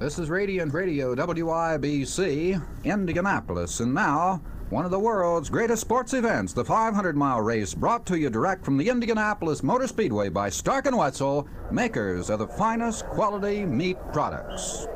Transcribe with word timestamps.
This 0.00 0.18
is 0.18 0.30
Radiant 0.30 0.72
Radio 0.72 1.14
WIBC, 1.14 2.62
Indianapolis, 2.84 3.80
and 3.80 3.92
now 3.92 4.40
one 4.70 4.86
of 4.86 4.90
the 4.90 4.98
world's 4.98 5.50
greatest 5.50 5.82
sports 5.82 6.14
events, 6.14 6.54
the 6.54 6.64
500 6.64 7.18
mile 7.18 7.42
race, 7.42 7.74
brought 7.74 8.06
to 8.06 8.18
you 8.18 8.30
direct 8.30 8.64
from 8.64 8.78
the 8.78 8.88
Indianapolis 8.88 9.62
Motor 9.62 9.86
Speedway 9.86 10.30
by 10.30 10.48
Stark 10.48 10.86
and 10.86 10.96
Wetzel, 10.96 11.46
makers 11.70 12.30
of 12.30 12.38
the 12.38 12.46
finest 12.46 13.04
quality 13.08 13.66
meat 13.66 13.98
products. 14.10 14.86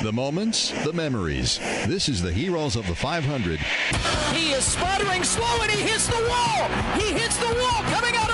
The 0.00 0.12
moments, 0.12 0.70
the 0.82 0.94
memories. 0.94 1.58
This 1.86 2.08
is 2.08 2.22
the 2.22 2.32
Heroes 2.32 2.74
of 2.74 2.86
the 2.86 2.94
500. 2.94 3.60
He 4.32 4.52
is 4.52 4.64
sputtering 4.64 5.24
slow 5.24 5.60
and 5.60 5.70
he 5.70 5.82
hits 5.82 6.06
the 6.06 6.26
wall. 6.26 6.68
He 6.98 7.12
hits 7.12 7.36
the 7.36 7.54
wall 7.60 7.82
coming 7.92 8.16
out 8.16 8.30
of 8.30 8.33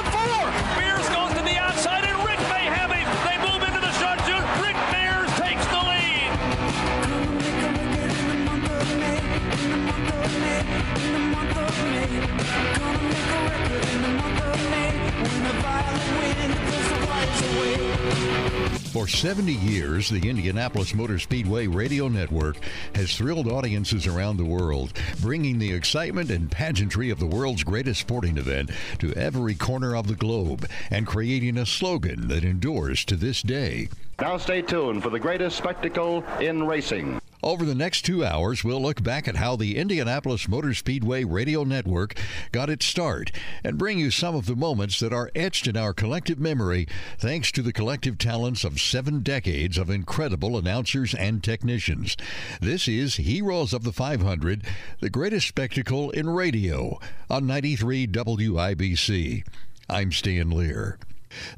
For 18.93 19.07
70 19.07 19.53
years, 19.53 20.11
the 20.11 20.29
Indianapolis 20.29 20.95
Motor 20.95 21.21
Speedway 21.21 21.69
radio 21.69 22.09
network 22.09 22.57
has 22.97 23.17
thrilled 23.17 23.47
audiences 23.47 24.07
around 24.07 24.37
the 24.37 24.45
world, 24.45 24.93
bringing 25.21 25.59
the 25.59 25.73
excitement 25.73 26.29
and 26.29 26.51
pageantry 26.51 27.09
of 27.09 27.21
the 27.21 27.27
world's 27.27 27.63
greatest 27.63 28.01
sporting 28.01 28.37
event 28.37 28.71
to 28.99 29.15
every 29.15 29.55
corner 29.55 29.95
of 29.95 30.09
the 30.09 30.17
globe 30.17 30.69
and 30.91 31.07
creating 31.07 31.57
a 31.57 31.67
slogan 31.67 32.27
that 32.29 32.43
endures 32.43 33.05
to 33.05 33.15
this 33.15 33.43
day. 33.43 33.89
Now 34.21 34.37
stay 34.39 34.61
tuned 34.61 35.05
for 35.05 35.11
the 35.11 35.21
greatest 35.21 35.57
spectacle 35.57 36.25
in 36.41 36.67
racing. 36.67 37.20
Over 37.43 37.65
the 37.65 37.75
next 37.75 38.03
two 38.03 38.25
hours, 38.25 38.63
we'll 38.63 38.83
look 38.83 39.03
back 39.03 39.27
at 39.27 39.37
how 39.37 39.57
the 39.57 39.77
Indianapolis 39.77 40.47
Motor 40.47 40.75
Speedway 40.75 41.25
radio 41.25 41.65
network 41.65 42.19
got 42.53 42.69
its 42.69 42.85
start 42.85 43.33
and 43.65 43.79
bring 43.79 43.99
you 43.99 44.11
some 44.11 44.35
of 44.35 44.45
the 44.45 44.57
moments 44.57 45.01
that 45.01 45.13
are 45.13 45.31
etched 45.35 45.67
in 45.67 45.77
our 45.77 45.95
collective 45.95 46.39
memory 46.39 46.87
thanks 47.19 47.51
to 47.53 47.63
the 47.63 47.73
collective 47.73 48.19
talents 48.19 48.63
of 48.63 48.81
seven 48.81 49.23
decades 49.23 49.79
of 49.79 49.89
incredible 49.89 50.59
announcers 50.59 51.15
and 51.15 51.43
technicians. 51.43 52.17
This 52.61 52.87
is 52.87 53.17
Heroes 53.17 53.73
of 53.73 53.85
the 53.85 53.93
500, 53.93 54.63
the 55.01 55.11
greatest 55.11 55.49
spectacle 55.49 56.11
in 56.11 56.29
radio 56.29 56.99
on 57.31 57.47
93 57.47 58.07
WIBC. 58.07 59.45
I'm 59.89 60.13
Stan 60.13 60.51
Lear. 60.51 60.99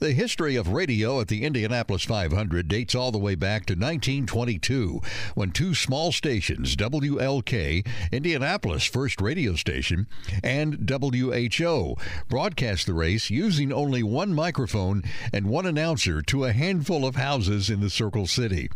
The 0.01 0.13
history 0.13 0.57
of 0.57 0.69
radio 0.69 1.21
at 1.21 1.29
the 1.29 1.45
Indianapolis 1.45 2.05
500 2.05 2.69
dates 2.69 2.95
all 2.95 3.11
the 3.11 3.19
way 3.19 3.35
back 3.35 3.67
to 3.67 3.75
1922 3.75 5.01
when 5.35 5.51
two 5.51 5.75
small 5.75 6.13
stations, 6.13 6.77
WLK, 6.77 7.87
Indianapolis' 8.11 8.85
first 8.85 9.21
radio 9.21 9.55
station, 9.55 10.07
and 10.43 10.89
WHO, 10.89 11.97
broadcast 12.29 12.87
the 12.87 12.95
race 12.95 13.31
using 13.31 13.73
only 13.73 14.03
one 14.03 14.35
microphone 14.35 15.03
and 15.33 15.47
one 15.47 15.67
announcer 15.67 16.23
to 16.23 16.45
a 16.45 16.53
handful 16.53 17.07
of 17.07 17.17
houses 17.17 17.71
in 17.71 17.81
the 17.81 17.91
Circle 17.91 18.27
City. 18.27 18.69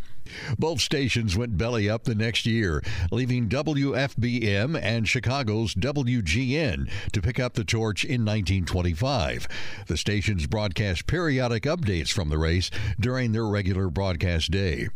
Both 0.58 0.80
stations 0.80 1.36
went 1.36 1.58
belly 1.58 1.88
up 1.88 2.04
the 2.04 2.14
next 2.14 2.46
year, 2.46 2.82
leaving 3.10 3.48
WFBM 3.48 4.80
and 4.80 5.08
Chicago's 5.08 5.74
WGN 5.74 6.90
to 7.12 7.22
pick 7.22 7.40
up 7.40 7.54
the 7.54 7.64
torch 7.64 8.04
in 8.04 8.24
1925. 8.24 9.48
The 9.86 9.96
stations 9.96 10.46
broadcast 10.46 11.06
periodic 11.06 11.64
updates 11.64 12.12
from 12.12 12.28
the 12.28 12.38
race 12.38 12.70
during 12.98 13.32
their 13.32 13.46
regular 13.46 13.88
broadcast 13.88 14.50
day. 14.50 14.88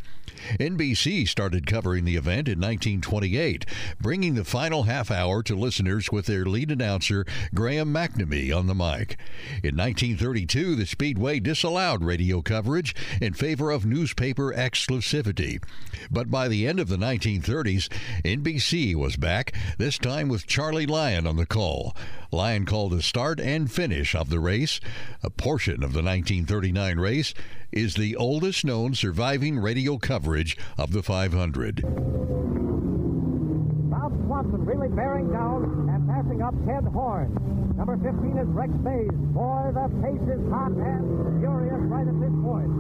NBC 0.58 1.28
started 1.28 1.66
covering 1.66 2.04
the 2.04 2.16
event 2.16 2.48
in 2.48 2.58
1928, 2.58 3.66
bringing 4.00 4.34
the 4.34 4.44
final 4.44 4.84
half 4.84 5.10
hour 5.10 5.42
to 5.42 5.54
listeners 5.54 6.10
with 6.10 6.26
their 6.26 6.44
lead 6.44 6.70
announcer, 6.70 7.24
Graham 7.54 7.92
McNamee, 7.92 8.56
on 8.56 8.66
the 8.66 8.74
mic. 8.74 9.18
In 9.62 9.76
1932, 9.76 10.76
the 10.76 10.86
Speedway 10.86 11.40
disallowed 11.40 12.02
radio 12.02 12.42
coverage 12.42 12.94
in 13.20 13.34
favor 13.34 13.70
of 13.70 13.84
newspaper 13.84 14.52
exclusivity. 14.52 15.19
But 16.10 16.30
by 16.30 16.48
the 16.48 16.66
end 16.66 16.80
of 16.80 16.88
the 16.88 16.96
1930s, 16.96 17.88
NBC 18.24 18.94
was 18.94 19.16
back, 19.16 19.52
this 19.78 19.98
time 19.98 20.28
with 20.28 20.46
Charlie 20.46 20.86
Lyon 20.86 21.26
on 21.26 21.36
the 21.36 21.46
call. 21.46 21.94
Lyon 22.32 22.64
called 22.64 22.92
the 22.92 23.02
start 23.02 23.40
and 23.40 23.70
finish 23.70 24.14
of 24.14 24.30
the 24.30 24.40
race. 24.40 24.80
A 25.22 25.30
portion 25.30 25.82
of 25.82 25.92
the 25.92 26.02
1939 26.02 26.98
race 26.98 27.34
is 27.72 27.94
the 27.94 28.16
oldest 28.16 28.64
known 28.64 28.94
surviving 28.94 29.58
radio 29.58 29.98
coverage 29.98 30.56
of 30.78 30.92
the 30.92 31.02
500. 31.02 31.82
Bob 33.90 34.12
Swanson 34.24 34.64
really 34.64 34.88
bearing 34.88 35.30
down 35.30 35.88
and 35.92 36.08
passing 36.08 36.42
up 36.42 36.54
Ted 36.66 36.84
Horn. 36.92 37.34
Number 37.76 37.96
15 37.96 38.38
is 38.38 38.48
Rex 38.48 38.72
Mays. 38.82 39.10
Boy, 39.32 39.70
the 39.74 39.88
pace 40.02 40.28
is 40.28 40.42
hot 40.50 40.72
and 40.72 41.40
furious 41.40 41.80
right 41.88 42.06
at 42.06 42.20
this 42.20 42.34
point. 42.42 42.70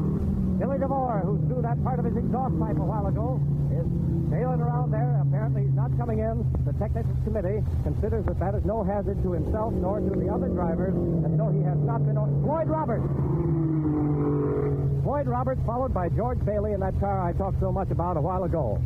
Billy 0.60 0.76
DeVore, 0.76 1.24
who 1.24 1.40
threw 1.48 1.62
that 1.62 1.82
part 1.82 1.98
of 1.98 2.04
his 2.04 2.14
exhaust 2.20 2.52
pipe 2.60 2.76
a 2.76 2.84
while 2.84 3.08
ago, 3.08 3.40
is 3.72 3.88
sailing 4.28 4.60
around 4.60 4.92
there. 4.92 5.16
Apparently 5.24 5.64
he's 5.64 5.72
not 5.72 5.88
coming 5.96 6.20
in. 6.20 6.44
The 6.68 6.76
technicians 6.76 7.16
committee 7.24 7.64
considers 7.82 8.28
that 8.28 8.38
that 8.44 8.54
is 8.54 8.62
no 8.68 8.84
hazard 8.84 9.24
to 9.24 9.32
himself 9.32 9.72
nor 9.72 10.04
to 10.04 10.12
the 10.12 10.28
other 10.28 10.52
drivers, 10.52 10.92
and 10.92 11.32
so 11.40 11.48
he 11.48 11.64
has 11.64 11.80
not 11.80 12.04
been... 12.04 12.20
Floyd 12.44 12.68
Roberts! 12.68 13.08
Floyd 15.00 15.26
Roberts, 15.32 15.64
followed 15.64 15.94
by 15.96 16.10
George 16.10 16.44
Bailey 16.44 16.76
in 16.76 16.80
that 16.80 16.92
car 17.00 17.24
I 17.24 17.32
talked 17.32 17.58
so 17.58 17.72
much 17.72 17.90
about 17.90 18.18
a 18.18 18.20
while 18.20 18.44
ago. 18.44 18.76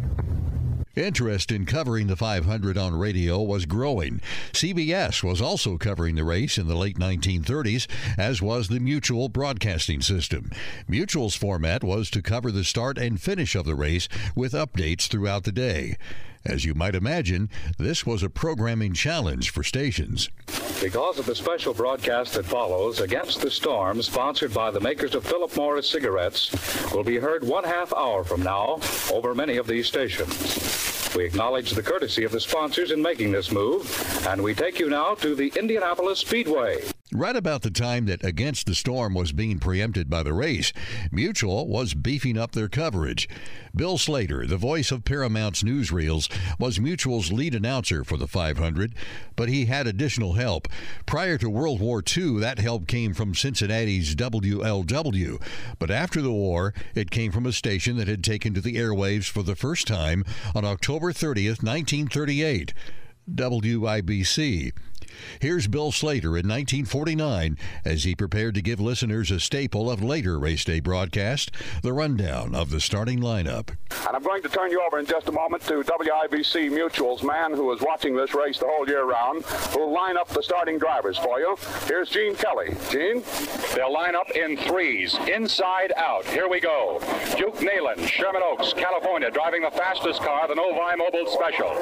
Interest 0.96 1.50
in 1.50 1.66
covering 1.66 2.06
the 2.06 2.16
500 2.16 2.78
on 2.78 2.94
radio 2.94 3.42
was 3.42 3.66
growing. 3.66 4.20
CBS 4.52 5.24
was 5.24 5.40
also 5.40 5.76
covering 5.76 6.14
the 6.14 6.22
race 6.24 6.56
in 6.56 6.68
the 6.68 6.76
late 6.76 6.98
1930s, 6.98 7.88
as 8.16 8.40
was 8.40 8.68
the 8.68 8.78
Mutual 8.78 9.28
Broadcasting 9.28 10.00
System. 10.00 10.50
Mutual's 10.86 11.34
format 11.34 11.82
was 11.82 12.10
to 12.10 12.22
cover 12.22 12.52
the 12.52 12.62
start 12.62 12.96
and 12.96 13.20
finish 13.20 13.56
of 13.56 13.64
the 13.64 13.74
race 13.74 14.08
with 14.36 14.52
updates 14.52 15.08
throughout 15.08 15.42
the 15.42 15.52
day. 15.52 15.96
As 16.46 16.64
you 16.64 16.74
might 16.74 16.94
imagine, 16.94 17.48
this 17.78 18.04
was 18.04 18.22
a 18.22 18.28
programming 18.28 18.92
challenge 18.92 19.50
for 19.50 19.62
stations. 19.62 20.28
Because 20.82 21.18
of 21.18 21.24
the 21.24 21.34
special 21.34 21.72
broadcast 21.72 22.34
that 22.34 22.44
follows, 22.44 23.00
Against 23.00 23.40
the 23.40 23.50
Storm, 23.50 24.02
sponsored 24.02 24.52
by 24.52 24.70
the 24.70 24.80
makers 24.80 25.14
of 25.14 25.24
Philip 25.24 25.56
Morris 25.56 25.88
cigarettes, 25.88 26.52
will 26.92 27.04
be 27.04 27.16
heard 27.16 27.44
one 27.44 27.64
half 27.64 27.94
hour 27.94 28.24
from 28.24 28.42
now 28.42 28.78
over 29.10 29.34
many 29.34 29.56
of 29.56 29.66
these 29.66 29.86
stations. 29.86 31.12
We 31.16 31.24
acknowledge 31.24 31.70
the 31.70 31.82
courtesy 31.82 32.24
of 32.24 32.32
the 32.32 32.40
sponsors 32.40 32.90
in 32.90 33.00
making 33.00 33.32
this 33.32 33.50
move, 33.50 34.26
and 34.26 34.42
we 34.42 34.54
take 34.54 34.78
you 34.78 34.90
now 34.90 35.14
to 35.16 35.34
the 35.34 35.52
Indianapolis 35.56 36.18
Speedway. 36.18 36.82
Right 37.16 37.36
about 37.36 37.62
the 37.62 37.70
time 37.70 38.06
that 38.06 38.24
Against 38.24 38.66
the 38.66 38.74
Storm 38.74 39.14
was 39.14 39.30
being 39.30 39.60
preempted 39.60 40.10
by 40.10 40.24
the 40.24 40.32
race, 40.32 40.72
Mutual 41.12 41.68
was 41.68 41.94
beefing 41.94 42.36
up 42.36 42.50
their 42.50 42.68
coverage. 42.68 43.28
Bill 43.72 43.98
Slater, 43.98 44.48
the 44.48 44.56
voice 44.56 44.90
of 44.90 45.04
Paramount's 45.04 45.62
newsreels, 45.62 46.28
was 46.58 46.80
Mutual's 46.80 47.30
lead 47.30 47.54
announcer 47.54 48.02
for 48.02 48.16
the 48.16 48.26
500, 48.26 48.96
but 49.36 49.48
he 49.48 49.66
had 49.66 49.86
additional 49.86 50.32
help. 50.32 50.66
Prior 51.06 51.38
to 51.38 51.48
World 51.48 51.78
War 51.78 52.02
II, 52.04 52.40
that 52.40 52.58
help 52.58 52.88
came 52.88 53.14
from 53.14 53.32
Cincinnati's 53.32 54.16
WLW, 54.16 55.40
but 55.78 55.92
after 55.92 56.20
the 56.20 56.32
war, 56.32 56.74
it 56.96 57.12
came 57.12 57.30
from 57.30 57.46
a 57.46 57.52
station 57.52 57.96
that 57.96 58.08
had 58.08 58.24
taken 58.24 58.54
to 58.54 58.60
the 58.60 58.74
airwaves 58.74 59.30
for 59.30 59.44
the 59.44 59.54
first 59.54 59.86
time 59.86 60.24
on 60.52 60.64
October 60.64 61.12
30th, 61.12 61.62
1938. 61.62 62.74
WIBC. 63.30 64.72
Here's 65.40 65.66
Bill 65.66 65.92
Slater 65.92 66.36
in 66.36 66.48
1949 66.48 67.58
as 67.84 68.04
he 68.04 68.14
prepared 68.14 68.54
to 68.54 68.62
give 68.62 68.80
listeners 68.80 69.30
a 69.30 69.40
staple 69.40 69.90
of 69.90 70.02
later 70.02 70.38
race 70.38 70.64
day 70.64 70.80
broadcast, 70.80 71.50
the 71.82 71.92
rundown 71.92 72.54
of 72.54 72.70
the 72.70 72.80
starting 72.80 73.20
lineup. 73.20 73.70
And 74.06 74.16
I'm 74.16 74.22
going 74.22 74.42
to 74.42 74.48
turn 74.48 74.70
you 74.70 74.82
over 74.86 74.98
in 74.98 75.06
just 75.06 75.28
a 75.28 75.32
moment 75.32 75.62
to 75.64 75.82
WIBC 75.82 76.70
Mutual's 76.70 77.22
man 77.22 77.52
who 77.52 77.72
is 77.72 77.80
watching 77.80 78.16
this 78.16 78.34
race 78.34 78.58
the 78.58 78.66
whole 78.66 78.88
year 78.88 79.04
round, 79.04 79.44
who'll 79.72 79.92
line 79.92 80.16
up 80.16 80.28
the 80.28 80.42
starting 80.42 80.78
drivers 80.78 81.18
for 81.18 81.38
you. 81.40 81.56
Here's 81.86 82.10
Gene 82.10 82.34
Kelly. 82.34 82.74
Gene? 82.90 83.22
They'll 83.74 83.92
line 83.92 84.14
up 84.14 84.30
in 84.30 84.56
threes, 84.56 85.16
inside 85.28 85.92
out. 85.96 86.24
Here 86.26 86.48
we 86.48 86.60
go. 86.60 87.00
Duke 87.36 87.56
Nalon, 87.56 88.06
Sherman 88.06 88.42
Oaks, 88.44 88.72
California, 88.72 89.30
driving 89.30 89.62
the 89.62 89.70
fastest 89.70 90.20
car, 90.22 90.48
the 90.48 90.54
Novi 90.54 90.96
Mobile 90.96 91.26
Special. 91.26 91.74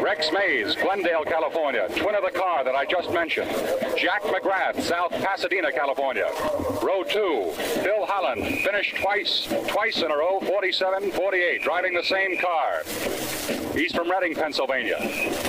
Rex 0.00 0.30
Mays, 0.32 0.74
Glendale, 0.76 1.24
California, 1.24 1.88
twin 1.96 2.14
of 2.14 2.22
the 2.22 2.30
car 2.30 2.53
car 2.54 2.64
that 2.64 2.74
I 2.74 2.84
just 2.84 3.10
mentioned. 3.12 3.50
Jack 3.96 4.22
McGrath, 4.22 4.80
South 4.80 5.10
Pasadena, 5.10 5.72
California. 5.72 6.28
Row 6.82 7.02
two, 7.02 7.52
Bill 7.82 8.06
Holland, 8.06 8.44
finished 8.60 8.96
twice, 8.96 9.48
twice 9.66 10.02
in 10.02 10.10
a 10.10 10.16
row, 10.16 10.40
47 10.40 11.10
48, 11.10 11.62
driving 11.62 11.94
the 11.94 12.02
same 12.02 12.38
car. 12.38 12.82
He's 13.74 13.92
from 13.92 14.08
Reading, 14.08 14.36
Pennsylvania. 14.36 14.98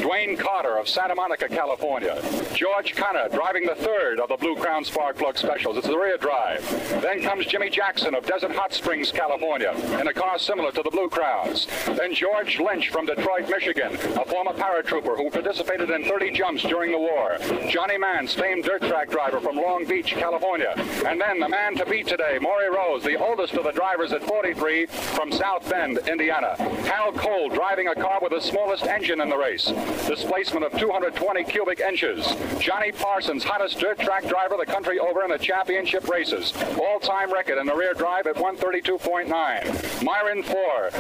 Duane 0.02 0.36
Carter 0.36 0.78
of 0.80 0.90
Santa 0.90 1.13
Monica, 1.13 1.48
California. 1.48 2.19
George 2.56 2.96
Connor 2.96 3.30
driving 3.30 3.68
the 3.68 3.75
third 3.75 4.19
of 4.19 4.30
the 4.30 4.38
Blue 4.38 4.56
Crown 4.56 4.84
Spark 4.84 5.18
Plug 5.18 5.38
Specials. 5.38 5.78
It's 5.78 5.88
the 5.88 5.98
rear 5.98 6.18
drive. 6.18 6.68
Then 7.04 7.22
comes 7.22 7.46
Jimmy 7.46 7.69
Jackson 7.69 8.16
of 8.16 8.25
Desert 8.25 8.52
Hot 8.56 8.74
Springs, 8.74 9.12
California, 9.12 9.72
in 10.02 10.07
a 10.07 10.13
car 10.13 10.40
similar 10.40 10.72
to 10.72 10.81
the 10.81 10.90
Blue 10.90 11.07
Crowns. 11.07 11.68
Then 11.86 12.16
George 12.16 12.60
Lynch 12.60 12.90
from 12.90 13.06
Detroit, 13.06 13.48
Michigan, 13.48 13.94
a 13.94 14.25
former 14.25 14.54
paratrooper 14.54 15.16
who 15.16 15.30
participated 15.30 15.92
in 15.92 16.06
30 16.06 16.31
jumps 16.31 16.63
during 16.63 16.92
the 16.95 17.00
war. 17.00 17.38
Johnny 17.68 17.97
Mantz, 17.97 18.33
famed 18.33 18.63
dirt 18.63 18.81
track 18.83 19.09
driver 19.09 19.42
from 19.42 19.57
Long 19.57 19.83
Beach, 19.86 20.07
California. 20.07 20.74
And 21.06 21.19
then 21.19 21.39
the 21.39 21.50
man 21.50 21.75
to 21.75 21.86
beat 21.86 22.07
today, 22.07 22.38
Mauri 22.39 22.69
Rose, 22.69 23.03
the 23.03 23.18
oldest 23.18 23.53
of 23.56 23.65
the 23.65 23.71
drivers 23.71 24.13
at 24.13 24.24
43 24.24 24.86
from 24.86 25.31
South 25.31 25.69
Bend, 25.69 26.00
Indiana. 26.07 26.56
Hal 26.83 27.12
Cole 27.12 27.50
driving 27.50 27.89
a 27.89 27.95
car 27.95 28.19
with 28.21 28.31
the 28.31 28.39
smallest 28.39 28.86
engine 28.86 29.19
in 29.19 29.30
the 29.30 29.38
race. 29.38 29.65
Displacement 30.07 30.65
of 30.65 30.71
220 30.80 31.44
cubic 31.44 31.81
inches. 31.81 32.33
Johnny 32.59 32.94
Parsons, 32.94 33.44
hottest 33.44 33.77
dirt 33.77 34.00
track 34.00 34.25
driver 34.27 34.56
the 34.57 34.65
country 34.65 34.97
over 34.97 35.24
in 35.24 35.31
the 35.31 35.38
championship 35.38 36.07
races. 36.07 36.53
All-time 36.80 37.33
record 37.33 37.57
in 37.57 37.65
the 37.65 37.75
rear 37.75 37.94
drive 37.94 38.25
at 38.27 38.36
132.9. 38.36 40.03
Myron 40.03 40.44
Fohr 40.44 40.92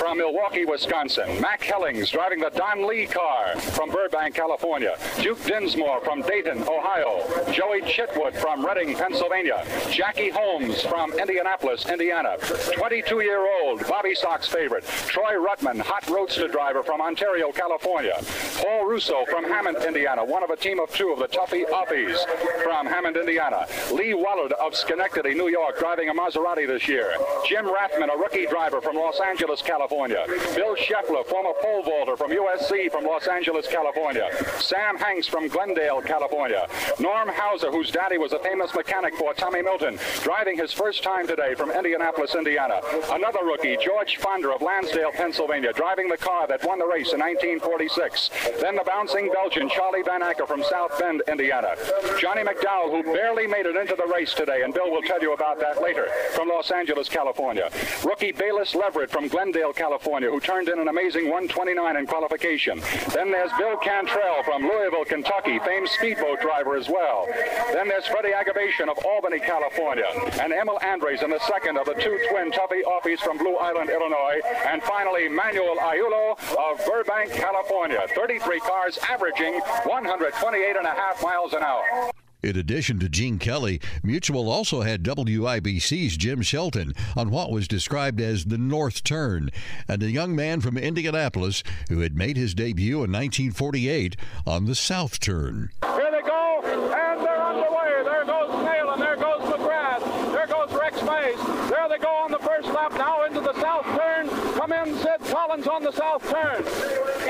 from 0.00 0.18
Milwaukee, 0.18 0.64
Wisconsin. 0.64 1.40
Mack 1.40 1.62
Hellings 1.62 2.10
driving 2.10 2.38
the 2.38 2.50
Don 2.50 2.86
Lee 2.86 3.06
car 3.06 3.56
from 3.56 3.90
Burbank, 3.90 4.34
California. 4.34 4.96
Duke 5.20 5.39
Dinsmore 5.46 6.00
from 6.02 6.22
Dayton, 6.22 6.62
Ohio. 6.62 7.24
Joie 7.52 7.80
Chitwood 7.80 8.34
from 8.36 8.64
Reading, 8.64 8.94
Pennsylvania. 8.94 9.64
Jackie 9.90 10.30
Holmes 10.30 10.82
from 10.82 11.12
Indianapolis, 11.18 11.86
Indiana. 11.88 12.36
22-year-old 12.40 13.86
Bobby 13.88 14.14
Sox 14.14 14.46
favorite. 14.46 14.84
Troy 15.06 15.34
Ruttman, 15.34 15.80
hot 15.80 16.08
roadster 16.08 16.48
driver 16.48 16.82
from 16.82 17.00
Ontario, 17.00 17.52
California. 17.52 18.16
Paul 18.56 18.86
Russo 18.86 19.24
from 19.30 19.44
Hammond, 19.44 19.78
Indiana, 19.86 20.24
one 20.24 20.42
of 20.42 20.50
a 20.50 20.56
team 20.56 20.78
of 20.78 20.90
two 20.94 21.10
of 21.10 21.18
the 21.18 21.28
Tuffy 21.28 21.64
Offies 21.70 22.18
from 22.62 22.86
Hammond, 22.86 23.16
Indiana. 23.16 23.66
Lee 23.92 24.14
Wallard 24.14 24.52
of 24.52 24.74
Schenectady, 24.76 25.34
New 25.34 25.48
York, 25.48 25.78
driving 25.78 26.08
a 26.10 26.14
Maserati 26.14 26.66
this 26.66 26.86
year. 26.86 27.14
Jim 27.46 27.64
Rathmann, 27.64 28.14
a 28.14 28.18
rookie 28.18 28.46
driver 28.46 28.80
from 28.80 28.96
Los 28.96 29.20
Angeles, 29.20 29.62
California. 29.62 30.24
Bill 30.54 30.76
Sheffler, 30.76 31.24
former 31.26 31.52
pole 31.60 31.82
vaulter 31.82 32.16
from 32.16 32.30
USC 32.30 32.90
from 32.90 33.04
Los 33.04 33.26
Angeles, 33.26 33.66
California. 33.66 34.28
Sam 34.58 34.96
Hanks 34.96 35.29
from 35.30 35.48
Glendale, 35.48 36.02
California. 36.02 36.66
Norm 36.98 37.28
Houser, 37.28 37.70
whose 37.70 37.90
daddy 37.90 38.18
was 38.18 38.32
a 38.32 38.38
famous 38.40 38.74
mechanic 38.74 39.14
for 39.14 39.32
Tommy 39.32 39.62
Milton, 39.62 39.98
driving 40.22 40.58
his 40.58 40.72
first 40.72 41.02
time 41.02 41.26
today 41.26 41.54
from 41.54 41.70
Indianapolis, 41.70 42.34
Indiana. 42.34 42.80
Another 43.10 43.44
rookie, 43.44 43.78
George 43.82 44.16
Fonder 44.16 44.52
of 44.52 44.60
Lansdale, 44.60 45.12
Pennsylvania, 45.12 45.72
driving 45.72 46.08
the 46.08 46.16
car 46.16 46.46
that 46.48 46.64
won 46.66 46.78
the 46.78 46.86
race 46.86 47.12
in 47.12 47.20
1946. 47.20 48.30
Then 48.60 48.76
the 48.76 48.84
bouncing 48.84 49.30
Belgian, 49.32 49.68
Charlie 49.68 50.02
Van 50.02 50.22
Acker 50.22 50.46
from 50.46 50.62
South 50.64 50.98
Bend, 50.98 51.22
Indiana. 51.28 51.76
Johnny 52.18 52.42
McDowell, 52.42 52.90
who 52.90 53.02
barely 53.14 53.46
made 53.46 53.66
it 53.66 53.76
into 53.76 53.94
the 53.96 54.10
race 54.12 54.34
today, 54.34 54.62
and 54.62 54.74
Bill 54.74 54.90
will 54.90 55.02
tell 55.02 55.20
you 55.20 55.32
about 55.32 55.60
that 55.60 55.80
later, 55.80 56.08
from 56.34 56.48
Los 56.48 56.70
Angeles, 56.70 57.08
California. 57.08 57.70
Rookie 58.04 58.32
Bayliss 58.32 58.74
Levrett 58.74 59.10
from 59.10 59.28
Glendale, 59.28 59.72
California, 59.72 60.30
who 60.30 60.40
turned 60.40 60.68
in 60.68 60.78
an 60.78 60.88
amazing 60.88 61.24
129 61.24 61.96
in 61.96 62.06
qualification. 62.06 62.80
Then 63.14 63.30
there's 63.30 63.52
Bill 63.58 63.76
Cantrell 63.76 64.42
from 64.42 64.62
Louisville, 64.62 65.04
Kentucky, 65.04 65.19
famed 65.24 65.88
speedboat 65.88 66.40
driver 66.40 66.76
as 66.76 66.88
well. 66.88 67.26
Then 67.72 67.88
there's 67.88 68.06
Freddie 68.06 68.32
Agabashian 68.32 68.88
of 68.88 68.98
Albany, 69.04 69.38
California, 69.38 70.06
and 70.40 70.52
Emil 70.52 70.78
Andres 70.82 71.22
in 71.22 71.30
the 71.30 71.40
second 71.40 71.78
of 71.78 71.86
the 71.86 71.94
two 71.94 72.18
twin 72.30 72.50
Tuffy 72.50 72.82
Offies 72.84 73.20
from 73.20 73.38
Blue 73.38 73.56
Island, 73.56 73.90
Illinois, 73.90 74.40
and 74.66 74.82
finally 74.82 75.28
Manuel 75.28 75.76
Ayulo 75.76 76.38
of 76.56 76.84
Burbank, 76.86 77.32
California. 77.32 78.06
33 78.14 78.60
cars 78.60 78.98
averaging 79.08 79.54
128 79.84 80.76
and 80.76 80.86
a 80.86 80.90
half 80.90 81.22
miles 81.22 81.52
an 81.52 81.62
hour. 81.62 82.10
In 82.42 82.56
addition 82.56 82.98
to 83.00 83.08
Gene 83.08 83.38
Kelly, 83.38 83.80
Mutual 84.02 84.50
also 84.50 84.80
had 84.80 85.02
WIBC's 85.02 86.16
Jim 86.16 86.40
Shelton 86.40 86.94
on 87.14 87.30
what 87.30 87.50
was 87.50 87.68
described 87.68 88.20
as 88.20 88.46
the 88.46 88.56
North 88.56 89.04
Turn, 89.04 89.50
and 89.86 90.02
a 90.02 90.10
young 90.10 90.34
man 90.34 90.60
from 90.60 90.78
Indianapolis 90.78 91.62
who 91.90 92.00
had 92.00 92.16
made 92.16 92.38
his 92.38 92.54
debut 92.54 92.96
in 93.04 93.12
1948 93.12 94.16
on 94.46 94.64
the 94.64 94.74
South 94.74 95.20
Turn. 95.20 95.70
Here 95.84 96.10
they 96.10 96.22
go, 96.22 96.60
and 96.64 97.22
they're 97.22 97.42
underway. 97.42 98.02
There 98.04 98.24
goes 98.24 98.50
Nalon, 98.50 98.92
and 98.94 99.02
there 99.02 99.16
goes 99.16 99.42
McGrath. 99.42 100.32
There 100.32 100.46
goes 100.46 100.72
Rex 100.72 100.96
Mays. 101.02 101.68
There 101.68 101.88
they 101.88 101.98
go 101.98 102.14
on 102.14 102.30
the 102.30 102.38
first 102.38 102.68
lap 102.68 102.92
now 102.94 103.24
into 103.26 103.40
the 103.40 103.52
South 103.60 103.84
Turn. 103.84 104.28
Come 104.54 104.72
in, 104.72 104.96
Sid 104.96 105.19
Collins 105.30 105.68
on 105.68 105.82
the 105.84 105.92
South 105.92 106.28
Turn. 106.28 106.64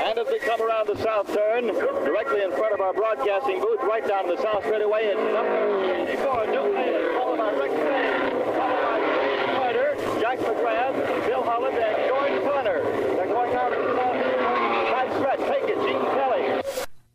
And 0.01 0.17
as 0.17 0.27
we 0.27 0.39
come 0.39 0.59
around 0.59 0.87
the 0.87 0.97
south 0.97 1.27
turn, 1.27 1.67
directly 1.67 2.41
in 2.41 2.51
front 2.51 2.73
of 2.73 2.81
our 2.81 2.93
broadcasting 2.93 3.61
booth, 3.61 3.79
right 3.83 4.05
down 4.07 4.27
the 4.27 4.41
south 4.41 4.65
straightaway, 4.65 5.05
it's 5.05 5.19
number 5.19 6.05
54, 6.07 6.45
Duke 6.47 6.73
Nalon, 6.73 7.13
followed 7.13 7.37
by 7.37 7.51
Carter, 9.55 9.95
Jack 10.19 10.39
McGrath, 10.39 11.27
Bill 11.27 11.43
Holland, 11.43 11.77
and 11.77 12.09
George 12.09 12.43
Connor. 12.43 12.81
They're 13.15 13.27
going 13.27 13.53
down 13.53 13.71
to 13.71 13.77
the 13.77 13.95
south 13.95 14.17
turn. 14.23 14.39
Tight 14.91 15.13
stretch. 15.17 15.39
Take 15.47 15.69
it, 15.69 15.77
Gene 15.85 16.01
Kelly. 16.01 16.63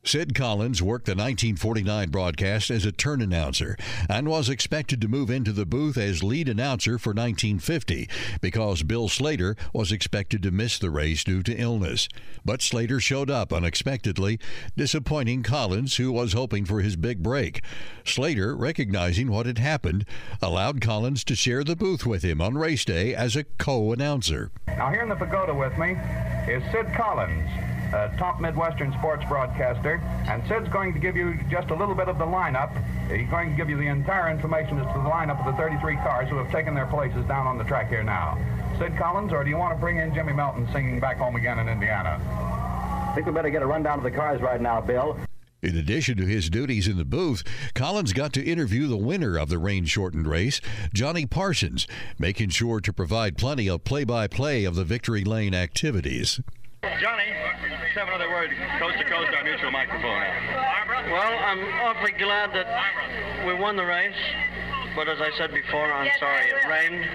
Sid 0.06 0.36
Collins 0.36 0.80
worked 0.80 1.06
the 1.06 1.16
1949 1.16 2.10
broadcast 2.10 2.70
as 2.70 2.84
a 2.84 2.92
turn 2.92 3.20
announcer 3.20 3.76
and 4.08 4.28
was 4.28 4.48
expected 4.48 5.00
to 5.00 5.08
move 5.08 5.30
into 5.30 5.52
the 5.52 5.66
booth 5.66 5.96
as 5.96 6.22
lead 6.22 6.48
announcer 6.48 6.96
for 6.96 7.10
1950 7.10 8.08
because 8.40 8.84
Bill 8.84 9.08
Slater 9.08 9.56
was 9.72 9.90
expected 9.90 10.44
to 10.44 10.52
miss 10.52 10.78
the 10.78 10.90
race 10.90 11.24
due 11.24 11.42
to 11.42 11.56
illness. 11.56 12.08
But 12.44 12.62
Slater 12.62 13.00
showed 13.00 13.30
up 13.30 13.52
unexpectedly, 13.52 14.38
disappointing 14.76 15.42
Collins, 15.42 15.96
who 15.96 16.12
was 16.12 16.34
hoping 16.34 16.64
for 16.66 16.82
his 16.82 16.94
big 16.94 17.20
break. 17.20 17.60
Slater, 18.04 18.56
recognizing 18.56 19.28
what 19.28 19.46
had 19.46 19.58
happened, 19.58 20.04
allowed 20.40 20.80
Collins 20.80 21.24
to 21.24 21.34
share 21.34 21.64
the 21.64 21.74
booth 21.74 22.06
with 22.06 22.22
him 22.22 22.40
on 22.40 22.56
race 22.56 22.84
day 22.84 23.12
as 23.12 23.34
a 23.34 23.42
co 23.42 23.92
announcer. 23.92 24.52
Now, 24.68 24.88
here 24.90 25.02
in 25.02 25.08
the 25.08 25.16
pagoda 25.16 25.52
with 25.52 25.76
me 25.76 25.96
is 26.46 26.62
Sid 26.70 26.94
Collins, 26.94 27.50
a 27.96 28.14
top 28.19 28.40
Midwestern 28.40 28.93
sports 28.93 29.25
broadcaster, 29.28 30.00
and 30.28 30.46
Sid's 30.46 30.69
going 30.69 30.93
to 30.93 30.98
give 30.98 31.16
you 31.16 31.38
just 31.50 31.70
a 31.70 31.75
little 31.75 31.94
bit 31.94 32.08
of 32.08 32.19
the 32.19 32.26
lineup. 32.26 32.70
He's 33.10 33.28
going 33.28 33.50
to 33.50 33.56
give 33.56 33.70
you 33.70 33.76
the 33.76 33.87
entire 33.87 34.31
information 34.31 34.78
as 34.78 34.87
to 34.88 35.00
the 35.00 35.08
lineup 35.08 35.40
of 35.40 35.46
the 35.46 35.60
33 35.60 35.96
cars 35.96 36.28
who 36.28 36.37
have 36.37 36.50
taken 36.52 36.75
their 36.75 36.87
places 36.87 37.25
down 37.26 37.46
on 37.46 37.58
the 37.58 37.64
track 37.64 37.88
here 37.88 38.02
now. 38.02 38.38
Sid 38.78 38.96
Collins, 38.98 39.32
or 39.32 39.43
do 39.43 39.50
you 39.50 39.56
want 39.56 39.75
to 39.75 39.81
bring 39.81 39.96
in 39.96 40.14
Jimmy 40.14 40.34
Melton 40.34 40.69
singing 40.72 41.00
Back 41.00 41.16
Home 41.16 41.37
Again 41.37 41.58
in 41.58 41.69
Indiana? 41.69 42.20
I 42.20 43.12
think 43.14 43.26
we 43.26 43.32
better 43.32 43.50
get 43.50 43.62
a 43.62 43.66
rundown 43.66 43.99
of 43.99 44.04
the 44.04 44.10
cars 44.10 44.42
right 44.42 44.60
now, 44.60 44.81
Bill. 44.82 45.19
In 45.62 45.76
addition 45.76 46.19
to 46.19 46.26
his 46.26 46.50
duties 46.50 46.87
in 46.87 46.99
the 46.99 47.04
booth, 47.04 47.42
Collins 47.75 48.12
got 48.12 48.32
to 48.34 48.44
interview 48.44 48.87
the 48.87 48.96
winner 48.96 49.38
of 49.38 49.49
the 49.49 49.58
rain 49.58 49.87
shortened 49.87 50.26
race, 50.26 50.60
Johnny 50.92 51.25
Parsons, 51.25 51.87
making 52.19 52.50
sure 52.50 52.78
to 52.81 52.92
provide 52.92 53.38
plenty 53.38 53.69
of 53.69 53.82
play 53.82 54.04
by 54.04 54.28
play 54.28 54.64
of 54.64 54.75
the 54.75 54.84
victory 54.84 55.25
lane 55.25 55.54
activities. 55.54 56.40
Johnny, 57.00 57.28
seven 57.94 58.14
other 58.14 58.28
words, 58.28 58.52
coast 58.78 58.99
to 58.99 59.04
coast, 59.04 59.30
our 59.37 59.44
mutual 59.44 59.70
microphone. 59.70 60.22
Barbara? 60.54 61.08
Well, 61.11 61.38
I'm 61.44 61.62
awfully 61.84 62.12
glad 62.12 62.52
that 62.54 62.66
we 63.46 63.54
won 63.54 63.76
the 63.76 63.84
race, 63.84 64.16
but 64.94 65.08
as 65.08 65.20
I 65.20 65.30
said 65.37 65.52
before, 65.52 65.92
I'm 65.92 66.11
sorry 66.18 66.49
it 66.49 66.64
rained. 66.68 67.06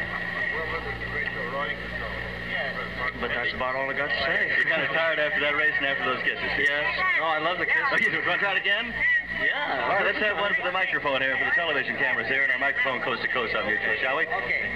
But 3.20 3.30
that's 3.30 3.54
about 3.54 3.76
all 3.76 3.90
I 3.90 3.94
got 3.94 4.10
to 4.10 4.20
say. 4.26 4.50
You're 4.58 4.66
kind 4.66 4.82
of 4.82 4.90
tired 4.90 5.20
after 5.20 5.40
that 5.42 5.56
race 5.56 5.74
and 5.78 5.86
after 5.86 6.06
those 6.06 6.24
kisses. 6.24 6.42
Yes. 6.58 6.86
Oh, 7.22 7.26
I 7.26 7.40
love 7.40 7.58
the 7.58 7.66
kisses. 7.66 7.90
Oh, 7.92 7.98
you 7.98 8.12
want 8.26 8.40
to 8.40 8.46
try 8.46 8.54
it 8.54 8.62
again? 8.62 8.94
Yeah. 9.42 9.86
All 9.86 9.96
right, 9.98 10.06
let's 10.06 10.20
have 10.20 10.38
one 10.38 10.54
for 10.54 10.64
the 10.66 10.72
microphone 10.72 11.22
here, 11.22 11.38
for 11.38 11.46
the 11.46 11.56
television 11.56 11.98
cameras 11.98 12.28
here, 12.28 12.44
and 12.44 12.52
our 12.52 12.60
microphone 12.60 13.02
coast 13.02 13.22
to 13.22 13.28
coast 13.30 13.56
on 13.56 13.66
mutual, 13.66 13.96
shall 14.02 14.18
we? 14.18 14.26
Okay. 14.26 14.70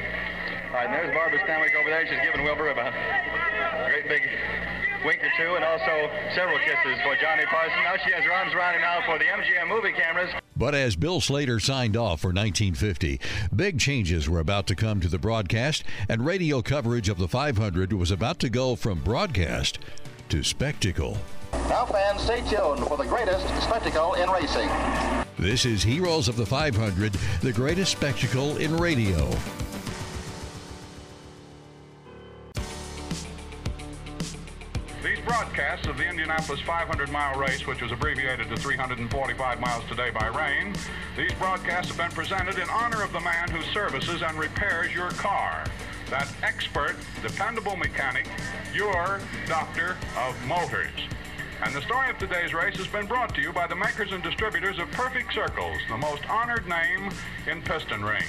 All 0.68 0.82
right, 0.82 0.86
and 0.86 0.94
there's 0.94 1.14
Barbara 1.14 1.40
Stanwyck 1.40 1.76
over 1.76 1.90
there. 1.90 2.06
She's 2.08 2.20
giving 2.24 2.44
Wilbur 2.44 2.70
a 2.70 3.90
great 3.90 4.08
big 4.08 4.24
wink 5.06 5.24
or 5.24 5.32
two, 5.38 5.56
and 5.56 5.64
also 5.64 6.10
several 6.34 6.58
kisses 6.60 7.00
for 7.04 7.16
Johnny 7.16 7.46
Parson. 7.46 7.78
Now 7.84 7.96
she 8.04 8.12
has 8.12 8.24
her 8.24 8.34
arms 8.34 8.54
around 8.54 8.76
him 8.76 8.82
now 8.82 9.02
for 9.06 9.20
the 9.20 9.26
MGM 9.26 9.70
movie 9.70 9.94
cameras. 9.94 10.30
But 10.58 10.74
as 10.74 10.96
Bill 10.96 11.22
Slater 11.22 11.60
signed 11.60 11.96
off 11.96 12.22
for 12.22 12.30
1950, 12.30 13.20
big 13.56 13.80
changes 13.80 14.28
were 14.28 14.40
about 14.40 14.68
to 14.68 14.76
come 14.76 15.00
to 15.02 15.08
the 15.08 15.20
broadcast, 15.20 15.84
and 16.10 16.26
radio 16.26 16.62
coverage 16.62 17.10
of 17.10 17.18
the 17.18 17.28
500 17.28 17.94
was 17.94 18.10
about 18.10 18.40
to 18.40 18.50
go 18.50 18.76
from 18.76 19.00
broadcast 19.00 19.80
to 20.30 20.44
spectacle. 20.44 21.18
Now, 21.70 21.86
fans, 21.86 22.22
stay 22.22 22.42
tuned 22.50 22.88
for 22.88 22.98
the 22.98 23.06
greatest 23.06 23.46
spectacle 23.64 24.14
in 24.16 24.30
racing. 24.30 24.70
This 25.38 25.66
is 25.66 25.84
Heroes 25.84 26.28
of 26.28 26.38
the 26.38 26.46
500, 26.46 27.14
the 27.42 27.54
greatest 27.54 27.92
spectacle 27.92 28.58
in 28.58 28.76
radio. 28.78 29.30
Broadcasts 35.26 35.88
of 35.88 35.98
the 35.98 36.08
Indianapolis 36.08 36.62
500 36.62 37.10
mile 37.10 37.38
race, 37.40 37.66
which 37.66 37.82
was 37.82 37.92
abbreviated 37.92 38.48
to 38.50 38.56
345 38.56 39.60
miles 39.60 39.84
today 39.90 40.12
by 40.12 40.28
rain, 40.28 40.74
these 41.18 41.34
broadcasts 41.34 41.90
have 41.90 41.98
been 41.98 42.16
presented 42.16 42.60
in 42.60 42.70
honor 42.70 43.04
of 43.04 43.12
the 43.12 43.20
man 43.20 43.50
who 43.50 43.62
services 43.74 44.22
and 44.22 44.38
repairs 44.38 44.94
your 44.94 45.10
car. 45.12 45.66
That 46.12 46.32
expert, 46.44 46.96
dependable 47.24 47.76
mechanic, 47.76 48.28
your 48.74 49.20
doctor 49.48 49.98
of 50.16 50.46
motors. 50.46 50.94
And 51.64 51.74
the 51.74 51.82
story 51.82 52.10
of 52.10 52.20
today's 52.20 52.54
race 52.54 52.76
has 52.78 52.88
been 52.88 53.08
brought 53.08 53.34
to 53.36 53.42
you 53.42 53.52
by 53.52 53.66
the 53.66 53.76
makers 53.76 54.12
and 54.12 54.22
distributors 54.22 54.78
of 54.78 54.92
Perfect 54.92 55.34
Circles, 55.34 55.80
the 55.90 55.98
most 55.98 56.24
honored 56.30 56.68
name 56.68 57.10
in 57.50 57.62
piston 57.64 58.04
rings. 58.04 58.26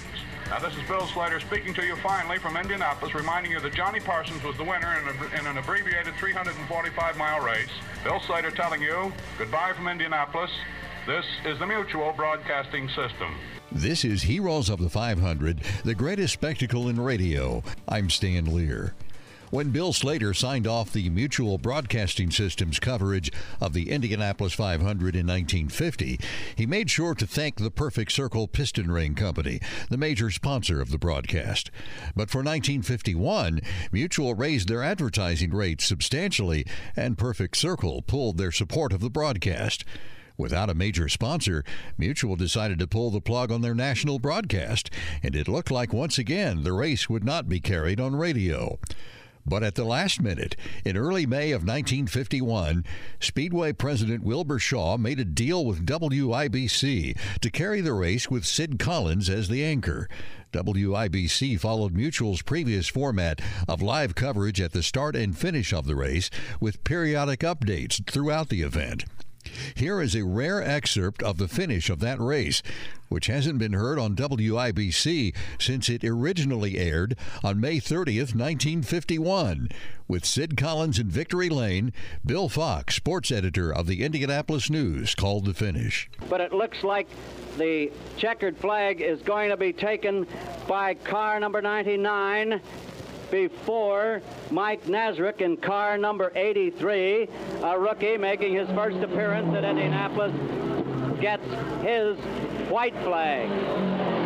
Now, 0.48 0.60
this 0.60 0.76
is 0.76 0.82
Bill 0.86 1.04
Slater 1.08 1.40
speaking 1.40 1.74
to 1.74 1.84
you 1.84 1.96
finally 1.96 2.38
from 2.38 2.56
Indianapolis, 2.56 3.14
reminding 3.14 3.50
you 3.50 3.58
that 3.58 3.74
Johnny 3.74 3.98
Parsons 3.98 4.44
was 4.44 4.56
the 4.56 4.62
winner 4.62 4.96
in, 4.96 5.08
a, 5.08 5.40
in 5.40 5.46
an 5.46 5.58
abbreviated 5.58 6.14
345 6.14 7.16
mile 7.16 7.40
race. 7.40 7.68
Bill 8.04 8.20
Slater 8.20 8.52
telling 8.52 8.80
you 8.80 9.12
goodbye 9.38 9.72
from 9.72 9.88
Indianapolis. 9.88 10.50
This 11.04 11.24
is 11.44 11.58
the 11.58 11.66
Mutual 11.66 12.12
Broadcasting 12.12 12.88
System. 12.88 13.34
This 13.72 14.04
is 14.04 14.22
Heroes 14.22 14.70
of 14.70 14.78
the 14.78 14.88
500, 14.88 15.60
the 15.84 15.94
greatest 15.96 16.34
spectacle 16.34 16.88
in 16.88 17.00
radio. 17.00 17.64
I'm 17.88 18.08
Stan 18.08 18.44
Lear. 18.54 18.94
When 19.50 19.70
Bill 19.70 19.92
Slater 19.92 20.34
signed 20.34 20.66
off 20.66 20.92
the 20.92 21.08
Mutual 21.08 21.56
Broadcasting 21.56 22.32
System's 22.32 22.80
coverage 22.80 23.30
of 23.60 23.74
the 23.74 23.90
Indianapolis 23.90 24.54
500 24.54 25.14
in 25.14 25.24
1950, 25.24 26.18
he 26.56 26.66
made 26.66 26.90
sure 26.90 27.14
to 27.14 27.28
thank 27.28 27.56
the 27.56 27.70
Perfect 27.70 28.10
Circle 28.10 28.48
Piston 28.48 28.90
Ring 28.90 29.14
Company, 29.14 29.60
the 29.88 29.96
major 29.96 30.32
sponsor 30.32 30.80
of 30.80 30.90
the 30.90 30.98
broadcast. 30.98 31.70
But 32.16 32.28
for 32.28 32.38
1951, 32.38 33.60
Mutual 33.92 34.34
raised 34.34 34.68
their 34.68 34.82
advertising 34.82 35.54
rates 35.54 35.84
substantially, 35.84 36.66
and 36.96 37.16
Perfect 37.16 37.56
Circle 37.56 38.02
pulled 38.02 38.38
their 38.38 38.52
support 38.52 38.92
of 38.92 39.00
the 39.00 39.10
broadcast. 39.10 39.84
Without 40.36 40.70
a 40.70 40.74
major 40.74 41.08
sponsor, 41.08 41.64
Mutual 41.96 42.34
decided 42.34 42.80
to 42.80 42.88
pull 42.88 43.12
the 43.12 43.20
plug 43.20 43.52
on 43.52 43.62
their 43.62 43.76
national 43.76 44.18
broadcast, 44.18 44.90
and 45.22 45.36
it 45.36 45.46
looked 45.46 45.70
like 45.70 45.92
once 45.92 46.18
again 46.18 46.64
the 46.64 46.72
race 46.72 47.08
would 47.08 47.24
not 47.24 47.48
be 47.48 47.60
carried 47.60 48.00
on 48.00 48.16
radio. 48.16 48.80
But 49.48 49.62
at 49.62 49.76
the 49.76 49.84
last 49.84 50.20
minute, 50.20 50.56
in 50.84 50.96
early 50.96 51.24
May 51.24 51.52
of 51.52 51.62
1951, 51.62 52.84
Speedway 53.20 53.72
President 53.72 54.24
Wilbur 54.24 54.58
Shaw 54.58 54.98
made 54.98 55.20
a 55.20 55.24
deal 55.24 55.64
with 55.64 55.86
WIBC 55.86 57.16
to 57.40 57.50
carry 57.50 57.80
the 57.80 57.92
race 57.92 58.28
with 58.28 58.44
Sid 58.44 58.80
Collins 58.80 59.30
as 59.30 59.48
the 59.48 59.64
anchor. 59.64 60.08
WIBC 60.52 61.60
followed 61.60 61.94
Mutual's 61.94 62.42
previous 62.42 62.88
format 62.88 63.40
of 63.68 63.82
live 63.82 64.16
coverage 64.16 64.60
at 64.60 64.72
the 64.72 64.82
start 64.82 65.14
and 65.14 65.38
finish 65.38 65.72
of 65.72 65.86
the 65.86 65.94
race 65.94 66.28
with 66.60 66.82
periodic 66.82 67.40
updates 67.40 68.04
throughout 68.10 68.48
the 68.48 68.62
event. 68.62 69.04
Here 69.74 70.00
is 70.00 70.14
a 70.14 70.24
rare 70.24 70.62
excerpt 70.62 71.22
of 71.22 71.38
the 71.38 71.48
finish 71.48 71.90
of 71.90 72.00
that 72.00 72.20
race, 72.20 72.62
which 73.08 73.26
hasn't 73.26 73.58
been 73.58 73.72
heard 73.72 73.98
on 73.98 74.16
WIBC 74.16 75.34
since 75.58 75.88
it 75.88 76.04
originally 76.04 76.78
aired 76.78 77.16
on 77.44 77.60
May 77.60 77.78
30th, 77.78 78.34
1951. 78.34 79.68
With 80.08 80.24
Sid 80.24 80.56
Collins 80.56 80.98
in 80.98 81.08
Victory 81.08 81.48
Lane, 81.48 81.92
Bill 82.24 82.48
Fox, 82.48 82.94
sports 82.94 83.32
editor 83.32 83.72
of 83.72 83.86
the 83.86 84.04
Indianapolis 84.04 84.70
News, 84.70 85.14
called 85.14 85.44
the 85.44 85.54
finish. 85.54 86.08
But 86.28 86.40
it 86.40 86.52
looks 86.52 86.84
like 86.84 87.08
the 87.58 87.90
checkered 88.16 88.56
flag 88.56 89.00
is 89.00 89.20
going 89.22 89.50
to 89.50 89.56
be 89.56 89.72
taken 89.72 90.26
by 90.68 90.94
car 90.94 91.40
number 91.40 91.60
99 91.60 92.60
before 93.30 94.22
Mike 94.50 94.84
Nazaruk 94.84 95.40
in 95.40 95.56
car 95.56 95.98
number 95.98 96.32
83, 96.34 97.28
a 97.62 97.78
rookie 97.78 98.16
making 98.16 98.54
his 98.54 98.68
first 98.70 98.98
appearance 98.98 99.54
at 99.54 99.64
Indianapolis, 99.64 100.32
gets 101.20 101.44
his 101.82 102.16
white 102.68 102.94
flag. 103.02 104.25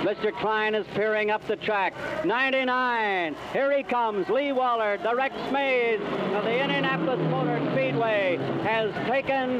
Mr. 0.00 0.34
Klein 0.40 0.74
is 0.74 0.86
peering 0.94 1.30
up 1.30 1.46
the 1.46 1.56
track. 1.56 1.94
99. 2.24 3.36
Here 3.52 3.76
he 3.76 3.82
comes. 3.82 4.28
Lee 4.30 4.50
Wallard, 4.50 5.02
Rex 5.14 5.34
Mays 5.52 6.00
of 6.34 6.44
the 6.44 6.58
Indianapolis 6.58 7.20
Motor 7.30 7.60
Speedway, 7.72 8.36
has 8.62 8.94
taken 9.06 9.58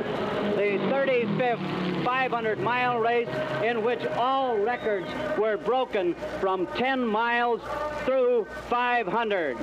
the 0.56 0.78
35th 0.88 2.04
500 2.04 2.58
mile 2.58 2.98
race 2.98 3.28
in 3.62 3.84
which 3.84 4.04
all 4.16 4.56
records 4.56 5.06
were 5.38 5.58
broken 5.58 6.14
from 6.40 6.66
10 6.68 7.06
miles 7.06 7.60
through 8.06 8.46
500. 8.70 9.58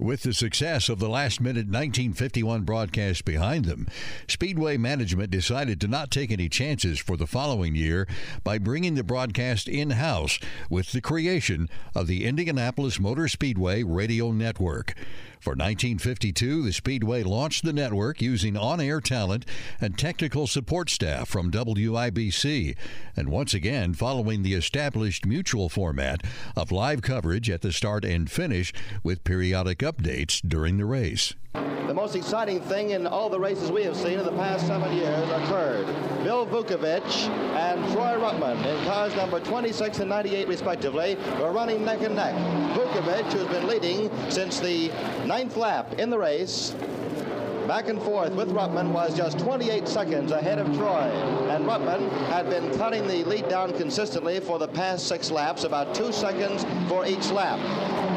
With 0.00 0.22
the 0.22 0.32
success 0.32 0.88
of 0.88 0.98
the 0.98 1.10
last 1.10 1.42
minute 1.42 1.66
1951 1.66 2.62
broadcast 2.62 3.26
behind 3.26 3.66
them, 3.66 3.86
Speedway 4.28 4.78
management 4.78 5.30
decided 5.30 5.78
to 5.82 5.88
not 5.88 6.10
take 6.10 6.30
any 6.30 6.48
chances 6.48 6.98
for 6.98 7.18
the 7.18 7.26
following 7.26 7.74
year 7.74 8.08
by 8.42 8.56
bringing 8.56 8.94
the 8.94 9.04
broadcast 9.04 9.68
in 9.68 9.90
house 9.90 10.38
with 10.70 10.92
the 10.92 11.02
creation 11.02 11.68
of 11.94 12.06
the 12.06 12.24
Indianapolis 12.24 12.98
Motor 12.98 13.28
Speedway 13.28 13.82
Radio 13.82 14.32
Network. 14.32 14.94
For 15.40 15.52
1952, 15.52 16.64
the 16.64 16.72
Speedway 16.72 17.22
launched 17.22 17.64
the 17.64 17.72
network 17.72 18.20
using 18.20 18.58
on 18.58 18.78
air 18.78 19.00
talent 19.00 19.46
and 19.80 19.96
technical 19.96 20.46
support 20.46 20.90
staff 20.90 21.30
from 21.30 21.50
WIBC, 21.50 22.76
and 23.16 23.30
once 23.30 23.54
again 23.54 23.94
following 23.94 24.42
the 24.42 24.52
established 24.52 25.24
mutual 25.24 25.70
format 25.70 26.22
of 26.54 26.70
live 26.70 27.00
coverage 27.00 27.48
at 27.48 27.62
the 27.62 27.72
start 27.72 28.04
and 28.04 28.30
finish 28.30 28.74
with 29.02 29.24
periodic 29.24 29.78
updates 29.78 30.42
during 30.46 30.76
the 30.76 30.84
race. 30.84 31.32
The 31.90 31.94
most 31.94 32.14
exciting 32.14 32.60
thing 32.60 32.90
in 32.90 33.04
all 33.04 33.28
the 33.28 33.40
races 33.40 33.72
we 33.72 33.82
have 33.82 33.96
seen 33.96 34.20
in 34.20 34.24
the 34.24 34.30
past 34.30 34.64
seven 34.64 34.96
years 34.96 35.28
occurred. 35.30 35.86
Bill 36.22 36.46
Vukovich 36.46 37.26
and 37.56 37.84
Troy 37.92 38.16
Ruttman 38.16 38.64
in 38.64 38.84
cars 38.84 39.12
number 39.16 39.40
26 39.40 39.98
and 39.98 40.08
98 40.08 40.46
respectively 40.46 41.16
were 41.40 41.50
running 41.50 41.84
neck 41.84 42.02
and 42.02 42.14
neck. 42.14 42.36
Vukovich, 42.76 43.32
who's 43.32 43.48
been 43.48 43.66
leading 43.66 44.08
since 44.30 44.60
the 44.60 44.92
ninth 45.26 45.56
lap 45.56 45.94
in 45.94 46.10
the 46.10 46.18
race, 46.18 46.76
back 47.70 47.86
and 47.86 48.02
forth 48.02 48.32
with 48.32 48.48
Ruttman 48.50 48.90
was 48.90 49.16
just 49.16 49.38
28 49.38 49.86
seconds 49.86 50.32
ahead 50.32 50.58
of 50.58 50.66
Troy. 50.76 51.06
And 51.50 51.64
Ruttman 51.64 52.10
had 52.26 52.50
been 52.50 52.76
cutting 52.76 53.06
the 53.06 53.22
lead 53.22 53.48
down 53.48 53.72
consistently 53.74 54.40
for 54.40 54.58
the 54.58 54.66
past 54.66 55.06
six 55.06 55.30
laps, 55.30 55.62
about 55.62 55.94
two 55.94 56.10
seconds 56.10 56.66
for 56.88 57.06
each 57.06 57.30
lap. 57.30 57.60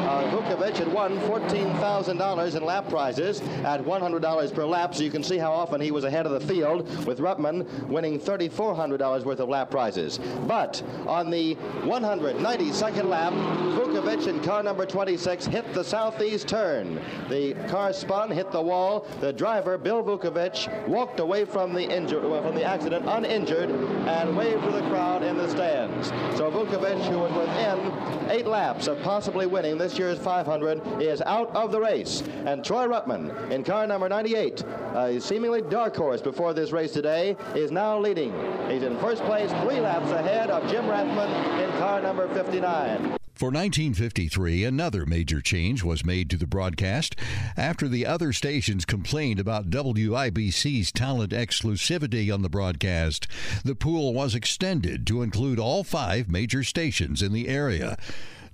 Uh, 0.04 0.22
Vukovich 0.32 0.76
had 0.76 0.92
won 0.92 1.18
$14,000 1.20 2.56
in 2.56 2.64
lap 2.64 2.88
prizes 2.88 3.40
at 3.64 3.80
$100 3.80 4.54
per 4.54 4.64
lap, 4.64 4.94
so 4.94 5.02
you 5.02 5.10
can 5.10 5.22
see 5.22 5.38
how 5.38 5.52
often 5.52 5.80
he 5.80 5.92
was 5.92 6.04
ahead 6.04 6.26
of 6.26 6.32
the 6.32 6.40
field, 6.40 7.06
with 7.06 7.20
Ruttman 7.20 7.88
winning 7.88 8.18
$3,400 8.18 9.24
worth 9.24 9.40
of 9.40 9.48
lap 9.48 9.70
prizes. 9.70 10.18
But 10.46 10.82
on 11.06 11.30
the 11.30 11.54
192nd 11.84 13.04
lap, 13.04 13.32
Vukovich 13.32 14.26
in 14.26 14.42
car 14.42 14.62
number 14.62 14.84
26 14.84 15.46
hit 15.46 15.72
the 15.72 15.84
southeast 15.84 16.48
turn. 16.48 17.00
The 17.28 17.54
car 17.68 17.92
spun, 17.92 18.30
hit 18.30 18.50
the 18.50 18.60
wall. 18.60 19.06
The 19.20 19.32
driver, 19.44 19.76
Bill 19.76 20.02
Vukovich, 20.02 20.88
walked 20.88 21.20
away 21.20 21.44
from 21.44 21.74
the 21.74 21.82
injury, 21.82 22.22
from 22.40 22.54
the 22.54 22.64
accident 22.64 23.04
uninjured 23.06 23.68
and 23.68 24.34
waved 24.34 24.64
to 24.64 24.70
the 24.70 24.80
crowd 24.88 25.22
in 25.22 25.36
the 25.36 25.46
stands. 25.50 26.08
So 26.38 26.50
Vukovich, 26.50 27.06
who 27.10 27.18
was 27.18 27.30
within 27.34 28.30
eight 28.30 28.46
laps 28.46 28.86
of 28.86 28.98
possibly 29.02 29.44
winning 29.44 29.76
this 29.76 29.98
year's 29.98 30.18
500, 30.18 31.02
is 31.02 31.20
out 31.26 31.54
of 31.54 31.72
the 31.72 31.78
race. 31.78 32.22
And 32.46 32.64
Troy 32.64 32.86
Ruttman 32.86 33.50
in 33.50 33.64
car 33.64 33.86
number 33.86 34.08
98, 34.08 34.64
a 34.94 35.20
seemingly 35.20 35.60
dark 35.60 35.94
horse 35.94 36.22
before 36.22 36.54
this 36.54 36.72
race 36.72 36.92
today, 36.92 37.36
is 37.54 37.70
now 37.70 37.98
leading. 37.98 38.32
He's 38.70 38.82
in 38.82 38.98
first 38.98 39.22
place, 39.24 39.50
three 39.62 39.78
laps 39.78 40.10
ahead 40.10 40.48
of 40.48 40.66
Jim 40.70 40.86
Rathmann 40.86 41.62
in 41.62 41.70
car 41.78 42.00
number 42.00 42.32
59. 42.32 43.18
For 43.44 43.50
1953, 43.50 44.64
another 44.64 45.04
major 45.04 45.42
change 45.42 45.82
was 45.84 46.02
made 46.02 46.30
to 46.30 46.38
the 46.38 46.46
broadcast 46.46 47.14
after 47.58 47.88
the 47.88 48.06
other 48.06 48.32
stations 48.32 48.86
complained 48.86 49.38
about 49.38 49.68
WIBC's 49.68 50.90
talent 50.90 51.32
exclusivity 51.32 52.32
on 52.32 52.40
the 52.40 52.48
broadcast. 52.48 53.26
The 53.62 53.74
pool 53.74 54.14
was 54.14 54.34
extended 54.34 55.06
to 55.08 55.20
include 55.20 55.58
all 55.58 55.84
five 55.84 56.26
major 56.26 56.64
stations 56.64 57.20
in 57.20 57.34
the 57.34 57.48
area. 57.48 57.98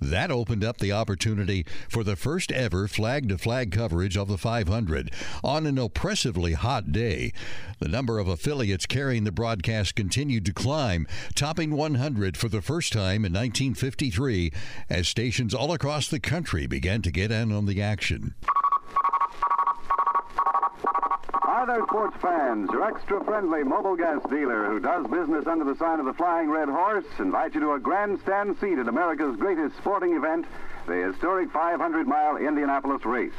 That 0.01 0.31
opened 0.31 0.63
up 0.63 0.79
the 0.79 0.91
opportunity 0.91 1.63
for 1.87 2.03
the 2.03 2.15
first 2.15 2.51
ever 2.51 2.87
flag 2.87 3.29
to 3.29 3.37
flag 3.37 3.71
coverage 3.71 4.17
of 4.17 4.27
the 4.27 4.37
500 4.37 5.11
on 5.43 5.67
an 5.67 5.77
oppressively 5.77 6.53
hot 6.53 6.91
day. 6.91 7.31
The 7.79 7.87
number 7.87 8.17
of 8.17 8.27
affiliates 8.27 8.87
carrying 8.87 9.25
the 9.25 9.31
broadcast 9.31 9.93
continued 9.93 10.45
to 10.45 10.53
climb, 10.53 11.07
topping 11.35 11.71
100 11.71 12.35
for 12.35 12.49
the 12.49 12.63
first 12.63 12.91
time 12.91 13.23
in 13.23 13.31
1953 13.31 14.51
as 14.89 15.07
stations 15.07 15.53
all 15.53 15.71
across 15.71 16.07
the 16.07 16.19
country 16.19 16.65
began 16.65 17.03
to 17.03 17.11
get 17.11 17.31
in 17.31 17.51
on 17.51 17.67
the 17.67 17.81
action. 17.81 18.33
There, 21.51 21.83
sports 21.85 22.17
fans. 22.19 22.69
Your 22.71 22.83
extra 22.85 23.23
friendly 23.23 23.63
Mobil 23.63 23.95
gas 23.95 24.21
dealer 24.29 24.65
who 24.65 24.79
does 24.79 25.05
business 25.07 25.45
under 25.45 25.63
the 25.63 25.77
sign 25.77 25.99
of 25.99 26.05
the 26.07 26.13
Flying 26.13 26.49
Red 26.49 26.69
Horse 26.69 27.05
invites 27.19 27.53
you 27.53 27.61
to 27.61 27.73
a 27.73 27.79
grandstand 27.79 28.57
seat 28.59 28.79
at 28.79 28.87
America's 28.87 29.37
greatest 29.37 29.77
sporting 29.77 30.15
event, 30.15 30.47
the 30.87 31.11
historic 31.11 31.51
500 31.51 32.07
mile 32.07 32.37
Indianapolis 32.37 33.05
race. 33.05 33.31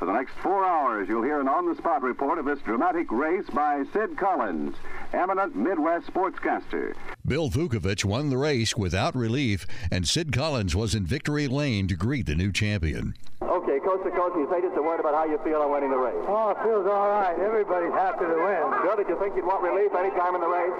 For 0.00 0.06
the 0.06 0.12
next 0.12 0.32
four 0.42 0.64
hours, 0.64 1.08
you'll 1.08 1.22
hear 1.22 1.40
an 1.40 1.46
on-the-spot 1.46 2.02
report 2.02 2.38
of 2.38 2.44
this 2.44 2.58
dramatic 2.60 3.12
race 3.12 3.48
by 3.52 3.84
Sid 3.92 4.16
Collins, 4.16 4.74
eminent 5.12 5.54
Midwest 5.54 6.06
sportscaster. 6.06 6.94
Bill 7.24 7.50
Vukovich 7.50 8.04
won 8.04 8.30
the 8.30 8.38
race 8.38 8.76
without 8.76 9.14
relief, 9.14 9.66
and 9.92 10.08
Sid 10.08 10.32
Collins 10.32 10.74
was 10.74 10.94
in 10.94 11.06
victory 11.06 11.46
lane 11.46 11.86
to 11.88 11.94
greet 11.94 12.26
the 12.26 12.34
new 12.34 12.50
champion. 12.50 13.14
Okay, 13.60 13.76
coast 13.84 14.00
to 14.08 14.10
coast, 14.16 14.32
you 14.40 14.48
say 14.48 14.64
just 14.64 14.72
a 14.72 14.80
word 14.80 15.04
about 15.04 15.12
how 15.12 15.28
you 15.28 15.36
feel 15.44 15.60
on 15.60 15.68
winning 15.68 15.92
the 15.92 16.00
race. 16.00 16.16
Oh, 16.24 16.56
it 16.56 16.58
feels 16.64 16.88
all 16.88 17.12
right. 17.12 17.36
Everybody's 17.36 17.92
happy 17.92 18.24
to 18.24 18.38
win. 18.40 18.64
Bill, 18.80 18.96
did 18.96 19.04
you 19.04 19.20
think 19.20 19.36
you'd 19.36 19.44
want 19.44 19.60
relief 19.60 19.92
any 19.92 20.08
time 20.16 20.32
in 20.32 20.40
the 20.40 20.48
race? 20.48 20.72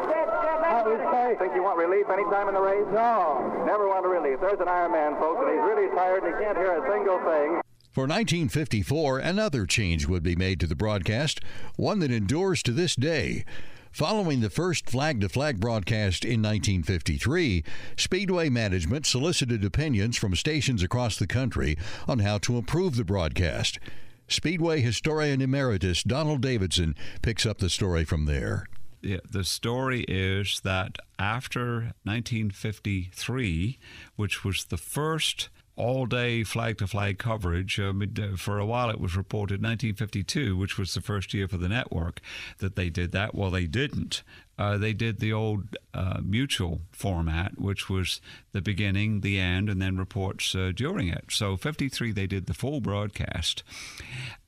How 0.65 0.89
would 0.89 0.97
say? 1.13 1.37
Think 1.37 1.53
you 1.53 1.63
want 1.63 1.77
relief 1.77 2.09
any 2.09 2.25
time 2.33 2.49
in 2.49 2.57
the 2.57 2.65
race? 2.65 2.89
No. 2.89 3.37
Never 3.69 3.85
want 3.85 4.09
relief. 4.09 4.41
There's 4.41 4.65
an 4.65 4.69
Iron 4.73 4.97
Man, 4.97 5.13
folks, 5.21 5.45
and 5.45 5.53
he's 5.53 5.61
really 5.61 5.93
tired 5.93 6.25
and 6.25 6.33
he 6.33 6.41
can't 6.41 6.57
hear 6.57 6.73
a 6.73 6.83
single 6.89 7.21
thing. 7.21 7.61
For 7.93 8.09
1954, 8.09 9.19
another 9.19 9.67
change 9.67 10.09
would 10.09 10.23
be 10.23 10.35
made 10.35 10.59
to 10.61 10.67
the 10.67 10.79
broadcast, 10.79 11.41
one 11.77 11.99
that 11.99 12.11
endures 12.11 12.63
to 12.63 12.73
this 12.73 12.97
day. 12.97 13.45
Following 13.93 14.41
the 14.41 14.51
first 14.51 14.89
flag 14.89 15.21
to 15.21 15.29
flag 15.29 15.59
broadcast 15.59 16.25
in 16.25 16.41
1953, 16.41 17.65
Speedway 17.97 18.49
management 18.49 19.05
solicited 19.05 19.65
opinions 19.65 20.17
from 20.17 20.37
stations 20.37 20.83
across 20.83 21.17
the 21.19 21.27
country 21.27 21.77
on 22.07 22.21
how 22.21 22.39
to 22.39 22.57
improve 22.57 22.95
the 22.97 23.05
broadcast. 23.05 23.81
Speedway 24.29 24.81
historian 24.81 25.43
emeritus 25.43 26.05
Donald 26.05 26.41
Davidson 26.41 26.95
picks 27.21 27.45
up 27.45 27.59
the 27.59 27.69
story 27.69 28.05
from 28.05 28.27
there. 28.27 28.69
Yeah, 29.03 29.19
the 29.29 29.45
story 29.45 30.05
is 30.07 30.61
that 30.61 30.99
after 31.19 31.93
1953, 32.05 33.79
which 34.15 34.45
was 34.45 34.67
the 34.67 34.77
first 34.77 35.49
all 35.81 36.07
day 36.07 36.45
flag 36.45 36.79
to 36.79 36.87
flag 36.87 37.19
coverage. 37.19 37.81
Uh, 37.81 37.93
for 38.37 38.59
a 38.59 38.67
while, 38.67 38.91
it 38.91 39.01
was 39.01 39.17
reported 39.17 39.63
1952, 39.63 40.57
which 40.57 40.79
was 40.79 40.95
the 40.95 41.01
first 41.01 41.33
year 41.35 41.49
for 41.49 41.57
the 41.57 41.69
network, 41.69 42.21
that 42.59 42.77
they 42.77 42.91
did 42.91 43.13
that. 43.13 43.35
Well, 43.35 43.51
they 43.51 43.67
didn't. 43.67 44.23
Uh, 44.59 44.77
they 44.77 44.93
did 44.93 45.21
the 45.21 45.33
old 45.33 45.77
uh, 45.95 46.21
mutual 46.23 46.83
format, 46.93 47.59
which 47.59 47.89
was 47.89 48.21
the 48.53 48.61
beginning, 48.61 49.23
the 49.23 49.41
end, 49.41 49.71
and 49.71 49.81
then 49.81 49.97
reports 49.97 50.55
uh, 50.55 50.71
during 50.75 51.09
it. 51.09 51.25
So, 51.31 51.57
53, 51.57 52.13
they 52.13 52.27
did 52.27 52.47
the 52.47 52.55
full 52.55 52.81
broadcast. 52.81 53.63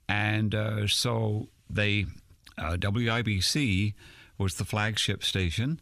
And 0.09 0.55
uh, 0.55 0.87
so 0.87 1.49
they, 1.71 2.07
uh, 2.59 2.77
WIBC 2.77 3.95
was 4.37 4.57
the 4.57 4.67
flagship 4.67 5.25
station. 5.25 5.81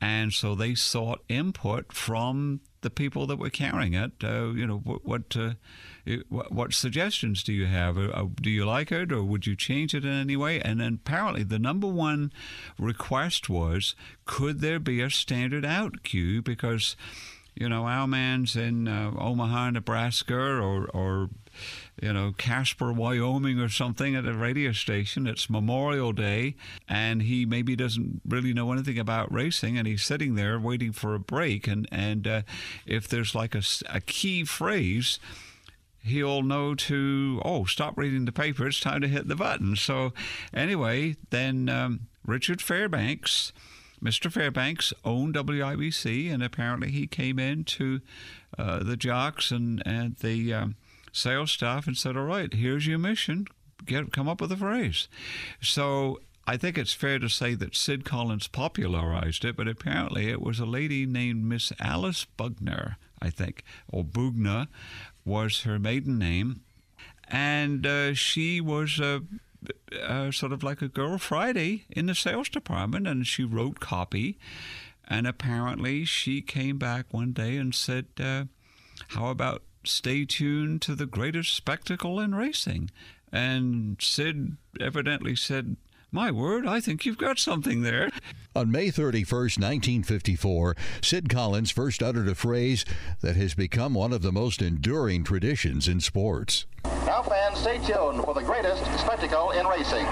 And 0.00 0.32
so 0.32 0.54
they 0.54 0.74
sought 0.74 1.22
input 1.28 1.92
from 1.92 2.60
the 2.82 2.90
people 2.90 3.26
that 3.26 3.38
were 3.38 3.50
carrying 3.50 3.94
it. 3.94 4.12
Uh, 4.22 4.50
you 4.50 4.66
know, 4.66 4.78
what 4.78 5.04
what, 5.04 5.36
uh, 5.36 5.54
what, 6.28 6.52
what 6.52 6.72
suggestions 6.72 7.42
do 7.42 7.52
you 7.52 7.66
have? 7.66 7.98
Uh, 7.98 8.26
do 8.40 8.50
you 8.50 8.64
like 8.64 8.92
it, 8.92 9.10
or 9.10 9.24
would 9.24 9.46
you 9.46 9.56
change 9.56 9.94
it 9.94 10.04
in 10.04 10.12
any 10.12 10.36
way? 10.36 10.60
And 10.60 10.80
then 10.80 11.00
apparently, 11.04 11.42
the 11.42 11.58
number 11.58 11.88
one 11.88 12.32
request 12.78 13.48
was, 13.48 13.96
could 14.24 14.60
there 14.60 14.78
be 14.78 15.00
a 15.00 15.10
standard 15.10 15.64
out 15.64 16.04
cue? 16.04 16.42
Because 16.42 16.96
you 17.58 17.68
know, 17.68 17.86
our 17.86 18.06
man's 18.06 18.54
in 18.54 18.86
uh, 18.86 19.10
Omaha, 19.18 19.70
Nebraska, 19.70 20.36
or 20.36 20.86
or 20.86 21.30
you 22.02 22.12
know, 22.12 22.32
Casper, 22.36 22.92
Wyoming, 22.92 23.58
or 23.58 23.68
something 23.68 24.14
at 24.14 24.26
a 24.26 24.32
radio 24.32 24.72
station. 24.72 25.26
It's 25.26 25.50
Memorial 25.50 26.12
Day, 26.12 26.54
and 26.88 27.22
he 27.22 27.44
maybe 27.44 27.74
doesn't 27.74 28.20
really 28.26 28.52
know 28.52 28.72
anything 28.72 28.98
about 28.98 29.32
racing, 29.32 29.76
and 29.76 29.86
he's 29.86 30.04
sitting 30.04 30.34
there 30.34 30.58
waiting 30.60 30.92
for 30.92 31.14
a 31.14 31.20
break. 31.20 31.66
And 31.66 31.88
and 31.90 32.26
uh, 32.26 32.42
if 32.86 33.08
there's 33.08 33.34
like 33.34 33.54
a, 33.54 33.62
a 33.90 34.00
key 34.00 34.44
phrase, 34.44 35.18
he'll 36.02 36.42
know 36.42 36.74
to 36.74 37.42
oh 37.44 37.64
stop 37.64 37.98
reading 37.98 38.24
the 38.24 38.32
paper. 38.32 38.66
It's 38.66 38.80
time 38.80 39.00
to 39.00 39.08
hit 39.08 39.28
the 39.28 39.36
button. 39.36 39.74
So 39.76 40.12
anyway, 40.54 41.16
then 41.30 41.68
um, 41.68 42.00
Richard 42.24 42.62
Fairbanks. 42.62 43.52
Mr. 44.00 44.30
Fairbanks 44.30 44.92
owned 45.04 45.34
WIBC, 45.34 46.32
and 46.32 46.40
apparently 46.40 46.92
he 46.92 47.08
came 47.08 47.36
in 47.36 47.64
to 47.64 48.00
uh, 48.56 48.84
the 48.84 48.96
jocks 48.96 49.50
and, 49.50 49.82
and 49.84 50.14
the 50.18 50.54
um, 50.54 50.76
sales 51.12 51.52
staff 51.52 51.86
and 51.86 51.96
said, 51.96 52.16
"All 52.16 52.24
right, 52.24 52.52
here's 52.52 52.86
your 52.86 52.98
mission. 52.98 53.46
Get 53.84 54.12
come 54.12 54.28
up 54.28 54.40
with 54.40 54.52
a 54.52 54.56
phrase." 54.56 55.08
So 55.60 56.20
I 56.46 56.56
think 56.56 56.78
it's 56.78 56.94
fair 56.94 57.18
to 57.18 57.28
say 57.28 57.54
that 57.54 57.76
Sid 57.76 58.04
Collins 58.04 58.48
popularized 58.48 59.44
it, 59.44 59.56
but 59.56 59.68
apparently 59.68 60.30
it 60.30 60.40
was 60.40 60.58
a 60.58 60.66
lady 60.66 61.04
named 61.04 61.44
Miss 61.44 61.72
Alice 61.78 62.26
Bugner, 62.38 62.96
I 63.20 63.30
think, 63.30 63.62
or 63.92 64.02
Bugna 64.02 64.68
was 65.24 65.62
her 65.62 65.78
maiden 65.78 66.18
name, 66.18 66.62
and 67.28 67.86
uh, 67.86 68.14
she 68.14 68.60
was 68.60 68.98
a. 68.98 69.22
Sort 70.30 70.52
of 70.52 70.62
like 70.62 70.82
a 70.82 70.88
girl 70.88 71.18
Friday 71.18 71.84
in 71.90 72.06
the 72.06 72.14
sales 72.14 72.48
department, 72.48 73.08
and 73.08 73.26
she 73.26 73.42
wrote 73.42 73.80
copy. 73.80 74.38
And 75.08 75.26
apparently, 75.26 76.04
she 76.04 76.42
came 76.42 76.78
back 76.78 77.12
one 77.12 77.32
day 77.32 77.56
and 77.56 77.74
said, 77.74 78.06
uh, 78.20 78.44
"How 79.08 79.30
about 79.30 79.62
stay 79.84 80.24
tuned 80.24 80.82
to 80.82 80.94
the 80.94 81.06
greatest 81.06 81.54
spectacle 81.54 82.20
in 82.20 82.34
racing?" 82.34 82.90
And 83.30 83.96
Sid 84.00 84.56
evidently 84.80 85.36
said, 85.36 85.76
my 86.10 86.30
word, 86.30 86.66
I 86.66 86.80
think 86.80 87.04
you've 87.04 87.18
got 87.18 87.38
something 87.38 87.82
there. 87.82 88.08
On 88.56 88.70
May 88.70 88.88
31st, 88.88 89.58
1954, 89.58 90.74
Sid 91.02 91.28
Collins 91.28 91.70
first 91.70 92.02
uttered 92.02 92.28
a 92.28 92.34
phrase 92.34 92.86
that 93.20 93.36
has 93.36 93.54
become 93.54 93.92
one 93.92 94.14
of 94.14 94.22
the 94.22 94.32
most 94.32 94.62
enduring 94.62 95.22
traditions 95.22 95.86
in 95.86 96.00
sports. 96.00 96.64
Now, 97.04 97.22
fans, 97.22 97.58
stay 97.58 97.76
tuned 97.78 98.24
for 98.24 98.32
the 98.32 98.42
greatest 98.42 98.82
spectacle 98.98 99.50
in 99.50 99.66
racing. 99.66 100.06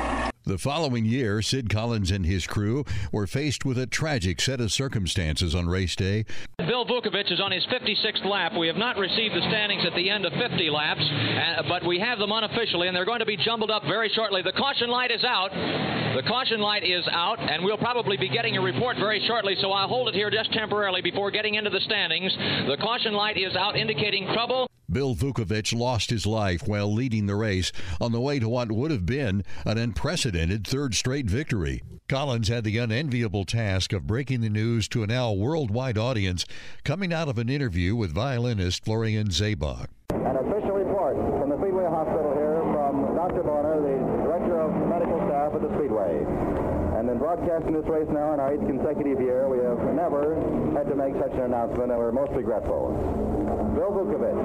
The 0.47 0.59
following 0.59 1.05
year, 1.05 1.43
Sid 1.43 1.69
Collins 1.69 2.13
and 2.13 2.25
his 2.25 2.47
crew 2.47 2.85
were 3.11 3.27
faced 3.27 3.65
with 3.65 3.77
a 3.77 3.85
tragic 3.85 4.41
set 4.41 4.61
of 4.61 4.71
circumstances 4.71 5.57
on 5.57 5.69
race 5.69 5.97
day. 5.97 6.25
Bill 6.59 6.87
Vukovich 6.87 7.33
is 7.33 7.41
on 7.41 7.51
his 7.51 7.67
56th 7.67 8.25
lap. 8.25 8.53
We 8.57 8.69
have 8.69 8.77
not 8.77 8.97
received 8.97 9.35
the 9.35 9.41
standings 9.51 9.85
at 9.85 9.93
the 9.97 10.09
end 10.09 10.25
of 10.25 10.33
50 10.35 10.71
laps, 10.71 11.03
uh, 11.03 11.65
but 11.67 11.85
we 11.85 11.99
have 11.99 12.21
them 12.21 12.31
unofficially, 12.31 12.87
and 12.87 12.97
they're 12.97 13.05
going 13.05 13.19
to 13.19 13.27
be 13.27 13.37
jumbled 13.37 13.73
up 13.73 13.83
very 13.91 14.09
shortly. 14.15 14.41
The 14.43 14.53
caution 14.53 14.89
light 14.89 15.11
is 15.11 15.25
out. 15.25 15.51
The 15.51 16.23
caution 16.29 16.61
light 16.61 16.85
is 16.85 17.05
out, 17.11 17.41
and 17.41 17.65
we'll 17.65 17.77
probably 17.77 18.17
be 18.17 18.29
getting 18.29 18.57
a 18.57 18.61
report 18.61 18.99
very 18.99 19.27
shortly, 19.27 19.57
so 19.61 19.73
I'll 19.73 19.89
hold 19.89 20.09
it 20.11 20.15
here 20.15 20.31
just 20.31 20.53
temporarily 20.53 21.03
before 21.03 21.33
getting 21.33 21.57
into 21.57 21.71
the 21.71 21.81
standings. 21.81 22.33
The 22.69 22.77
caution 22.81 23.15
light 23.15 23.37
is 23.37 23.57
out, 23.57 23.77
indicating 23.77 24.31
trouble. 24.33 24.71
Bill 24.91 25.15
Vukovich 25.15 25.77
lost 25.77 26.11
his 26.11 26.27
life 26.27 26.67
while 26.67 26.93
leading 26.93 27.27
the 27.27 27.35
race 27.35 27.73
on 28.01 28.13
the 28.13 28.21
way 28.21 28.39
to 28.39 28.49
what 28.49 28.71
would 28.71 28.91
have 28.91 29.07
been 29.07 29.45
an 29.65 29.79
unprecedented 29.79 30.67
third 30.67 30.95
straight 30.95 31.27
victory. 31.27 31.83
Collins 32.09 32.49
had 32.49 32.63
the 32.65 32.79
unenviable 32.79 33.45
task 33.45 33.93
of 33.93 34.07
breaking 34.07 34.41
the 34.41 34.49
news 34.49 34.87
to 34.89 35.03
a 35.03 35.07
now 35.07 35.33
worldwide 35.33 35.99
audience 35.99 36.47
coming 36.85 37.13
out 37.13 37.29
of 37.29 37.39
an 37.39 37.49
interview 37.49 37.97
with 37.97 38.15
violinist 38.15 38.85
Florian 38.85 39.29
ZaBach. 39.29 39.89
An 40.11 40.37
official 40.37 40.71
report 40.71 41.17
from 41.41 41.51
the 41.51 41.59
Speedway 41.59 41.85
Hospital 41.91 42.33
here 42.35 42.63
from 42.71 43.17
Dr. 43.17 43.43
Bonner, 43.43 43.83
the 43.83 44.23
Director 44.23 44.61
of 44.61 44.71
Medical 44.87 45.19
Staff 45.27 45.55
at 45.55 45.63
the 45.63 45.73
Speedway. 45.75 46.23
And 46.97 47.11
in 47.11 47.19
broadcasting 47.19 47.75
this 47.75 47.87
race 47.87 48.09
now 48.09 48.35
in 48.35 48.41
our 48.41 48.55
eighth 48.55 48.67
consecutive 48.67 49.21
year, 49.21 49.51
we 49.51 49.59
have 49.59 49.79
never 49.95 50.39
had 50.79 50.89
to 50.89 50.95
make 50.95 51.13
such 51.19 51.35
an 51.35 51.51
announcement, 51.51 51.91
and 51.91 51.99
we're 51.99 52.13
most 52.13 52.33
regretful. 52.33 52.95
Bill 53.75 53.91
Vukovich, 53.91 54.39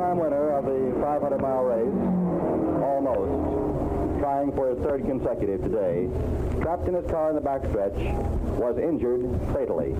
three-time 0.00 0.18
winner 0.18 0.56
of 0.56 0.64
the 0.64 0.96
500-mile 1.04 1.62
race, 1.62 2.82
almost, 2.82 4.18
trying 4.18 4.50
for 4.52 4.70
his 4.70 4.78
third 4.78 5.04
consecutive 5.04 5.60
today, 5.62 6.08
trapped 6.62 6.88
in 6.88 6.94
his 6.94 7.04
car 7.10 7.28
in 7.28 7.36
the 7.36 7.42
backstretch, 7.42 7.98
was 8.56 8.78
injured 8.78 9.20
fatally. 9.52 9.92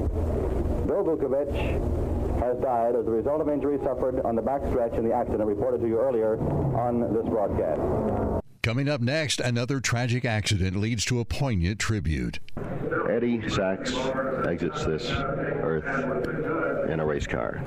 Bill 0.86 1.04
Vukovich 1.04 2.40
has 2.40 2.56
died 2.62 2.96
as 2.96 3.06
a 3.06 3.10
result 3.10 3.42
of 3.42 3.50
injuries 3.50 3.80
suffered 3.84 4.20
on 4.24 4.34
the 4.36 4.42
backstretch 4.42 4.96
in 4.96 5.06
the 5.06 5.12
accident 5.14 5.44
reported 5.44 5.82
to 5.82 5.86
you 5.86 6.00
earlier 6.00 6.38
on 6.78 7.12
this 7.12 7.26
broadcast. 7.26 8.39
Coming 8.62 8.90
up 8.90 9.01
next, 9.01 9.40
another 9.40 9.81
tragic 9.81 10.27
accident 10.27 10.77
leads 10.77 11.07
to 11.07 11.18
a 11.18 11.25
poignant 11.25 11.79
tribute. 11.79 12.40
Eddie 13.09 13.49
Sachs 13.49 13.94
exits 14.46 14.85
this 14.85 15.11
earth 15.11 16.90
in 16.90 17.01
a 17.01 17.07
race 17.07 17.27
car. 17.27 17.62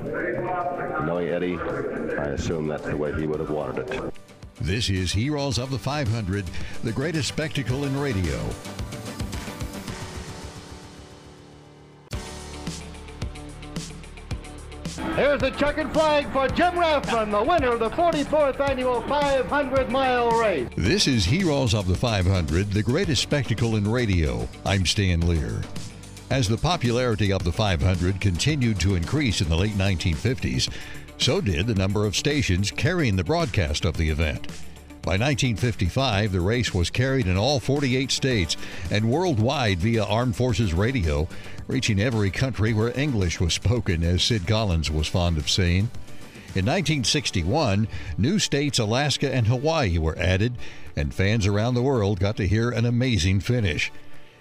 Knowing 1.04 1.30
Eddie, 1.30 1.58
I 1.58 2.28
assume 2.28 2.68
that's 2.68 2.84
the 2.84 2.96
way 2.96 3.12
he 3.18 3.26
would 3.26 3.40
have 3.40 3.50
wanted 3.50 3.90
it. 3.90 4.14
This 4.60 4.88
is 4.88 5.12
Heroes 5.12 5.58
of 5.58 5.72
the 5.72 5.78
500, 5.78 6.44
the 6.84 6.92
greatest 6.92 7.26
spectacle 7.26 7.86
in 7.86 7.98
radio. 7.98 8.38
Here's 14.96 15.40
the 15.40 15.50
checkered 15.50 15.92
flag 15.92 16.30
for 16.32 16.46
Jim 16.46 16.74
Rathmann, 16.74 17.32
the 17.32 17.42
winner 17.42 17.72
of 17.72 17.80
the 17.80 17.90
44th 17.90 18.60
annual 18.60 19.00
500 19.02 19.90
mile 19.90 20.30
race. 20.40 20.68
This 20.76 21.08
is 21.08 21.24
Heroes 21.24 21.74
of 21.74 21.88
the 21.88 21.96
500, 21.96 22.70
the 22.70 22.82
greatest 22.82 23.22
spectacle 23.22 23.74
in 23.74 23.90
radio. 23.90 24.48
I'm 24.64 24.86
Stan 24.86 25.26
Lear. 25.26 25.62
As 26.30 26.48
the 26.48 26.56
popularity 26.56 27.32
of 27.32 27.42
the 27.42 27.52
500 27.52 28.20
continued 28.20 28.78
to 28.80 28.94
increase 28.94 29.40
in 29.40 29.48
the 29.48 29.56
late 29.56 29.74
1950s, 29.74 30.72
so 31.18 31.40
did 31.40 31.66
the 31.66 31.74
number 31.74 32.06
of 32.06 32.14
stations 32.14 32.70
carrying 32.70 33.16
the 33.16 33.24
broadcast 33.24 33.84
of 33.84 33.96
the 33.96 34.10
event. 34.10 34.46
By 35.04 35.18
1955, 35.18 36.32
the 36.32 36.40
race 36.40 36.72
was 36.72 36.88
carried 36.88 37.26
in 37.26 37.36
all 37.36 37.60
48 37.60 38.10
states 38.10 38.56
and 38.90 39.10
worldwide 39.10 39.78
via 39.80 40.02
Armed 40.02 40.34
Forces 40.34 40.72
Radio, 40.72 41.28
reaching 41.66 42.00
every 42.00 42.30
country 42.30 42.72
where 42.72 42.98
English 42.98 43.38
was 43.38 43.52
spoken, 43.52 44.02
as 44.02 44.22
Sid 44.22 44.46
Collins 44.46 44.90
was 44.90 45.06
fond 45.06 45.36
of 45.36 45.50
saying. 45.50 45.90
In 46.54 46.64
1961, 46.64 47.86
new 48.16 48.38
states 48.38 48.78
Alaska 48.78 49.30
and 49.30 49.46
Hawaii 49.46 49.98
were 49.98 50.16
added, 50.18 50.54
and 50.96 51.12
fans 51.12 51.46
around 51.46 51.74
the 51.74 51.82
world 51.82 52.18
got 52.18 52.38
to 52.38 52.48
hear 52.48 52.70
an 52.70 52.86
amazing 52.86 53.40
finish. 53.40 53.92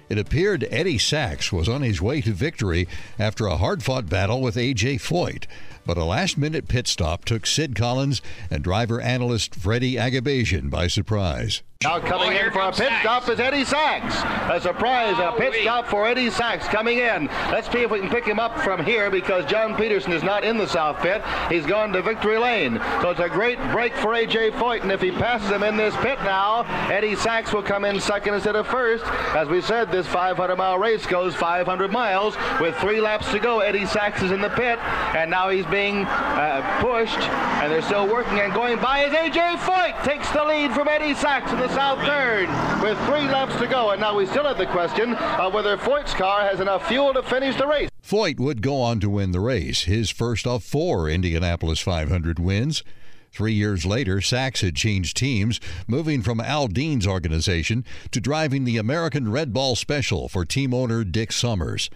It 0.08 0.18
appeared 0.18 0.68
Eddie 0.70 0.98
Sachs 0.98 1.52
was 1.52 1.68
on 1.68 1.82
his 1.82 2.02
way 2.02 2.22
to 2.22 2.32
victory 2.32 2.88
after 3.20 3.48
a 3.48 3.58
hard 3.58 3.84
fought 3.84 4.08
battle 4.08 4.42
with 4.42 4.56
A.J. 4.56 4.98
Foyt, 5.00 5.46
but 5.86 5.98
a 5.98 6.04
last 6.04 6.38
minute 6.38 6.68
pit 6.68 6.88
stop 6.88 7.26
took 7.26 7.46
Sid 7.46 7.76
Collins 7.76 8.22
and 8.50 8.64
driver 8.64 9.02
analyst 9.02 9.56
Freddie 9.56 9.96
Agabashian 9.96 10.70
by 10.70 10.88
surprise. 10.88 11.62
Now 11.84 12.00
coming 12.00 12.38
Oh, 12.38 12.46
in 12.46 12.52
for 12.52 12.62
a 12.62 12.68
pit 12.72 12.88
Sachs. 12.88 13.02
stop 13.02 13.30
is 13.30 13.40
Eddie 13.40 13.66
Sachs. 13.66 14.16
A 14.50 14.62
surprise, 14.62 15.18
a 15.20 15.34
pit 15.38 15.54
stop 15.64 15.88
for 15.88 16.08
Eddie 16.08 16.30
Sachs 16.30 16.66
coming 16.68 17.00
in. 17.00 17.28
Let's 17.52 17.70
see 17.72 17.80
if 17.80 17.92
we 17.92 18.00
can 18.00 18.10
pick 18.10 18.26
him 18.26 18.40
up 18.40 18.58
from 18.62 18.86
here 18.86 19.12
because 19.12 19.46
John 19.46 19.76
Peterson 19.76 20.14
is 20.14 20.24
not 20.24 20.44
in 20.46 20.58
the 20.58 20.68
south 20.68 21.02
pit. 21.02 21.22
He's 21.50 21.66
gone 21.66 21.92
to 21.94 22.02
victory 22.02 22.38
lane. 22.38 22.80
So 23.02 23.10
it's 23.10 23.20
a 23.20 23.28
great 23.28 23.58
break 23.72 23.94
for 23.96 24.14
A.J. 24.14 24.52
Foyt, 24.52 24.82
and 24.84 24.92
if 24.92 25.02
he 25.02 25.12
passes 25.12 25.50
him 25.50 25.64
in 25.64 25.76
this 25.76 25.96
pit 25.98 26.20
now, 26.24 26.64
Eddie 26.90 27.16
Sachs 27.16 27.52
will 27.52 27.64
come 27.64 27.84
in 27.84 28.00
second 28.00 28.34
instead 28.36 28.56
of 28.56 28.66
first. 28.68 29.04
As 29.36 29.50
we 29.50 29.60
said, 29.60 29.92
this 29.92 30.08
500-mile 30.08 30.78
race 30.78 31.06
goes 31.06 31.36
500 31.36 31.92
miles. 31.92 32.36
With 32.62 32.76
three 32.78 33.02
laps 33.02 33.30
to 33.32 33.40
go, 33.40 33.60
Eddie 33.60 33.86
Sachs 33.88 34.22
is 34.22 34.32
in 34.32 34.40
the 34.42 34.50
pit, 34.52 34.80
and 35.16 35.30
now 35.30 35.50
he's 35.50 35.66
being 35.66 36.06
uh, 36.06 36.80
pushed, 36.82 37.20
and 37.20 37.72
they're 37.72 37.82
still 37.82 38.08
working 38.08 38.40
and 38.40 38.54
going 38.54 38.80
by 38.80 39.04
as 39.04 39.14
A.J. 39.14 39.40
Foyt 39.58 40.02
takes 40.04 40.30
the 40.32 40.44
lead 40.46 40.72
from 40.72 40.88
Eddie 40.88 41.14
Sachs 41.14 41.52
in 41.52 41.60
the 41.60 41.73
south 41.74 42.00
third 42.06 42.48
with 42.82 42.98
three 43.06 43.28
laps 43.28 43.56
to 43.58 43.68
go. 43.68 43.92
And 43.92 44.02
now 44.02 44.16
we 44.16 44.26
still 44.26 44.46
have 44.46 44.58
the 44.58 44.66
question 44.66 45.16
of 45.16 45.54
whether 45.54 45.78
Foyt's 45.78 46.14
car 46.14 46.42
has 46.42 46.60
enough 46.60 46.88
fuel 46.88 47.14
to 47.14 47.24
finish 47.24 47.56
the 47.56 47.68
race. 47.68 47.90
Foyt 48.06 48.40
would 48.40 48.62
go 48.62 48.82
on 48.82 49.00
to 49.00 49.10
win 49.10 49.32
the 49.32 49.40
race, 49.40 49.84
his 49.84 50.10
first 50.10 50.46
of 50.46 50.64
four 50.64 51.10
Indianapolis 51.10 51.80
500 51.80 52.40
wins. 52.40 52.84
Three 53.32 53.54
years 53.54 53.84
later, 53.84 54.22
Sachs 54.22 54.62
had 54.62 54.76
changed 54.76 55.18
teams, 55.18 55.60
moving 55.88 56.22
from 56.22 56.40
Al 56.40 56.68
Dean's 56.68 57.08
organization 57.08 57.84
to 58.12 58.22
driving 58.22 58.64
the 58.64 58.78
American 58.78 59.32
Red 59.32 59.52
Ball 59.52 59.76
Special 59.76 60.30
for 60.30 60.46
team 60.46 60.72
owner 60.72 61.04
Dick 61.04 61.32
Summers. 61.32 61.90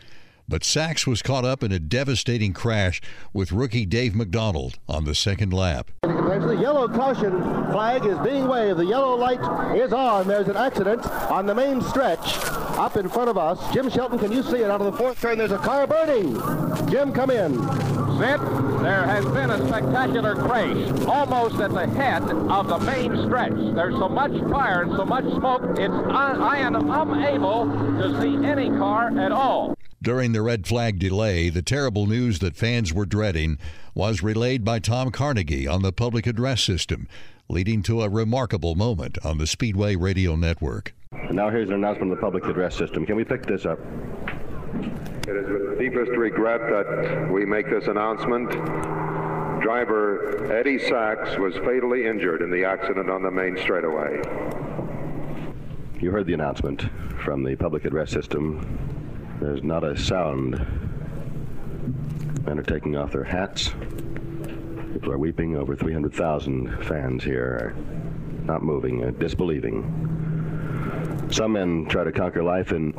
But 0.50 0.64
Sachs 0.64 1.06
was 1.06 1.22
caught 1.22 1.44
up 1.44 1.62
in 1.62 1.74
a 1.74 1.80
devastating 1.80 2.54
crash 2.54 3.02
with 3.34 3.52
rookie 3.52 3.86
Dave 3.86 4.16
McDonald 4.16 4.80
on 4.88 5.04
the 5.04 5.14
second 5.14 5.52
lap. 5.52 5.92
The 6.04 6.58
yellow 6.62 6.88
caution 6.88 7.42
flag 7.70 8.06
is 8.06 8.18
being 8.20 8.48
waved. 8.48 8.80
The 8.80 8.86
yellow 8.86 9.18
light 9.18 9.42
is 9.76 9.92
on. 9.92 10.26
There's 10.26 10.48
an 10.48 10.56
accident 10.56 11.06
on 11.30 11.48
the 11.48 11.54
main 11.54 11.82
stretch 11.82 12.38
up 12.78 12.96
in 12.96 13.10
front 13.10 13.30
of 13.30 13.38
us. 13.38 13.60
Jim 13.74 13.90
Shelton, 13.90 14.20
can 14.20 14.32
you 14.32 14.42
see 14.42 14.60
it 14.60 14.70
out 14.70 14.80
of 14.80 14.90
the 14.90 14.98
fourth 14.98 15.20
turn? 15.20 15.38
There's 15.38 15.52
a 15.52 15.58
car 15.58 15.86
burning. 15.86 16.36
Jim, 16.90 17.12
come 17.12 17.30
in. 17.30 17.54
Sid, 18.18 18.40
there 18.82 19.06
has 19.06 19.26
been 19.26 19.50
a 19.50 19.68
spectacular 19.68 20.34
crash 20.34 21.06
almost 21.08 21.56
at 21.56 21.74
the 21.74 21.88
head 21.88 22.24
of 22.24 22.70
the 22.70 22.78
main 22.80 23.22
stretch. 23.26 23.52
There's 23.76 23.96
so 23.96 24.08
much 24.08 24.32
fire 24.50 24.84
and 24.84 24.96
so 24.96 25.04
much 25.06 25.26
smoke, 25.26 25.78
it's 25.78 25.94
I, 25.94 26.36
I 26.40 26.58
am 26.60 26.76
unable 26.76 27.66
to 27.66 28.22
see 28.22 28.46
any 28.46 28.70
car 28.70 29.12
at 29.20 29.34
all. 29.34 29.76
During 30.08 30.32
the 30.32 30.42
red 30.42 30.66
flag 30.66 31.00
delay, 31.00 31.50
the 31.50 31.62
terrible 31.62 32.06
news 32.06 32.40
that 32.40 32.56
fans 32.56 32.94
were 32.94 33.06
dreading 33.06 33.58
was 33.94 34.24
relayed 34.24 34.64
by 34.64 34.80
Tom 34.80 35.12
Carnegie 35.12 35.68
on 35.68 35.82
the 35.82 35.92
public 35.92 36.26
address 36.26 36.64
system, 36.64 37.10
leading 37.50 37.84
to 37.84 38.02
a 38.02 38.08
remarkable 38.08 38.74
moment 38.76 39.18
on 39.26 39.38
the 39.38 39.46
Speedway 39.46 39.98
Radio 39.98 40.38
Network. 40.38 40.96
Now 41.30 41.50
here's 41.50 41.68
an 41.68 41.74
announcement 41.74 42.14
of 42.14 42.20
the 42.20 42.22
public 42.22 42.46
address 42.46 42.74
system. 42.74 43.06
Can 43.06 43.18
we 43.18 43.26
pick 43.26 43.46
this 43.46 43.66
up? 43.66 43.80
It 45.28 45.36
is 45.36 45.50
with 45.50 45.72
the 45.72 45.76
deepest 45.78 46.12
regret 46.12 46.62
that 46.62 47.30
we 47.30 47.46
make 47.46 47.70
this 47.70 47.88
announcement. 47.88 48.50
Driver 49.62 50.50
Eddie 50.58 50.80
Sachs 50.80 51.38
was 51.38 51.54
fatally 51.66 52.08
injured 52.08 52.42
in 52.42 52.50
the 52.50 52.64
accident 52.64 53.10
on 53.10 53.24
the 53.24 53.32
main 53.32 53.58
straightaway. 53.58 54.22
You 56.00 56.12
heard 56.12 56.28
the 56.28 56.34
announcement 56.34 56.86
from 57.26 57.44
the 57.44 57.58
public 57.58 57.84
address 57.84 58.10
system. 58.10 58.97
There's 59.40 59.64
not 59.64 59.84
a 59.84 59.96
sound. 59.96 60.54
Men 62.44 62.58
are 62.58 62.64
taking 62.64 62.96
off 62.96 63.12
their 63.12 63.24
hats. 63.24 63.70
People 64.94 65.12
are 65.12 65.18
weeping. 65.20 65.56
Over 65.56 65.76
300,000 65.76 66.84
fans 66.84 67.24
here 67.24 67.44
are 67.44 67.76
not 68.46 68.64
moving, 68.64 69.04
uh, 69.04 69.12
disbelieving. 69.12 69.84
Some 71.30 71.54
men 71.54 71.86
try 71.86 72.04
to 72.04 72.12
conquer 72.12 72.42
life 72.42 72.72
in 72.72 72.94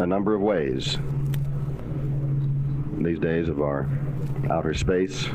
a 0.00 0.06
number 0.06 0.34
of 0.34 0.40
ways. 0.40 0.96
These 2.98 3.18
days 3.18 3.50
of 3.50 3.60
our 3.60 3.88
outer 4.50 4.72
space 4.72 5.28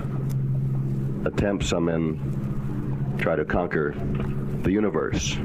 attempts, 1.25 1.67
some 1.67 1.85
men 1.85 3.15
try 3.19 3.35
to 3.35 3.45
conquer 3.45 3.93
the 4.63 4.71
universe. 4.71 5.37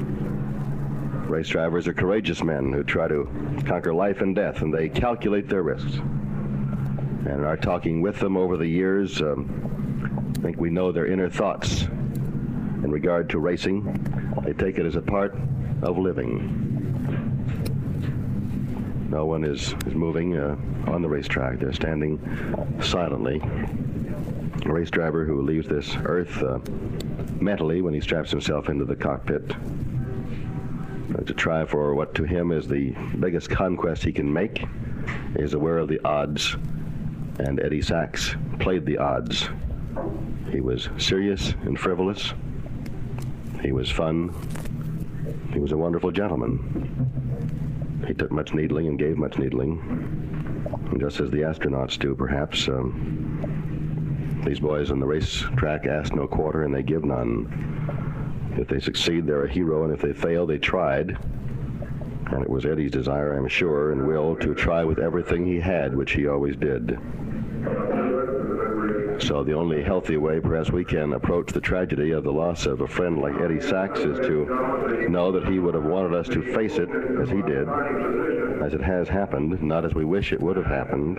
Race 1.33 1.47
drivers 1.47 1.87
are 1.87 1.95
courageous 1.95 2.43
men 2.43 2.71
who 2.71 2.83
try 2.83 3.07
to 3.07 3.27
conquer 3.65 3.91
life 3.91 4.21
and 4.21 4.35
death, 4.35 4.61
and 4.61 4.71
they 4.71 4.87
calculate 4.87 5.49
their 5.49 5.63
risks. 5.63 5.95
And 5.95 7.27
in 7.27 7.43
our 7.43 7.57
talking 7.57 8.03
with 8.03 8.19
them 8.19 8.37
over 8.37 8.55
the 8.55 8.67
years, 8.67 9.19
um, 9.19 10.35
I 10.37 10.41
think 10.43 10.59
we 10.59 10.69
know 10.69 10.91
their 10.91 11.07
inner 11.07 11.31
thoughts 11.31 11.85
in 11.85 12.91
regard 12.91 13.31
to 13.31 13.39
racing. 13.39 13.81
They 14.45 14.53
take 14.53 14.77
it 14.77 14.85
as 14.85 14.95
a 14.95 15.01
part 15.01 15.35
of 15.81 15.97
living. 15.97 16.69
No 19.09 19.25
one 19.25 19.43
is, 19.43 19.73
is 19.87 19.95
moving 19.95 20.37
uh, 20.37 20.55
on 20.85 21.01
the 21.01 21.09
racetrack. 21.09 21.57
They're 21.57 21.73
standing 21.73 22.19
silently. 22.79 23.41
A 24.67 24.71
race 24.71 24.91
driver 24.91 25.25
who 25.25 25.41
leaves 25.41 25.67
this 25.67 25.95
earth 26.03 26.43
uh, 26.43 26.59
mentally 27.41 27.81
when 27.81 27.95
he 27.95 28.01
straps 28.01 28.29
himself 28.29 28.69
into 28.69 28.85
the 28.85 28.95
cockpit 28.95 29.51
to 31.25 31.33
try 31.33 31.65
for 31.65 31.93
what 31.95 32.15
to 32.15 32.23
him 32.23 32.51
is 32.51 32.67
the 32.67 32.91
biggest 33.19 33.49
conquest 33.49 34.03
he 34.03 34.11
can 34.11 34.31
make. 34.31 34.65
He 35.35 35.41
is 35.41 35.53
aware 35.53 35.77
of 35.77 35.87
the 35.87 35.99
odds, 36.05 36.55
and 37.39 37.59
Eddie 37.59 37.81
Sachs 37.81 38.35
played 38.59 38.85
the 38.85 38.97
odds. 38.97 39.49
He 40.51 40.61
was 40.61 40.89
serious 40.97 41.53
and 41.63 41.79
frivolous. 41.79 42.33
He 43.61 43.71
was 43.71 43.89
fun. 43.89 44.33
He 45.53 45.59
was 45.59 45.71
a 45.71 45.77
wonderful 45.77 46.11
gentleman. 46.11 48.03
He 48.07 48.13
took 48.13 48.31
much 48.31 48.53
needling 48.53 48.87
and 48.87 48.99
gave 48.99 49.17
much 49.17 49.37
needling, 49.37 49.79
and 50.91 50.99
just 50.99 51.19
as 51.19 51.31
the 51.31 51.41
astronauts 51.41 51.97
do, 51.97 52.15
perhaps. 52.15 52.67
Um, 52.67 54.41
these 54.45 54.59
boys 54.59 54.91
on 54.91 54.99
the 54.99 55.05
racetrack 55.05 55.85
ask 55.85 56.13
no 56.13 56.27
quarter 56.27 56.63
and 56.63 56.75
they 56.75 56.83
give 56.83 57.05
none. 57.05 58.02
If 58.57 58.67
they 58.67 58.79
succeed, 58.79 59.25
they're 59.25 59.45
a 59.45 59.51
hero, 59.51 59.83
and 59.83 59.93
if 59.93 60.01
they 60.01 60.13
fail, 60.13 60.45
they 60.45 60.57
tried. 60.57 61.17
And 62.31 62.41
it 62.41 62.49
was 62.49 62.65
Eddie's 62.65 62.91
desire, 62.91 63.33
I'm 63.33 63.47
sure, 63.47 63.91
and 63.91 64.07
will 64.07 64.35
to 64.37 64.53
try 64.55 64.83
with 64.83 64.99
everything 64.99 65.45
he 65.45 65.59
had, 65.59 65.95
which 65.95 66.13
he 66.13 66.27
always 66.27 66.55
did. 66.55 66.97
So 69.19 69.43
the 69.43 69.53
only 69.53 69.83
healthy 69.83 70.17
way 70.17 70.39
perhaps 70.39 70.71
we 70.71 70.83
can 70.83 71.13
approach 71.13 71.53
the 71.53 71.61
tragedy 71.61 72.11
of 72.11 72.23
the 72.23 72.31
loss 72.31 72.65
of 72.65 72.81
a 72.81 72.87
friend 72.87 73.19
like 73.19 73.39
Eddie 73.39 73.61
Sachs 73.61 73.99
is 73.99 74.19
to 74.19 75.07
know 75.09 75.31
that 75.31 75.47
he 75.47 75.59
would 75.59 75.75
have 75.75 75.85
wanted 75.85 76.15
us 76.15 76.27
to 76.29 76.41
face 76.53 76.77
it 76.77 76.89
as 77.21 77.29
he 77.29 77.41
did, 77.43 77.67
as 78.63 78.73
it 78.73 78.81
has 78.81 79.07
happened, 79.07 79.61
not 79.61 79.85
as 79.85 79.93
we 79.93 80.03
wish 80.03 80.33
it 80.33 80.41
would 80.41 80.57
have 80.57 80.65
happened. 80.65 81.17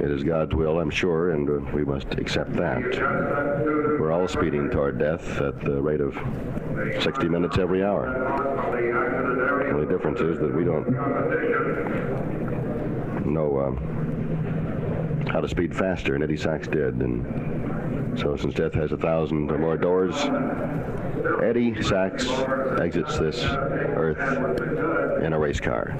It 0.00 0.10
is 0.10 0.22
God's 0.22 0.54
will, 0.54 0.78
I'm 0.80 0.90
sure, 0.90 1.32
and 1.32 1.70
we 1.72 1.84
must 1.84 2.14
accept 2.14 2.52
that. 2.54 3.79
We're 4.10 4.22
all 4.22 4.26
speeding 4.26 4.68
toward 4.70 4.98
death 4.98 5.40
at 5.40 5.60
the 5.60 5.80
rate 5.80 6.00
of 6.00 6.14
60 7.00 7.28
minutes 7.28 7.58
every 7.58 7.84
hour. 7.84 8.10
The 9.62 9.70
only 9.72 9.86
difference 9.86 10.20
is 10.20 10.36
that 10.40 10.52
we 10.52 10.64
don't 10.64 10.90
know 13.24 13.56
uh, 13.56 15.30
how 15.30 15.40
to 15.40 15.48
speed 15.48 15.76
faster, 15.76 16.16
and 16.16 16.24
Eddie 16.24 16.36
Sachs 16.36 16.66
did. 16.66 16.96
And 16.96 18.18
so, 18.18 18.36
since 18.36 18.54
death 18.54 18.74
has 18.74 18.90
a 18.90 18.96
thousand 18.96 19.48
or 19.48 19.58
more 19.58 19.76
doors, 19.76 20.16
Eddie 21.40 21.80
Sachs 21.80 22.28
exits 22.80 23.16
this 23.16 23.44
earth 23.44 25.22
in 25.22 25.34
a 25.34 25.38
race 25.38 25.60
car. 25.60 25.96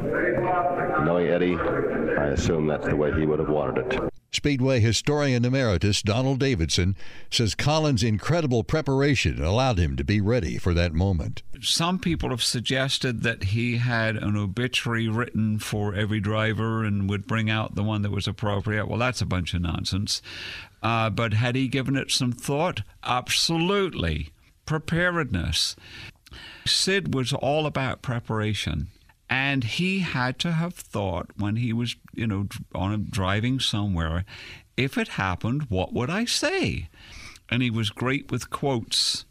Knowing 1.05 1.29
Eddie, 1.29 1.55
I 1.55 2.31
assume 2.31 2.67
that's 2.67 2.89
the 2.89 2.97
way 2.97 3.13
he 3.13 3.25
would 3.25 3.39
have 3.39 3.51
wanted 3.51 3.87
it. 3.87 4.11
Speedway 4.33 4.79
historian 4.79 5.45
emeritus 5.45 6.03
Donald 6.03 6.39
Davidson 6.39 6.95
says 7.31 7.57
Collins' 7.57 8.05
incredible 8.05 8.63
preparation 8.63 9.43
allowed 9.43 9.79
him 9.79 9.97
to 9.97 10.05
be 10.05 10.21
ready 10.21 10.57
for 10.57 10.73
that 10.73 10.95
moment. 10.95 11.43
Some 11.61 11.99
people 11.99 12.31
have 12.31 12.43
suggested 12.43 13.23
that 13.23 13.45
he 13.45 13.79
had 13.79 14.17
an 14.17 14.37
obituary 14.37 15.09
written 15.09 15.59
for 15.59 15.95
every 15.95 16.21
driver 16.21 16.85
and 16.85 17.11
would 17.11 17.27
bring 17.27 17.51
out 17.51 17.75
the 17.75 17.83
one 17.83 18.03
that 18.03 18.13
was 18.13 18.29
appropriate. 18.29 18.87
Well, 18.87 19.01
that's 19.01 19.21
a 19.21 19.27
bunch 19.27 19.53
of 19.53 19.63
nonsense. 19.63 20.23
Uh, 20.83 21.11
but 21.11 21.35
had 21.35 21.57
he 21.57 21.67
given 21.67 21.97
it 21.97 22.11
some 22.11 22.33
thought? 22.33 22.83
Absolutely. 23.03 24.31
Preparedness. 24.65 25.75
Sid 26.65 27.15
was 27.15 27.33
all 27.33 27.67
about 27.67 28.01
preparation. 28.01 28.89
And 29.31 29.63
he 29.63 30.01
had 30.01 30.41
to 30.41 30.51
have 30.51 30.75
thought 30.75 31.31
when 31.37 31.55
he 31.57 31.73
was, 31.73 31.95
you 32.13 32.27
know, 32.27 32.49
on 32.75 32.93
a, 32.93 32.99
driving 32.99 33.61
somewhere, 33.61 34.25
if 34.77 34.99
it 34.99 35.09
happened, 35.09 35.67
what 35.69 35.93
would 35.93 36.11
I 36.11 36.25
say? 36.25 36.89
And 37.49 37.63
he 37.63 37.71
was 37.71 37.91
great 37.91 38.33
with 38.33 38.51
quotes. 38.51 39.25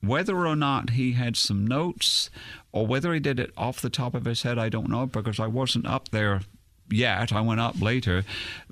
Whether 0.00 0.46
or 0.46 0.56
not 0.56 0.90
he 0.90 1.12
had 1.12 1.36
some 1.36 1.66
notes 1.66 2.30
or 2.72 2.86
whether 2.86 3.12
he 3.12 3.20
did 3.20 3.38
it 3.38 3.52
off 3.58 3.80
the 3.80 3.90
top 3.90 4.14
of 4.14 4.24
his 4.24 4.42
head, 4.42 4.58
I 4.58 4.70
don't 4.70 4.88
know 4.88 5.04
because 5.04 5.38
I 5.38 5.48
wasn't 5.48 5.86
up 5.86 6.08
there 6.08 6.40
yet. 6.90 7.32
I 7.32 7.42
went 7.42 7.60
up 7.60 7.80
later. 7.80 8.24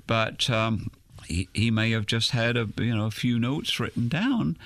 But 0.07 0.49
um, 0.49 0.89
he, 1.25 1.47
he 1.53 1.69
may 1.69 1.91
have 1.91 2.07
just 2.07 2.31
had 2.31 2.57
a, 2.57 2.67
you 2.77 2.95
know, 2.95 3.05
a 3.05 3.11
few 3.11 3.37
notes 3.37 3.79
written 3.79 4.07
down. 4.07 4.57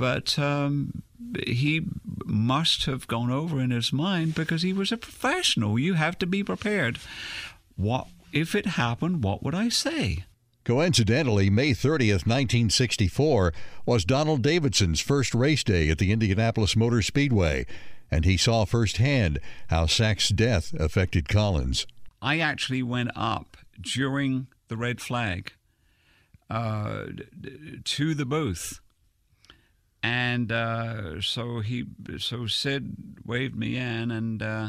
But 0.00 0.38
um, 0.38 1.02
he 1.46 1.82
must 2.24 2.86
have 2.86 3.06
gone 3.06 3.30
over 3.30 3.60
in 3.60 3.70
his 3.70 3.92
mind 3.92 4.34
because 4.34 4.62
he 4.62 4.72
was 4.72 4.90
a 4.90 4.96
professional. 4.96 5.78
You 5.78 5.92
have 5.92 6.18
to 6.20 6.26
be 6.26 6.42
prepared. 6.42 6.98
What 7.76 8.06
if 8.32 8.54
it 8.54 8.64
happened? 8.64 9.22
What 9.22 9.42
would 9.42 9.54
I 9.54 9.68
say? 9.68 10.24
Coincidentally, 10.64 11.50
May 11.50 11.72
30th, 11.72 12.24
1964, 12.24 13.52
was 13.84 14.06
Donald 14.06 14.40
Davidson's 14.40 15.00
first 15.00 15.34
race 15.34 15.62
day 15.62 15.90
at 15.90 15.98
the 15.98 16.12
Indianapolis 16.12 16.76
Motor 16.76 17.02
Speedway, 17.02 17.66
and 18.10 18.24
he 18.24 18.38
saw 18.38 18.64
firsthand 18.64 19.38
how 19.68 19.84
Sachs' 19.84 20.30
death 20.30 20.72
affected 20.80 21.28
Collins. 21.28 21.86
I 22.22 22.38
actually 22.38 22.82
went 22.82 23.10
up 23.14 23.58
during 23.78 24.46
the 24.68 24.78
red 24.78 25.02
flag 25.02 25.52
uh, 26.48 27.04
to 27.84 28.14
the 28.14 28.24
booth 28.24 28.80
and 30.02 30.50
uh, 30.50 31.20
so 31.20 31.60
he, 31.60 31.86
so 32.18 32.46
Sid 32.46 32.94
waved 33.24 33.56
me 33.56 33.76
in, 33.76 34.10
and 34.10 34.42
uh, 34.42 34.68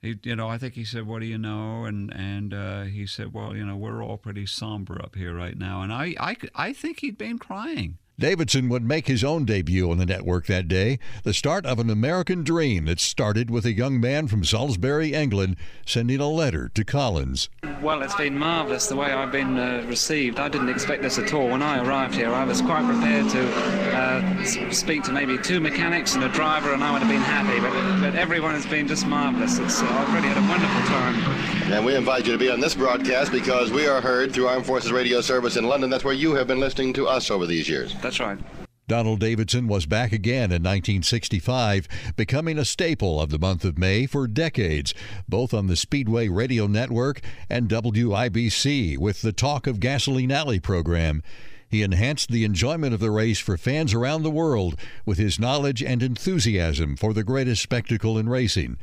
he, 0.00 0.18
you 0.22 0.36
know, 0.36 0.48
I 0.48 0.58
think 0.58 0.74
he 0.74 0.84
said, 0.84 1.06
"What 1.06 1.20
do 1.20 1.26
you 1.26 1.38
know?" 1.38 1.84
And 1.84 2.12
and 2.14 2.54
uh, 2.54 2.82
he 2.82 3.06
said, 3.06 3.32
"Well, 3.34 3.54
you 3.56 3.64
know, 3.64 3.76
we're 3.76 4.02
all 4.02 4.16
pretty 4.16 4.46
somber 4.46 5.00
up 5.02 5.16
here 5.16 5.34
right 5.34 5.56
now." 5.56 5.82
And 5.82 5.92
I, 5.92 6.14
I, 6.18 6.36
I 6.54 6.72
think 6.72 7.00
he'd 7.00 7.18
been 7.18 7.38
crying. 7.38 7.98
Davidson 8.18 8.68
would 8.68 8.82
make 8.82 9.06
his 9.06 9.22
own 9.22 9.44
debut 9.44 9.88
on 9.90 9.98
the 9.98 10.06
network 10.06 10.46
that 10.46 10.66
day, 10.66 10.98
the 11.22 11.32
start 11.32 11.64
of 11.64 11.78
an 11.78 11.88
American 11.88 12.42
dream 12.42 12.86
that 12.86 12.98
started 12.98 13.48
with 13.48 13.64
a 13.64 13.72
young 13.72 14.00
man 14.00 14.26
from 14.26 14.42
Salisbury, 14.42 15.14
England, 15.14 15.56
sending 15.86 16.18
a 16.18 16.28
letter 16.28 16.68
to 16.74 16.84
Collins. 16.84 17.48
Well, 17.80 18.02
it's 18.02 18.16
been 18.16 18.36
marvellous 18.36 18.88
the 18.88 18.96
way 18.96 19.12
I've 19.12 19.30
been 19.30 19.56
uh, 19.56 19.84
received. 19.86 20.40
I 20.40 20.48
didn't 20.48 20.68
expect 20.68 21.02
this 21.02 21.18
at 21.18 21.32
all. 21.32 21.48
When 21.48 21.62
I 21.62 21.84
arrived 21.84 22.14
here, 22.14 22.32
I 22.32 22.44
was 22.44 22.60
quite 22.60 22.84
prepared 22.86 23.30
to 23.30 23.52
uh, 23.96 24.72
speak 24.72 25.04
to 25.04 25.12
maybe 25.12 25.38
two 25.38 25.60
mechanics 25.60 26.16
and 26.16 26.24
a 26.24 26.28
driver, 26.30 26.72
and 26.72 26.82
I 26.82 26.92
would 26.92 27.02
have 27.02 27.10
been 27.10 27.20
happy. 27.20 27.60
But, 27.60 28.00
but 28.00 28.18
everyone 28.18 28.54
has 28.54 28.66
been 28.66 28.88
just 28.88 29.06
marvellous. 29.06 29.58
It's, 29.58 29.80
uh, 29.80 29.86
I've 29.86 30.12
really 30.12 30.28
had 30.28 30.38
a 30.38 30.48
wonderful 30.48 30.82
time. 30.88 31.57
And 31.70 31.84
we 31.84 31.94
invite 31.94 32.26
you 32.26 32.32
to 32.32 32.38
be 32.38 32.50
on 32.50 32.60
this 32.60 32.74
broadcast 32.74 33.30
because 33.30 33.70
we 33.70 33.86
are 33.86 34.00
heard 34.00 34.32
through 34.32 34.46
Armed 34.48 34.64
Forces 34.64 34.90
Radio 34.90 35.20
Service 35.20 35.58
in 35.58 35.64
London. 35.64 35.90
That's 35.90 36.02
where 36.02 36.14
you 36.14 36.34
have 36.34 36.46
been 36.46 36.58
listening 36.58 36.94
to 36.94 37.06
us 37.06 37.30
over 37.30 37.44
these 37.44 37.68
years. 37.68 37.94
That's 38.00 38.18
right. 38.20 38.38
Donald 38.86 39.20
Davidson 39.20 39.68
was 39.68 39.84
back 39.84 40.10
again 40.10 40.50
in 40.50 40.62
1965, 40.62 41.86
becoming 42.16 42.56
a 42.58 42.64
staple 42.64 43.20
of 43.20 43.28
the 43.28 43.38
month 43.38 43.66
of 43.66 43.76
May 43.76 44.06
for 44.06 44.26
decades, 44.26 44.94
both 45.28 45.52
on 45.52 45.66
the 45.66 45.76
Speedway 45.76 46.28
Radio 46.28 46.66
Network 46.66 47.20
and 47.50 47.68
WIBC 47.68 48.96
with 48.96 49.20
the 49.20 49.32
Talk 49.32 49.66
of 49.66 49.78
Gasoline 49.78 50.32
Alley 50.32 50.60
program. 50.60 51.22
He 51.68 51.82
enhanced 51.82 52.30
the 52.30 52.44
enjoyment 52.44 52.94
of 52.94 53.00
the 53.00 53.10
race 53.10 53.40
for 53.40 53.58
fans 53.58 53.92
around 53.92 54.22
the 54.22 54.30
world 54.30 54.74
with 55.04 55.18
his 55.18 55.38
knowledge 55.38 55.82
and 55.82 56.02
enthusiasm 56.02 56.96
for 56.96 57.12
the 57.12 57.24
greatest 57.24 57.62
spectacle 57.62 58.16
in 58.16 58.26
racing. 58.26 58.78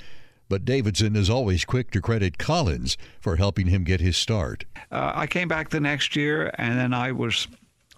But 0.47 0.65
Davidson 0.65 1.15
is 1.15 1.29
always 1.29 1.65
quick 1.65 1.91
to 1.91 2.01
credit 2.01 2.37
Collins 2.37 2.97
for 3.19 3.37
helping 3.37 3.67
him 3.67 3.83
get 3.83 3.99
his 3.99 4.17
start. 4.17 4.65
Uh, 4.91 5.11
I 5.15 5.27
came 5.27 5.47
back 5.47 5.69
the 5.69 5.79
next 5.79 6.15
year, 6.15 6.53
and 6.57 6.77
then 6.77 6.93
I 6.93 7.11
was 7.11 7.47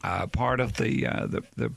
uh, 0.03 0.27
part 0.27 0.60
of 0.60 0.73
the, 0.73 1.07
uh, 1.07 1.27
the 1.27 1.43
the 1.55 1.71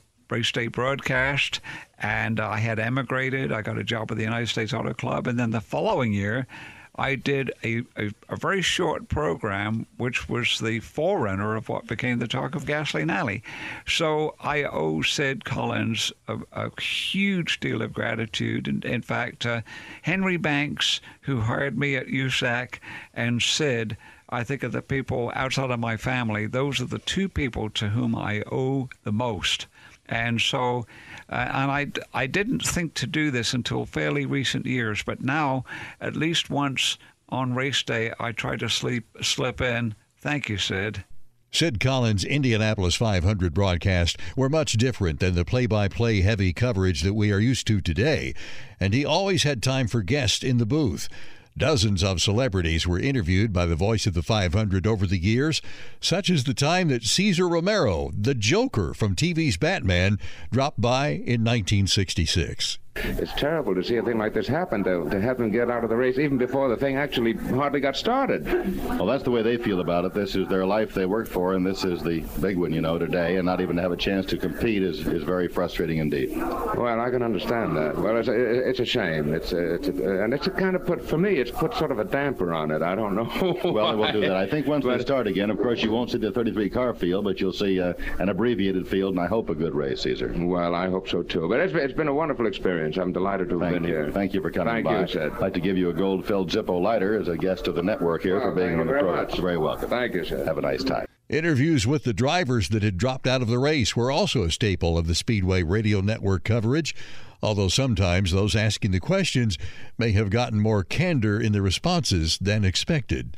Day 0.53 0.67
broadcast, 0.67 1.59
and 1.99 2.39
I 2.39 2.57
had 2.57 2.79
emigrated. 2.79 3.51
I 3.51 3.61
got 3.61 3.77
a 3.77 3.83
job 3.83 4.09
with 4.09 4.17
the 4.17 4.23
United 4.23 4.47
States 4.47 4.73
Auto 4.73 4.93
Club, 4.93 5.27
and 5.27 5.37
then 5.37 5.49
the 5.49 5.59
following 5.59 6.13
year, 6.13 6.47
I 6.95 7.15
did 7.15 7.51
a, 7.63 7.83
a, 7.97 8.11
a, 8.27 8.35
very 8.35 8.61
short 8.61 9.07
program, 9.07 9.87
which 9.95 10.27
was 10.27 10.59
the 10.59 10.81
forerunner 10.81 11.55
of 11.55 11.69
what 11.69 11.87
became 11.87 12.19
the 12.19 12.27
Talk 12.27 12.53
of 12.53 12.65
Gasoline 12.65 13.09
Alley. 13.09 13.43
So 13.87 14.35
I 14.41 14.63
owe 14.63 15.01
Sid 15.01 15.45
Collins 15.45 16.11
a, 16.27 16.39
a 16.51 16.81
huge 16.81 17.61
deal 17.61 17.81
of 17.81 17.93
gratitude. 17.93 18.67
And 18.67 18.83
in 18.83 19.01
fact, 19.01 19.45
uh, 19.45 19.61
Henry 20.01 20.35
Banks, 20.35 20.99
who 21.21 21.39
hired 21.39 21.77
me 21.77 21.95
at 21.95 22.07
USAC, 22.07 22.79
and 23.13 23.41
Sid, 23.41 23.95
I 24.27 24.43
think 24.43 24.61
of 24.63 24.73
the 24.73 24.81
people 24.81 25.31
outside 25.33 25.71
of 25.71 25.79
my 25.79 25.95
family, 25.95 26.45
those 26.45 26.81
are 26.81 26.85
the 26.85 26.99
two 26.99 27.29
people 27.29 27.69
to 27.71 27.89
whom 27.89 28.15
I 28.15 28.43
owe 28.51 28.89
the 29.03 29.11
most. 29.13 29.67
And 30.11 30.41
so, 30.41 30.85
uh, 31.29 31.35
and 31.35 31.71
I, 31.71 31.87
I 32.13 32.27
didn't 32.27 32.63
think 32.63 32.93
to 32.95 33.07
do 33.07 33.31
this 33.31 33.53
until 33.53 33.85
fairly 33.85 34.25
recent 34.25 34.65
years, 34.65 35.01
but 35.01 35.21
now, 35.21 35.63
at 36.01 36.17
least 36.17 36.49
once 36.49 36.97
on 37.29 37.55
race 37.55 37.81
day, 37.81 38.13
I 38.19 38.33
try 38.33 38.57
to 38.57 38.69
sleep, 38.69 39.07
slip 39.21 39.61
in. 39.61 39.95
Thank 40.17 40.49
you, 40.49 40.57
Sid. 40.57 41.05
Sid 41.53 41.79
Collins' 41.79 42.23
Indianapolis 42.23 42.95
500 42.95 43.53
broadcast 43.53 44.17
were 44.35 44.49
much 44.49 44.73
different 44.73 45.19
than 45.19 45.35
the 45.35 45.45
play 45.45 45.65
by 45.65 45.87
play 45.87 46.21
heavy 46.21 46.53
coverage 46.53 47.01
that 47.01 47.13
we 47.13 47.31
are 47.31 47.39
used 47.39 47.67
to 47.67 47.81
today, 47.81 48.33
and 48.79 48.93
he 48.93 49.05
always 49.05 49.43
had 49.43 49.63
time 49.63 49.87
for 49.87 50.01
guests 50.01 50.43
in 50.43 50.57
the 50.57 50.65
booth. 50.65 51.09
Dozens 51.57 52.03
of 52.03 52.21
celebrities 52.21 52.87
were 52.87 52.99
interviewed 52.99 53.51
by 53.51 53.65
the 53.65 53.75
voice 53.75 54.07
of 54.07 54.13
the 54.13 54.23
500 54.23 54.87
over 54.87 55.05
the 55.05 55.17
years, 55.17 55.61
such 55.99 56.29
as 56.29 56.43
the 56.43 56.53
time 56.53 56.87
that 56.87 57.03
Cesar 57.03 57.47
Romero, 57.47 58.11
the 58.17 58.33
Joker 58.33 58.93
from 58.93 59.15
TV's 59.15 59.57
Batman, 59.57 60.17
dropped 60.51 60.79
by 60.79 61.09
in 61.09 61.43
1966. 61.43 62.79
It's 62.95 63.31
terrible 63.33 63.73
to 63.73 63.83
see 63.83 63.95
a 63.95 64.03
thing 64.03 64.17
like 64.17 64.33
this 64.33 64.47
happen, 64.47 64.83
to, 64.83 65.09
to 65.09 65.21
have 65.21 65.37
them 65.37 65.49
get 65.49 65.71
out 65.71 65.83
of 65.83 65.89
the 65.89 65.95
race 65.95 66.17
even 66.17 66.37
before 66.37 66.67
the 66.67 66.75
thing 66.75 66.97
actually 66.97 67.33
hardly 67.33 67.79
got 67.79 67.95
started. 67.95 68.45
Well, 68.85 69.05
that's 69.05 69.23
the 69.23 69.31
way 69.31 69.41
they 69.41 69.57
feel 69.57 69.79
about 69.79 70.03
it. 70.03 70.13
This 70.13 70.35
is 70.35 70.47
their 70.49 70.65
life 70.65 70.93
they 70.93 71.05
worked 71.05 71.29
for, 71.29 71.53
and 71.53 71.65
this 71.65 71.85
is 71.85 72.03
the 72.03 72.19
big 72.41 72.57
one, 72.57 72.73
you 72.73 72.81
know, 72.81 72.97
today, 72.97 73.37
and 73.37 73.45
not 73.45 73.61
even 73.61 73.77
have 73.77 73.93
a 73.93 73.97
chance 73.97 74.25
to 74.27 74.37
compete 74.37 74.83
is, 74.83 75.07
is 75.07 75.23
very 75.23 75.47
frustrating 75.47 75.99
indeed. 75.99 76.35
Well, 76.35 76.99
I 76.99 77.09
can 77.09 77.23
understand 77.23 77.77
that. 77.77 77.97
Well, 77.97 78.17
it's 78.17 78.27
a, 78.27 78.69
it's 78.69 78.79
a 78.79 78.85
shame. 78.85 79.33
It's 79.33 79.53
a, 79.53 79.75
it's 79.75 79.87
a, 79.87 80.23
and 80.23 80.33
it's 80.33 80.47
a 80.47 80.51
kind 80.51 80.75
of 80.75 80.85
put, 80.85 81.01
for 81.01 81.17
me, 81.17 81.35
it's 81.35 81.51
put 81.51 81.73
sort 81.75 81.91
of 81.91 81.99
a 81.99 82.05
damper 82.05 82.53
on 82.53 82.71
it. 82.71 82.81
I 82.81 82.95
don't 82.95 83.15
know. 83.15 83.57
well, 83.71 83.95
we'll 83.97 84.11
do 84.11 84.21
that. 84.21 84.35
I 84.35 84.47
think 84.47 84.67
once 84.67 84.83
but, 84.83 84.97
they 84.97 85.03
start 85.03 85.27
again, 85.27 85.49
of 85.49 85.57
course, 85.57 85.81
you 85.81 85.91
won't 85.91 86.11
see 86.11 86.17
the 86.17 86.31
33 86.31 86.69
car 86.69 86.93
field, 86.93 87.23
but 87.23 87.39
you'll 87.39 87.53
see 87.53 87.79
uh, 87.79 87.93
an 88.19 88.27
abbreviated 88.27 88.85
field, 88.85 89.13
and 89.13 89.23
I 89.23 89.27
hope 89.27 89.49
a 89.49 89.55
good 89.55 89.73
race, 89.73 90.01
Cesar. 90.01 90.33
Well, 90.35 90.75
I 90.75 90.89
hope 90.89 91.07
so, 91.07 91.23
too. 91.23 91.47
But 91.47 91.61
it's, 91.61 91.73
it's 91.73 91.93
been 91.93 92.09
a 92.09 92.13
wonderful 92.13 92.47
experience. 92.47 92.80
I'm 92.97 93.11
delighted 93.13 93.49
to 93.49 93.59
have 93.59 93.71
Thank 93.71 93.81
been 93.83 93.89
you. 93.89 93.95
here. 93.95 94.11
Thank 94.11 94.33
you 94.33 94.41
for 94.41 94.51
coming 94.51 94.73
Thank 94.73 94.85
by. 94.85 95.01
you, 95.01 95.07
Sid. 95.07 95.33
I'd 95.33 95.39
like 95.41 95.53
to 95.53 95.59
give 95.59 95.77
you 95.77 95.89
a 95.89 95.93
gold-filled 95.93 96.49
Zippo 96.49 96.81
lighter 96.81 97.19
as 97.19 97.27
a 97.27 97.37
guest 97.37 97.67
of 97.67 97.75
the 97.75 97.83
network 97.83 98.23
here 98.23 98.37
Oh, 98.37 98.41
for 98.41 98.51
being 98.55 98.79
on 98.79 98.87
the 98.87 98.93
program. 98.93 99.15
much. 99.15 99.35
You're 99.35 99.45
very 99.45 99.57
welcome. 99.57 99.89
Thank 99.89 100.13
you, 100.15 100.25
Sid. 100.25 100.45
Have 100.47 100.57
a 100.57 100.61
nice 100.61 100.83
time. 100.83 101.05
Interviews 101.29 101.87
with 101.87 102.03
the 102.03 102.13
drivers 102.13 102.69
that 102.69 102.83
had 102.83 102.97
dropped 102.97 103.25
out 103.27 103.41
of 103.41 103.47
the 103.47 103.59
race 103.59 103.95
were 103.95 104.11
also 104.11 104.43
a 104.43 104.51
staple 104.51 104.97
of 104.97 105.07
the 105.07 105.15
Speedway 105.15 105.63
Radio 105.63 106.01
Network 106.01 106.43
coverage, 106.43 106.93
although 107.41 107.69
sometimes 107.69 108.31
those 108.31 108.55
asking 108.55 108.91
the 108.91 108.99
questions 108.99 109.57
may 109.97 110.11
have 110.11 110.29
gotten 110.29 110.59
more 110.59 110.83
candor 110.83 111.39
in 111.39 111.53
the 111.53 111.61
responses 111.61 112.37
than 112.41 112.65
expected. 112.65 113.37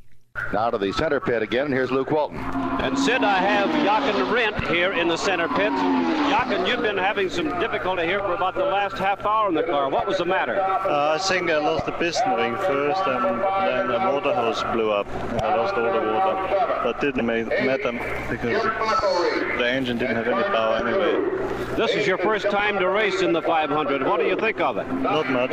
Now 0.51 0.71
to 0.71 0.79
the 0.79 0.91
center 0.93 1.19
pit 1.19 1.43
again, 1.43 1.65
and 1.65 1.73
here's 1.73 1.91
Luke 1.91 2.09
Walton. 2.09 2.37
And 2.37 2.97
Sid, 2.97 3.23
I 3.23 3.37
have 3.37 3.69
Jochen 3.83 4.33
Rindt 4.33 4.67
here 4.67 4.91
in 4.93 5.07
the 5.07 5.15
center 5.15 5.47
pit. 5.47 5.71
Jochen, 5.71 6.65
you've 6.65 6.81
been 6.81 6.97
having 6.97 7.29
some 7.29 7.59
difficulty 7.59 8.03
here 8.03 8.19
for 8.19 8.33
about 8.33 8.55
the 8.55 8.65
last 8.65 8.97
half 8.97 9.23
hour 9.25 9.49
in 9.49 9.53
the 9.53 9.61
car. 9.61 9.89
What 9.89 10.07
was 10.07 10.17
the 10.17 10.25
matter? 10.25 10.59
Uh, 10.59 11.13
I 11.13 11.17
think 11.19 11.51
I 11.51 11.57
lost 11.57 11.85
the 11.85 11.91
piston 11.93 12.33
ring 12.33 12.55
first, 12.55 13.01
and 13.05 13.25
then 13.25 13.87
the 13.89 13.99
motor 13.99 14.33
hose 14.33 14.63
blew 14.73 14.91
up. 14.91 15.07
And 15.07 15.41
I 15.41 15.55
lost 15.55 15.75
all 15.75 15.83
the 15.83 15.99
water. 15.99 16.81
But 16.83 16.99
didn't 16.99 17.25
make, 17.27 17.47
matter 17.47 17.91
because 18.29 18.63
the 18.63 19.67
engine 19.67 19.99
didn't 19.99 20.15
have 20.15 20.27
any 20.27 20.43
power 20.43 20.87
anyway. 20.87 21.75
This 21.75 21.91
is 21.91 22.07
your 22.07 22.17
first 22.17 22.49
time 22.49 22.79
to 22.79 22.89
race 22.89 23.21
in 23.21 23.33
the 23.33 23.41
500. 23.41 24.03
What 24.03 24.19
do 24.19 24.25
you 24.25 24.35
think 24.35 24.59
of 24.59 24.77
it? 24.77 24.91
Not 24.93 25.29
much. 25.29 25.51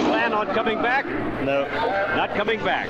Plan 0.00 0.32
on 0.32 0.46
coming 0.54 0.80
back? 0.80 1.04
No. 1.42 1.66
Not 2.16 2.34
coming 2.34 2.62
back. 2.64 2.88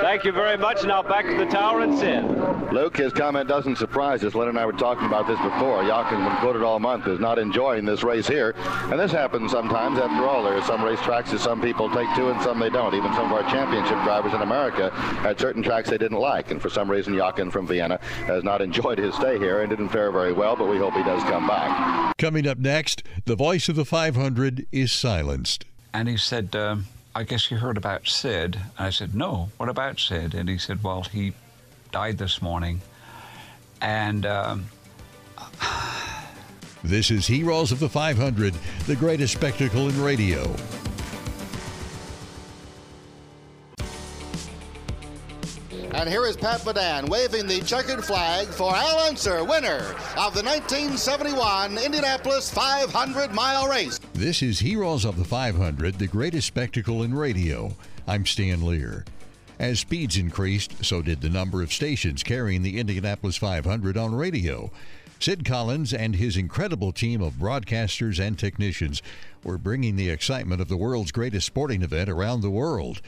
Thank 0.00 0.24
you 0.24 0.32
very 0.32 0.56
much. 0.56 0.84
Now 0.84 1.02
back 1.02 1.26
to 1.26 1.36
the 1.36 1.46
tower 1.46 1.80
and 1.80 1.98
Sid. 1.98 2.72
Luke, 2.72 2.96
his 2.96 3.12
comment 3.12 3.48
doesn't 3.48 3.76
surprise 3.76 4.24
us. 4.24 4.34
Len 4.34 4.48
and 4.48 4.58
I 4.58 4.66
were 4.66 4.72
talking 4.72 5.06
about 5.06 5.26
this 5.26 5.38
before. 5.40 5.84
Jochen, 5.84 6.18
been 6.24 6.36
quoted 6.38 6.62
all 6.62 6.78
month, 6.78 7.06
is 7.06 7.20
not 7.20 7.38
enjoying 7.38 7.84
this 7.84 8.02
race 8.02 8.26
here. 8.26 8.54
And 8.56 8.98
this 8.98 9.12
happens 9.12 9.52
sometimes. 9.52 9.98
After 9.98 10.26
all, 10.26 10.42
there 10.42 10.54
are 10.54 10.62
some 10.64 10.80
racetracks 10.80 11.30
that 11.30 11.40
some 11.40 11.60
people 11.60 11.88
take 11.90 12.12
to 12.16 12.30
and 12.30 12.40
some 12.42 12.58
they 12.58 12.70
don't. 12.70 12.94
Even 12.94 13.12
some 13.14 13.26
of 13.26 13.32
our 13.32 13.48
championship 13.50 14.02
drivers 14.02 14.32
in 14.32 14.42
America 14.42 14.90
had 14.90 15.38
certain 15.38 15.62
tracks 15.62 15.90
they 15.90 15.98
didn't 15.98 16.18
like. 16.18 16.50
And 16.50 16.60
for 16.60 16.70
some 16.70 16.90
reason, 16.90 17.14
Jochen 17.14 17.50
from 17.50 17.66
Vienna 17.66 17.98
has 18.26 18.42
not 18.42 18.60
enjoyed 18.60 18.98
his 18.98 19.14
stay 19.14 19.38
here 19.38 19.60
and 19.60 19.70
didn't 19.70 19.90
fare 19.90 20.10
very 20.10 20.32
well, 20.32 20.56
but 20.56 20.68
we 20.68 20.78
hope 20.78 20.94
he 20.94 21.02
does 21.02 21.22
come 21.24 21.46
back. 21.46 22.16
Coming 22.18 22.46
up 22.46 22.58
next, 22.58 23.02
the 23.24 23.36
voice 23.36 23.68
of 23.68 23.76
the 23.76 23.84
500 23.84 24.66
is 24.72 24.92
silenced. 24.92 25.64
And 25.94 26.08
he 26.08 26.16
said, 26.16 26.54
um, 26.56 26.86
I 27.14 27.22
guess 27.22 27.50
you 27.52 27.56
heard 27.56 27.76
about 27.76 28.08
Sid. 28.08 28.56
And 28.56 28.86
I 28.86 28.90
said, 28.90 29.14
No, 29.14 29.48
what 29.56 29.68
about 29.68 30.00
Sid? 30.00 30.34
And 30.34 30.48
he 30.48 30.58
said, 30.58 30.82
Well, 30.82 31.02
he 31.04 31.32
died 31.92 32.18
this 32.18 32.42
morning. 32.42 32.82
And 33.80 34.26
um, 34.26 34.66
This 36.82 37.10
is 37.10 37.26
Heroes 37.26 37.72
of 37.72 37.78
the 37.78 37.88
500, 37.88 38.52
the 38.86 38.96
greatest 38.96 39.32
spectacle 39.34 39.88
in 39.88 40.02
radio. 40.02 40.54
And 45.94 46.08
here 46.08 46.26
is 46.26 46.36
Pat 46.36 46.60
Vidan 46.62 47.08
waving 47.08 47.46
the 47.46 47.60
checkered 47.60 48.04
flag 48.04 48.48
for 48.48 48.74
Al 48.74 48.98
Unser, 49.06 49.44
winner 49.44 49.94
of 50.16 50.34
the 50.34 50.42
1971 50.42 51.78
Indianapolis 51.78 52.50
500 52.50 53.32
mile 53.32 53.68
race. 53.68 54.00
This 54.12 54.42
is 54.42 54.58
Heroes 54.58 55.04
of 55.04 55.16
the 55.16 55.24
500, 55.24 55.94
the 55.94 56.08
greatest 56.08 56.48
spectacle 56.48 57.04
in 57.04 57.14
radio. 57.14 57.76
I'm 58.08 58.26
Stan 58.26 58.66
Lear. 58.66 59.04
As 59.60 59.78
speeds 59.78 60.16
increased, 60.16 60.84
so 60.84 61.00
did 61.00 61.20
the 61.20 61.30
number 61.30 61.62
of 61.62 61.72
stations 61.72 62.24
carrying 62.24 62.62
the 62.62 62.80
Indianapolis 62.80 63.36
500 63.36 63.96
on 63.96 64.16
radio. 64.16 64.72
Sid 65.20 65.44
Collins 65.44 65.94
and 65.94 66.16
his 66.16 66.36
incredible 66.36 66.90
team 66.90 67.22
of 67.22 67.34
broadcasters 67.34 68.18
and 68.18 68.36
technicians 68.36 69.00
were 69.44 69.58
bringing 69.58 69.94
the 69.94 70.10
excitement 70.10 70.60
of 70.60 70.66
the 70.66 70.76
world's 70.76 71.12
greatest 71.12 71.46
sporting 71.46 71.82
event 71.82 72.10
around 72.10 72.40
the 72.40 72.50
world. 72.50 73.00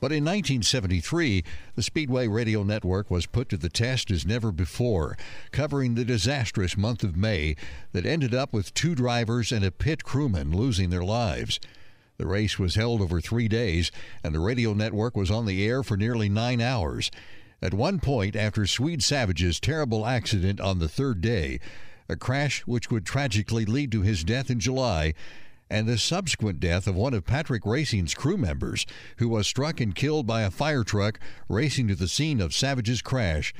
But 0.00 0.12
in 0.12 0.24
1973, 0.24 1.42
the 1.74 1.82
Speedway 1.82 2.28
Radio 2.28 2.62
Network 2.62 3.10
was 3.10 3.26
put 3.26 3.48
to 3.48 3.56
the 3.56 3.68
test 3.68 4.12
as 4.12 4.24
never 4.24 4.52
before, 4.52 5.16
covering 5.50 5.94
the 5.94 6.04
disastrous 6.04 6.76
month 6.76 7.02
of 7.02 7.16
May 7.16 7.56
that 7.92 8.06
ended 8.06 8.32
up 8.32 8.52
with 8.52 8.74
two 8.74 8.94
drivers 8.94 9.50
and 9.50 9.64
a 9.64 9.72
pit 9.72 10.04
crewman 10.04 10.52
losing 10.52 10.90
their 10.90 11.02
lives. 11.02 11.58
The 12.16 12.26
race 12.26 12.60
was 12.60 12.76
held 12.76 13.00
over 13.00 13.20
three 13.20 13.48
days, 13.48 13.90
and 14.22 14.32
the 14.32 14.40
radio 14.40 14.72
network 14.72 15.16
was 15.16 15.32
on 15.32 15.46
the 15.46 15.66
air 15.66 15.82
for 15.82 15.96
nearly 15.96 16.28
nine 16.28 16.60
hours. 16.60 17.10
At 17.60 17.74
one 17.74 17.98
point, 17.98 18.36
after 18.36 18.66
Swede 18.66 19.02
Savage's 19.02 19.58
terrible 19.58 20.06
accident 20.06 20.60
on 20.60 20.78
the 20.78 20.88
third 20.88 21.20
day, 21.20 21.58
a 22.08 22.14
crash 22.14 22.60
which 22.66 22.88
would 22.88 23.04
tragically 23.04 23.64
lead 23.64 23.90
to 23.92 24.02
his 24.02 24.22
death 24.22 24.48
in 24.48 24.60
July, 24.60 25.14
and 25.70 25.86
the 25.86 25.98
subsequent 25.98 26.60
death 26.60 26.86
of 26.86 26.94
one 26.94 27.14
of 27.14 27.24
Patrick 27.24 27.66
Racing's 27.66 28.14
crew 28.14 28.36
members, 28.36 28.86
who 29.18 29.28
was 29.28 29.46
struck 29.46 29.80
and 29.80 29.94
killed 29.94 30.26
by 30.26 30.42
a 30.42 30.50
fire 30.50 30.84
truck 30.84 31.20
racing 31.48 31.88
to 31.88 31.94
the 31.94 32.08
scene 32.08 32.40
of 32.40 32.54
Savage's 32.54 33.02
crash, 33.02 33.52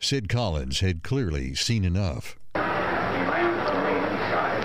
Sid 0.00 0.28
Collins 0.28 0.80
had 0.80 1.02
clearly 1.02 1.54
seen 1.54 1.84
enough. 1.84 2.36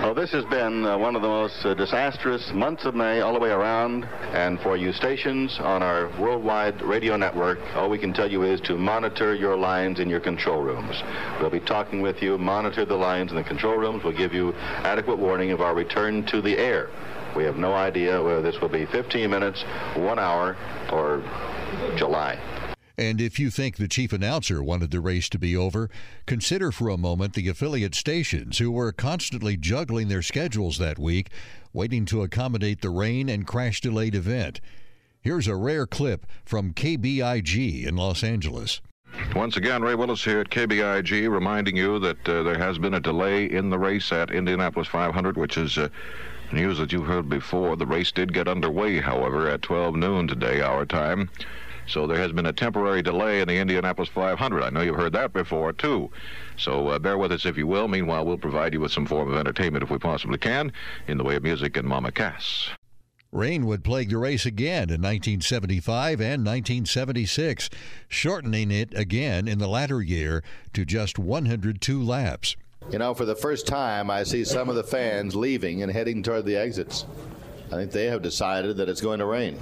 Well, 0.04 0.12
this 0.12 0.32
has 0.32 0.44
been 0.44 0.84
uh, 0.84 0.98
one 0.98 1.16
of 1.16 1.22
the 1.22 1.28
most 1.28 1.64
uh, 1.64 1.72
disastrous 1.72 2.52
months 2.52 2.84
of 2.84 2.94
May 2.94 3.22
all 3.22 3.32
the 3.32 3.40
way 3.40 3.48
around. 3.48 4.04
And 4.34 4.60
for 4.60 4.76
you 4.76 4.92
stations 4.92 5.58
on 5.58 5.82
our 5.82 6.10
worldwide 6.20 6.82
radio 6.82 7.16
network, 7.16 7.58
all 7.74 7.88
we 7.88 7.96
can 7.96 8.12
tell 8.12 8.30
you 8.30 8.42
is 8.42 8.60
to 8.66 8.76
monitor 8.76 9.34
your 9.34 9.56
lines 9.56 10.00
in 10.00 10.10
your 10.10 10.20
control 10.20 10.60
rooms. 10.60 11.02
We'll 11.40 11.48
be 11.48 11.58
talking 11.58 12.02
with 12.02 12.20
you, 12.20 12.36
monitor 12.36 12.84
the 12.84 12.96
lines 12.96 13.30
in 13.30 13.38
the 13.38 13.44
control 13.44 13.78
rooms. 13.78 14.04
We'll 14.04 14.14
give 14.14 14.34
you 14.34 14.52
adequate 14.84 15.18
warning 15.18 15.52
of 15.52 15.62
our 15.62 15.74
return 15.74 16.26
to 16.26 16.42
the 16.42 16.58
air. 16.58 16.90
We 17.34 17.44
have 17.44 17.56
no 17.56 17.72
idea 17.72 18.22
whether 18.22 18.42
this 18.42 18.60
will 18.60 18.68
be 18.68 18.84
15 18.84 19.30
minutes, 19.30 19.64
one 19.96 20.18
hour, 20.18 20.54
or 20.92 21.22
July. 21.96 22.38
And 22.96 23.20
if 23.20 23.40
you 23.40 23.50
think 23.50 23.76
the 23.76 23.88
chief 23.88 24.12
announcer 24.12 24.62
wanted 24.62 24.92
the 24.92 25.00
race 25.00 25.28
to 25.30 25.38
be 25.38 25.56
over, 25.56 25.90
consider 26.26 26.70
for 26.70 26.88
a 26.88 26.96
moment 26.96 27.34
the 27.34 27.48
affiliate 27.48 27.94
stations 27.94 28.58
who 28.58 28.70
were 28.70 28.92
constantly 28.92 29.56
juggling 29.56 30.08
their 30.08 30.22
schedules 30.22 30.78
that 30.78 30.98
week, 30.98 31.30
waiting 31.72 32.04
to 32.06 32.22
accommodate 32.22 32.82
the 32.82 32.90
rain 32.90 33.28
and 33.28 33.46
crash 33.46 33.80
delayed 33.80 34.14
event. 34.14 34.60
Here's 35.20 35.48
a 35.48 35.56
rare 35.56 35.86
clip 35.86 36.26
from 36.44 36.72
KBIG 36.72 37.84
in 37.84 37.96
Los 37.96 38.22
Angeles. 38.22 38.80
Once 39.34 39.56
again, 39.56 39.82
Ray 39.82 39.94
Willis 39.94 40.24
here 40.24 40.40
at 40.40 40.50
KBIG, 40.50 41.30
reminding 41.30 41.76
you 41.76 41.98
that 41.98 42.28
uh, 42.28 42.42
there 42.42 42.58
has 42.58 42.78
been 42.78 42.94
a 42.94 43.00
delay 43.00 43.46
in 43.46 43.70
the 43.70 43.78
race 43.78 44.12
at 44.12 44.30
Indianapolis 44.30 44.86
500, 44.88 45.36
which 45.36 45.56
is 45.56 45.78
uh, 45.78 45.88
news 46.52 46.78
that 46.78 46.92
you've 46.92 47.06
heard 47.06 47.28
before. 47.28 47.76
The 47.76 47.86
race 47.86 48.12
did 48.12 48.32
get 48.32 48.48
underway, 48.48 49.00
however, 49.00 49.48
at 49.48 49.62
12 49.62 49.96
noon 49.96 50.28
today, 50.28 50.60
our 50.60 50.84
time. 50.84 51.30
So 51.86 52.06
there 52.06 52.18
has 52.18 52.32
been 52.32 52.46
a 52.46 52.52
temporary 52.52 53.02
delay 53.02 53.40
in 53.40 53.48
the 53.48 53.58
Indianapolis 53.58 54.08
500. 54.08 54.62
I 54.62 54.70
know 54.70 54.80
you've 54.80 54.96
heard 54.96 55.12
that 55.12 55.32
before, 55.32 55.72
too. 55.72 56.10
So 56.56 56.88
uh, 56.88 56.98
bear 56.98 57.18
with 57.18 57.32
us 57.32 57.44
if 57.44 57.56
you 57.56 57.66
will. 57.66 57.88
Meanwhile, 57.88 58.24
we'll 58.24 58.38
provide 58.38 58.72
you 58.72 58.80
with 58.80 58.92
some 58.92 59.06
form 59.06 59.30
of 59.30 59.38
entertainment 59.38 59.82
if 59.82 59.90
we 59.90 59.98
possibly 59.98 60.38
can 60.38 60.72
in 61.06 61.18
the 61.18 61.24
way 61.24 61.36
of 61.36 61.42
music 61.42 61.76
and 61.76 61.86
Mama 61.86 62.12
Cass. 62.12 62.70
Rain 63.32 63.66
would 63.66 63.82
plague 63.82 64.10
the 64.10 64.18
race 64.18 64.46
again 64.46 64.90
in 64.90 65.02
1975 65.02 66.20
and 66.20 66.46
1976, 66.46 67.68
shortening 68.08 68.70
it 68.70 68.96
again 68.96 69.48
in 69.48 69.58
the 69.58 69.66
latter 69.66 70.00
year 70.00 70.42
to 70.72 70.84
just 70.84 71.18
102 71.18 72.02
laps. 72.02 72.56
You 72.90 72.98
know, 72.98 73.12
for 73.12 73.24
the 73.24 73.34
first 73.34 73.66
time, 73.66 74.08
I 74.08 74.22
see 74.22 74.44
some 74.44 74.68
of 74.68 74.76
the 74.76 74.84
fans 74.84 75.34
leaving 75.34 75.82
and 75.82 75.90
heading 75.90 76.22
toward 76.22 76.44
the 76.44 76.56
exits. 76.56 77.06
I 77.72 77.76
think 77.76 77.90
they 77.90 78.06
have 78.06 78.22
decided 78.22 78.76
that 78.76 78.88
it's 78.88 79.00
going 79.00 79.18
to 79.18 79.26
rain 79.26 79.58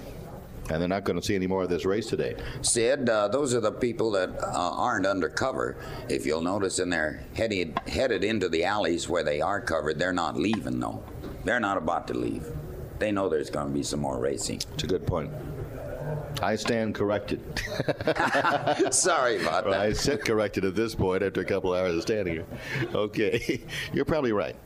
and 0.72 0.80
they're 0.80 0.88
not 0.88 1.04
going 1.04 1.20
to 1.20 1.24
see 1.24 1.34
any 1.34 1.46
more 1.46 1.62
of 1.62 1.68
this 1.68 1.84
race 1.84 2.06
today. 2.06 2.34
Sid, 2.62 3.08
uh, 3.08 3.28
those 3.28 3.54
are 3.54 3.60
the 3.60 3.72
people 3.72 4.10
that 4.12 4.30
uh, 4.42 4.70
aren't 4.72 5.06
undercover. 5.06 5.76
If 6.08 6.24
you'll 6.24 6.40
notice, 6.40 6.78
and 6.78 6.92
they're 6.92 7.22
headed 7.34 7.78
headed 7.86 8.24
into 8.24 8.48
the 8.48 8.64
alleys 8.64 9.08
where 9.08 9.22
they 9.22 9.40
are 9.40 9.60
covered. 9.60 9.98
They're 9.98 10.12
not 10.12 10.36
leaving 10.36 10.80
though. 10.80 11.02
They're 11.44 11.60
not 11.60 11.76
about 11.76 12.08
to 12.08 12.14
leave. 12.14 12.46
They 12.98 13.12
know 13.12 13.28
there's 13.28 13.50
going 13.50 13.68
to 13.68 13.74
be 13.74 13.82
some 13.82 14.00
more 14.00 14.18
racing. 14.18 14.62
It's 14.74 14.84
a 14.84 14.86
good 14.86 15.06
point. 15.06 15.30
I 16.40 16.56
stand 16.56 16.94
corrected. 16.94 17.40
Sorry 18.90 19.40
about 19.42 19.64
that. 19.64 19.80
I 19.80 19.92
sit 19.92 20.24
corrected 20.24 20.64
at 20.64 20.74
this 20.74 20.94
point 20.94 21.22
after 21.22 21.40
a 21.40 21.44
couple 21.44 21.74
hours 21.74 21.94
of 21.94 22.02
standing 22.02 22.34
here. 22.34 22.46
Okay, 22.94 23.60
you're 23.92 24.04
probably 24.04 24.32
right 24.32 24.56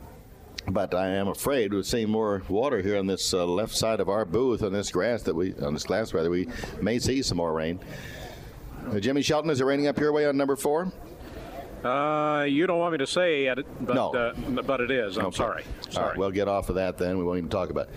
but 0.69 0.93
I 0.93 1.07
am 1.07 1.27
afraid 1.27 1.73
we're 1.73 1.83
seeing 1.83 2.09
more 2.09 2.43
water 2.49 2.81
here 2.81 2.97
on 2.97 3.07
this 3.07 3.33
uh, 3.33 3.45
left 3.45 3.75
side 3.75 3.99
of 3.99 4.09
our 4.09 4.25
booth 4.25 4.63
on 4.63 4.73
this 4.73 4.91
grass 4.91 5.23
that 5.23 5.35
we 5.35 5.53
on 5.55 5.73
this 5.73 5.83
glass 5.83 6.13
rather 6.13 6.29
we 6.29 6.47
may 6.81 6.99
see 6.99 7.21
some 7.21 7.37
more 7.37 7.53
rain. 7.53 7.79
Uh, 8.89 8.99
Jimmy 8.99 9.21
Shelton, 9.21 9.49
is 9.49 9.59
it 9.61 9.65
raining 9.65 9.87
up 9.87 9.97
your 9.99 10.11
way 10.11 10.25
on 10.25 10.37
number 10.37 10.55
four? 10.55 10.91
Uh, 11.83 12.43
you 12.43 12.65
don't 12.67 12.79
want 12.79 12.91
me 12.93 12.97
to 12.97 13.07
say 13.07 13.45
it, 13.45 13.59
but 13.85 13.93
no. 13.95 14.09
uh, 14.13 14.33
but 14.63 14.81
it 14.81 14.91
is. 14.91 15.17
I'm 15.17 15.27
Okay. 15.27 15.37
sorry. 15.37 15.63
All 15.87 15.91
Sorry. 15.91 16.07
right, 16.09 16.17
we'll 16.17 16.31
get 16.31 16.47
off 16.47 16.69
of 16.69 16.75
that 16.75 16.97
then. 16.97 17.17
We 17.17 17.23
won't 17.23 17.37
even 17.37 17.49
talk 17.49 17.69
about 17.69 17.87
it. 17.87 17.93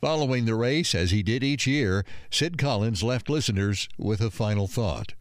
Following 0.00 0.46
the 0.46 0.54
race, 0.54 0.94
as 0.94 1.10
he 1.10 1.22
did 1.22 1.44
each 1.44 1.66
year, 1.66 2.04
Sid 2.30 2.58
Collins 2.58 3.02
left 3.02 3.28
listeners 3.30 3.88
with 3.98 4.20
a 4.20 4.30
final 4.30 4.66
thought. 4.66 5.14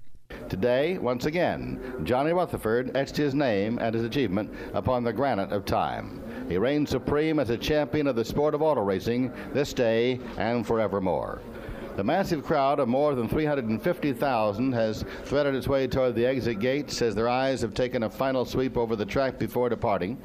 Today, 0.50 0.98
once 0.98 1.28
again, 1.28 2.02
Johnny 2.04 2.34
Rutherford 2.34 2.98
etched 2.98 3.16
his 3.16 3.36
name 3.36 3.78
and 3.80 3.94
his 3.94 4.04
achievement 4.04 4.52
upon 4.74 5.04
the 5.04 5.14
granite 5.14 5.52
of 5.52 5.64
time. 5.64 6.24
He 6.50 6.58
reigned 6.58 6.90
supreme 6.90 7.38
as 7.38 7.52
a 7.52 7.58
champion 7.58 8.08
of 8.08 8.16
the 8.16 8.26
sport 8.26 8.56
of 8.56 8.64
auto 8.64 8.82
racing 8.82 9.32
this 9.54 9.74
day 9.74 10.20
and 10.38 10.66
forevermore. 10.66 11.40
The 11.98 12.04
massive 12.04 12.44
crowd 12.44 12.80
of 12.80 12.88
more 12.88 13.14
than 13.14 13.30
350,000 13.30 14.72
has 14.72 15.06
threaded 15.26 15.54
its 15.54 15.68
way 15.68 15.86
toward 15.86 16.16
the 16.16 16.26
exit 16.26 16.60
gates 16.60 17.00
as 17.04 17.14
their 17.14 17.30
eyes 17.30 17.62
have 17.62 17.76
taken 17.76 18.02
a 18.02 18.10
final 18.10 18.44
sweep 18.44 18.76
over 18.76 18.96
the 18.96 19.06
track 19.06 19.38
before 19.38 19.70
departing. 19.70 20.18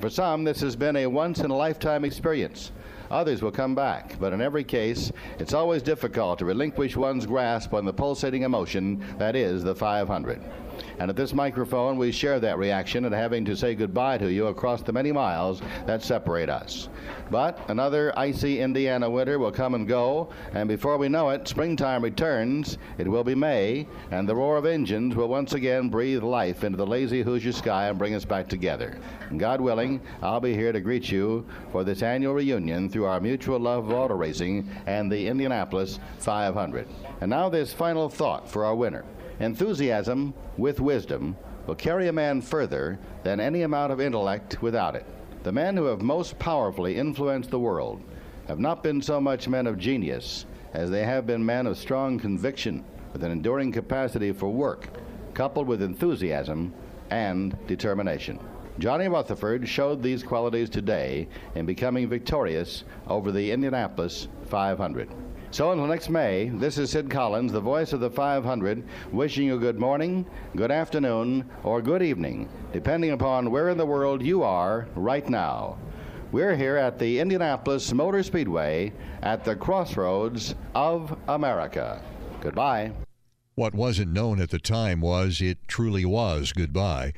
For 0.00 0.08
some, 0.08 0.44
this 0.44 0.60
has 0.60 0.74
been 0.74 0.96
a 0.96 1.06
once 1.06 1.40
in 1.40 1.50
a 1.50 1.56
lifetime 1.56 2.04
experience. 2.04 2.72
Others 3.10 3.42
will 3.42 3.52
come 3.52 3.74
back, 3.74 4.18
but 4.18 4.32
in 4.32 4.40
every 4.40 4.64
case, 4.64 5.12
it's 5.38 5.54
always 5.54 5.82
difficult 5.82 6.38
to 6.40 6.44
relinquish 6.44 6.96
one's 6.96 7.26
grasp 7.26 7.74
on 7.74 7.84
the 7.84 7.92
pulsating 7.92 8.42
emotion 8.42 9.04
that 9.18 9.36
is 9.36 9.62
the 9.62 9.74
500. 9.74 10.40
And 10.98 11.10
at 11.10 11.16
this 11.16 11.34
microphone, 11.34 11.98
we 11.98 12.12
share 12.12 12.40
that 12.40 12.58
reaction 12.58 13.04
at 13.04 13.12
having 13.12 13.44
to 13.44 13.56
say 13.56 13.74
goodbye 13.74 14.18
to 14.18 14.32
you 14.32 14.46
across 14.46 14.82
the 14.82 14.92
many 14.92 15.12
miles 15.12 15.62
that 15.86 16.02
separate 16.02 16.48
us. 16.48 16.88
But 17.30 17.58
another 17.68 18.16
icy 18.18 18.60
Indiana 18.60 19.10
winter 19.10 19.38
will 19.38 19.52
come 19.52 19.74
and 19.74 19.86
go, 19.86 20.30
and 20.52 20.68
before 20.68 20.96
we 20.96 21.08
know 21.08 21.30
it, 21.30 21.48
springtime 21.48 22.02
returns. 22.02 22.78
It 22.98 23.08
will 23.08 23.24
be 23.24 23.34
May, 23.34 23.86
and 24.10 24.28
the 24.28 24.34
roar 24.34 24.56
of 24.56 24.66
engines 24.66 25.14
will 25.14 25.28
once 25.28 25.54
again 25.54 25.88
breathe 25.88 26.22
life 26.22 26.64
into 26.64 26.76
the 26.76 26.86
lazy 26.86 27.22
Hoosier 27.22 27.52
sky 27.52 27.88
and 27.88 27.98
bring 27.98 28.14
us 28.14 28.24
back 28.24 28.48
together. 28.48 28.98
And 29.30 29.40
God 29.40 29.60
willing, 29.60 30.00
I'll 30.22 30.40
be 30.40 30.54
here 30.54 30.72
to 30.72 30.80
greet 30.80 31.10
you 31.10 31.46
for 31.72 31.84
this 31.84 32.02
annual 32.02 32.34
reunion 32.34 32.88
through 32.88 33.06
our 33.06 33.20
mutual 33.20 33.58
love 33.58 33.88
of 33.88 33.92
auto 33.92 34.14
racing 34.14 34.68
and 34.86 35.10
the 35.10 35.26
Indianapolis 35.26 35.98
500. 36.18 36.88
And 37.20 37.30
now 37.30 37.48
this 37.48 37.72
final 37.72 38.08
thought 38.08 38.48
for 38.48 38.64
our 38.64 38.74
winner. 38.74 39.04
Enthusiasm 39.38 40.32
with 40.56 40.80
wisdom 40.80 41.36
will 41.66 41.74
carry 41.74 42.08
a 42.08 42.12
man 42.12 42.40
further 42.40 42.98
than 43.22 43.40
any 43.40 43.62
amount 43.62 43.92
of 43.92 44.00
intellect 44.00 44.62
without 44.62 44.94
it. 44.94 45.04
The 45.42 45.52
men 45.52 45.76
who 45.76 45.84
have 45.84 46.00
most 46.00 46.38
powerfully 46.38 46.96
influenced 46.96 47.50
the 47.50 47.58
world 47.58 48.02
have 48.48 48.58
not 48.58 48.82
been 48.82 49.02
so 49.02 49.20
much 49.20 49.48
men 49.48 49.66
of 49.66 49.78
genius 49.78 50.46
as 50.72 50.90
they 50.90 51.04
have 51.04 51.26
been 51.26 51.44
men 51.44 51.66
of 51.66 51.76
strong 51.76 52.18
conviction 52.18 52.84
with 53.12 53.24
an 53.24 53.30
enduring 53.30 53.72
capacity 53.72 54.32
for 54.32 54.48
work, 54.48 54.88
coupled 55.34 55.66
with 55.66 55.82
enthusiasm 55.82 56.72
and 57.10 57.56
determination. 57.66 58.38
Johnny 58.78 59.08
Rutherford 59.08 59.68
showed 59.68 60.02
these 60.02 60.22
qualities 60.22 60.68
today 60.68 61.28
in 61.54 61.66
becoming 61.66 62.08
victorious 62.08 62.84
over 63.06 63.32
the 63.32 63.50
Indianapolis 63.50 64.28
500. 64.46 65.08
So 65.52 65.70
until 65.70 65.86
next 65.86 66.10
May, 66.10 66.48
this 66.48 66.76
is 66.76 66.90
Sid 66.90 67.08
Collins, 67.08 67.52
the 67.52 67.60
voice 67.60 67.92
of 67.92 68.00
the 68.00 68.10
500, 68.10 68.82
wishing 69.12 69.46
you 69.46 69.58
good 69.58 69.78
morning, 69.78 70.26
good 70.56 70.70
afternoon, 70.70 71.48
or 71.62 71.80
good 71.80 72.02
evening, 72.02 72.48
depending 72.72 73.12
upon 73.12 73.50
where 73.50 73.70
in 73.70 73.78
the 73.78 73.86
world 73.86 74.22
you 74.22 74.42
are 74.42 74.88
right 74.94 75.26
now. 75.28 75.78
We're 76.32 76.56
here 76.56 76.76
at 76.76 76.98
the 76.98 77.20
Indianapolis 77.20 77.92
Motor 77.92 78.22
Speedway 78.22 78.92
at 79.22 79.44
the 79.44 79.56
crossroads 79.56 80.56
of 80.74 81.16
America. 81.28 82.02
Goodbye. 82.40 82.92
What 83.54 83.74
wasn't 83.74 84.12
known 84.12 84.40
at 84.40 84.50
the 84.50 84.58
time 84.58 85.00
was 85.00 85.40
it 85.40 85.58
truly 85.68 86.04
was 86.04 86.52
goodbye. 86.52 87.12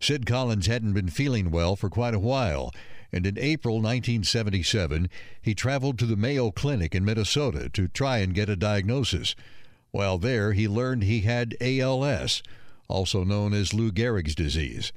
Sid 0.00 0.26
Collins 0.26 0.66
hadn't 0.66 0.94
been 0.94 1.08
feeling 1.08 1.50
well 1.50 1.76
for 1.76 1.90
quite 1.90 2.14
a 2.14 2.18
while, 2.20 2.72
and 3.14 3.26
in 3.28 3.38
April 3.38 3.76
1977, 3.76 5.08
he 5.40 5.54
traveled 5.54 6.00
to 6.00 6.04
the 6.04 6.16
Mayo 6.16 6.50
Clinic 6.50 6.96
in 6.96 7.04
Minnesota 7.04 7.68
to 7.68 7.86
try 7.86 8.18
and 8.18 8.34
get 8.34 8.48
a 8.48 8.56
diagnosis. 8.56 9.36
While 9.92 10.18
there, 10.18 10.52
he 10.52 10.66
learned 10.66 11.04
he 11.04 11.20
had 11.20 11.56
ALS, 11.60 12.42
also 12.88 13.22
known 13.22 13.54
as 13.54 13.72
Lou 13.72 13.92
Gehrig's 13.92 14.34
disease. 14.34 14.92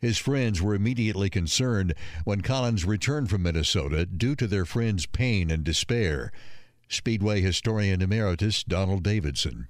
His 0.00 0.16
friends 0.16 0.62
were 0.62 0.74
immediately 0.74 1.28
concerned 1.28 1.92
when 2.24 2.40
Collins 2.40 2.86
returned 2.86 3.28
from 3.28 3.42
Minnesota 3.42 4.06
due 4.06 4.34
to 4.36 4.46
their 4.46 4.64
friend's 4.64 5.04
pain 5.04 5.50
and 5.50 5.62
despair. 5.62 6.32
Speedway 6.88 7.42
historian 7.42 8.00
emeritus 8.00 8.64
Donald 8.64 9.02
Davidson. 9.02 9.68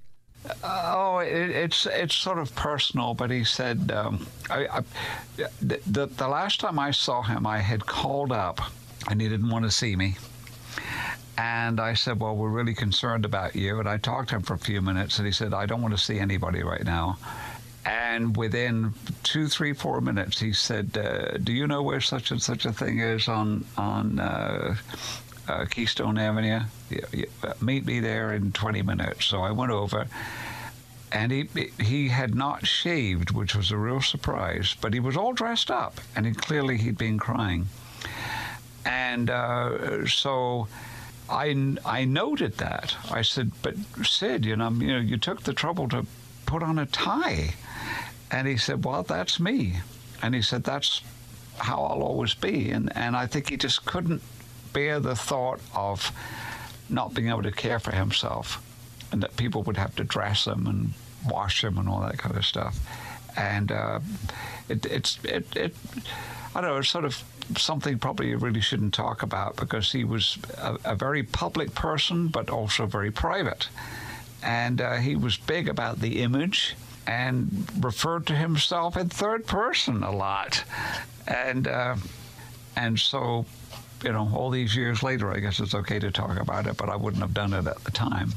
Oh, 0.63 1.19
it, 1.19 1.49
it's 1.49 1.85
it's 1.85 2.15
sort 2.15 2.39
of 2.39 2.55
personal, 2.55 3.13
but 3.13 3.29
he 3.29 3.43
said 3.43 3.91
um, 3.91 4.25
I, 4.49 4.67
I, 4.67 4.83
the 5.61 6.07
the 6.07 6.27
last 6.27 6.59
time 6.59 6.79
I 6.79 6.91
saw 6.91 7.21
him, 7.21 7.45
I 7.45 7.59
had 7.59 7.85
called 7.85 8.31
up, 8.31 8.59
and 9.09 9.21
he 9.21 9.27
didn't 9.27 9.49
want 9.49 9.65
to 9.65 9.71
see 9.71 9.95
me. 9.95 10.17
And 11.37 11.79
I 11.79 11.93
said, 11.93 12.19
"Well, 12.19 12.35
we're 12.35 12.49
really 12.49 12.73
concerned 12.73 13.25
about 13.25 13.55
you." 13.55 13.79
And 13.79 13.87
I 13.87 13.97
talked 13.97 14.29
to 14.29 14.35
him 14.35 14.41
for 14.41 14.53
a 14.53 14.59
few 14.59 14.81
minutes, 14.81 15.17
and 15.19 15.25
he 15.25 15.31
said, 15.31 15.53
"I 15.53 15.65
don't 15.65 15.81
want 15.81 15.95
to 15.95 16.01
see 16.03 16.19
anybody 16.19 16.63
right 16.63 16.83
now." 16.83 17.17
And 17.85 18.35
within 18.35 18.93
two, 19.23 19.47
three, 19.47 19.73
four 19.73 20.01
minutes, 20.01 20.39
he 20.39 20.53
said, 20.53 20.97
uh, 20.97 21.37
"Do 21.37 21.53
you 21.53 21.67
know 21.67 21.81
where 21.81 22.01
such 22.01 22.31
and 22.31 22.41
such 22.41 22.65
a 22.65 22.73
thing 22.73 22.99
is 22.99 23.27
on 23.27 23.65
on 23.77 24.19
uh, 24.19 24.75
uh, 25.49 25.65
Keystone 25.65 26.17
Avenue? 26.17 26.61
meet 27.61 27.85
me 27.85 27.99
there 27.99 28.33
in 28.33 28.51
20 28.51 28.81
minutes." 28.81 29.25
So 29.25 29.41
I 29.41 29.51
went 29.51 29.71
over, 29.71 30.07
and 31.11 31.31
he 31.31 31.47
he 31.79 32.09
had 32.09 32.35
not 32.35 32.65
shaved, 32.65 33.31
which 33.31 33.55
was 33.55 33.71
a 33.71 33.77
real 33.77 34.01
surprise. 34.01 34.75
But 34.79 34.93
he 34.93 34.99
was 34.99 35.17
all 35.17 35.33
dressed 35.33 35.71
up, 35.71 35.99
and 36.15 36.25
he, 36.25 36.33
clearly 36.33 36.77
he'd 36.77 36.97
been 36.97 37.17
crying. 37.19 37.67
And 38.85 39.29
uh, 39.29 40.07
so. 40.07 40.67
I, 41.31 41.75
I 41.85 42.05
noted 42.05 42.57
that. 42.57 42.95
I 43.11 43.21
said, 43.21 43.51
but 43.61 43.75
Sid, 44.03 44.45
you 44.45 44.55
know, 44.55 44.71
you 44.71 44.87
know, 44.87 44.99
you 44.99 45.15
took 45.15 45.43
the 45.43 45.53
trouble 45.53 45.87
to 45.89 46.07
put 46.47 46.63
on 46.63 46.79
a 46.79 46.87
tie. 46.87 47.53
And 48.31 48.47
he 48.47 48.57
said, 48.57 48.83
Well, 48.83 49.03
that's 49.03 49.39
me. 49.39 49.77
And 50.21 50.33
he 50.35 50.41
said, 50.41 50.63
That's 50.63 51.01
how 51.57 51.83
I'll 51.83 52.01
always 52.01 52.33
be. 52.33 52.71
And, 52.71 52.95
and 52.95 53.15
I 53.15 53.27
think 53.27 53.49
he 53.49 53.57
just 53.57 53.85
couldn't 53.85 54.21
bear 54.73 54.99
the 54.99 55.15
thought 55.15 55.59
of 55.75 56.11
not 56.89 57.13
being 57.13 57.29
able 57.29 57.43
to 57.43 57.51
care 57.51 57.79
for 57.79 57.91
himself 57.91 58.63
and 59.11 59.21
that 59.23 59.35
people 59.37 59.63
would 59.63 59.77
have 59.77 59.95
to 59.95 60.03
dress 60.03 60.45
him 60.45 60.67
and 60.67 60.93
wash 61.29 61.63
him 61.63 61.77
and 61.77 61.87
all 61.87 62.01
that 62.01 62.17
kind 62.17 62.35
of 62.35 62.45
stuff. 62.45 62.79
And 63.37 63.71
uh, 63.71 63.99
it, 64.67 64.85
it's, 64.85 65.19
it, 65.23 65.55
it, 65.55 65.75
I 66.55 66.61
don't 66.61 66.71
know, 66.71 66.77
it's 66.77 66.89
sort 66.89 67.05
of 67.05 67.23
something 67.57 67.97
probably 67.97 68.29
you 68.29 68.37
really 68.37 68.61
shouldn't 68.61 68.93
talk 68.93 69.23
about 69.23 69.55
because 69.55 69.91
he 69.91 70.03
was 70.03 70.37
a, 70.57 70.77
a 70.85 70.95
very 70.95 71.23
public 71.23 71.73
person, 71.73 72.27
but 72.27 72.49
also 72.49 72.85
very 72.85 73.11
private. 73.11 73.69
And 74.43 74.81
uh, 74.81 74.95
he 74.95 75.15
was 75.15 75.37
big 75.37 75.67
about 75.67 75.99
the 75.99 76.21
image 76.21 76.75
and 77.07 77.67
referred 77.79 78.27
to 78.27 78.35
himself 78.35 78.95
in 78.95 79.09
third 79.09 79.47
person 79.47 80.03
a 80.03 80.11
lot. 80.11 80.63
And 81.27 81.67
uh, 81.67 81.95
and 82.75 82.99
so, 82.99 83.45
you 84.03 84.11
know, 84.11 84.29
all 84.33 84.49
these 84.49 84.75
years 84.75 85.03
later, 85.03 85.31
I 85.31 85.39
guess 85.39 85.59
it's 85.59 85.75
okay 85.75 85.99
to 85.99 86.11
talk 86.11 86.39
about 86.39 86.67
it, 86.67 86.77
but 86.77 86.89
I 86.89 86.95
wouldn't 86.95 87.21
have 87.21 87.33
done 87.33 87.53
it 87.53 87.67
at 87.67 87.83
the 87.83 87.91
time. 87.91 88.33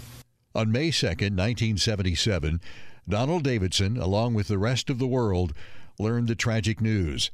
On 0.55 0.71
May 0.71 0.91
2nd, 0.91 1.37
1977, 1.37 2.61
Donald 3.09 3.43
Davidson, 3.43 3.97
along 3.97 4.35
with 4.35 4.49
the 4.49 4.59
rest 4.59 4.91
of 4.91 4.99
the 4.99 5.07
world, 5.07 5.55
learned 5.99 6.29
the 6.29 6.35
tragic 6.35 6.81
news. 6.81 7.31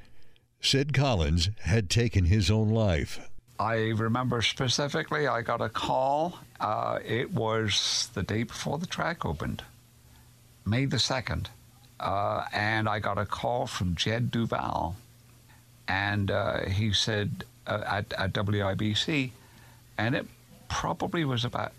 Sid 0.60 0.92
Collins 0.92 1.50
had 1.62 1.90
taken 1.90 2.24
his 2.24 2.50
own 2.50 2.68
life. 2.68 3.20
I 3.60 3.88
remember 3.88 4.40
specifically, 4.42 5.26
I 5.26 5.42
got 5.42 5.60
a 5.60 5.68
call. 5.68 6.38
Uh, 6.60 7.00
it 7.04 7.32
was 7.32 8.08
the 8.14 8.22
day 8.22 8.44
before 8.44 8.78
the 8.78 8.86
track 8.86 9.24
opened. 9.24 9.64
May 10.64 10.84
the 10.84 10.98
2nd, 10.98 11.46
uh, 11.98 12.44
and 12.52 12.88
I 12.88 13.00
got 13.00 13.18
a 13.18 13.26
call 13.26 13.66
from 13.66 13.96
Jed 13.96 14.30
Duval, 14.30 14.96
and 15.88 16.30
uh, 16.30 16.66
he 16.66 16.92
said 16.92 17.44
at, 17.68 18.12
at 18.12 18.32
WIBC, 18.32 19.30
and 19.96 20.14
it 20.14 20.26
probably 20.68 21.24
was 21.24 21.44
about 21.44 21.72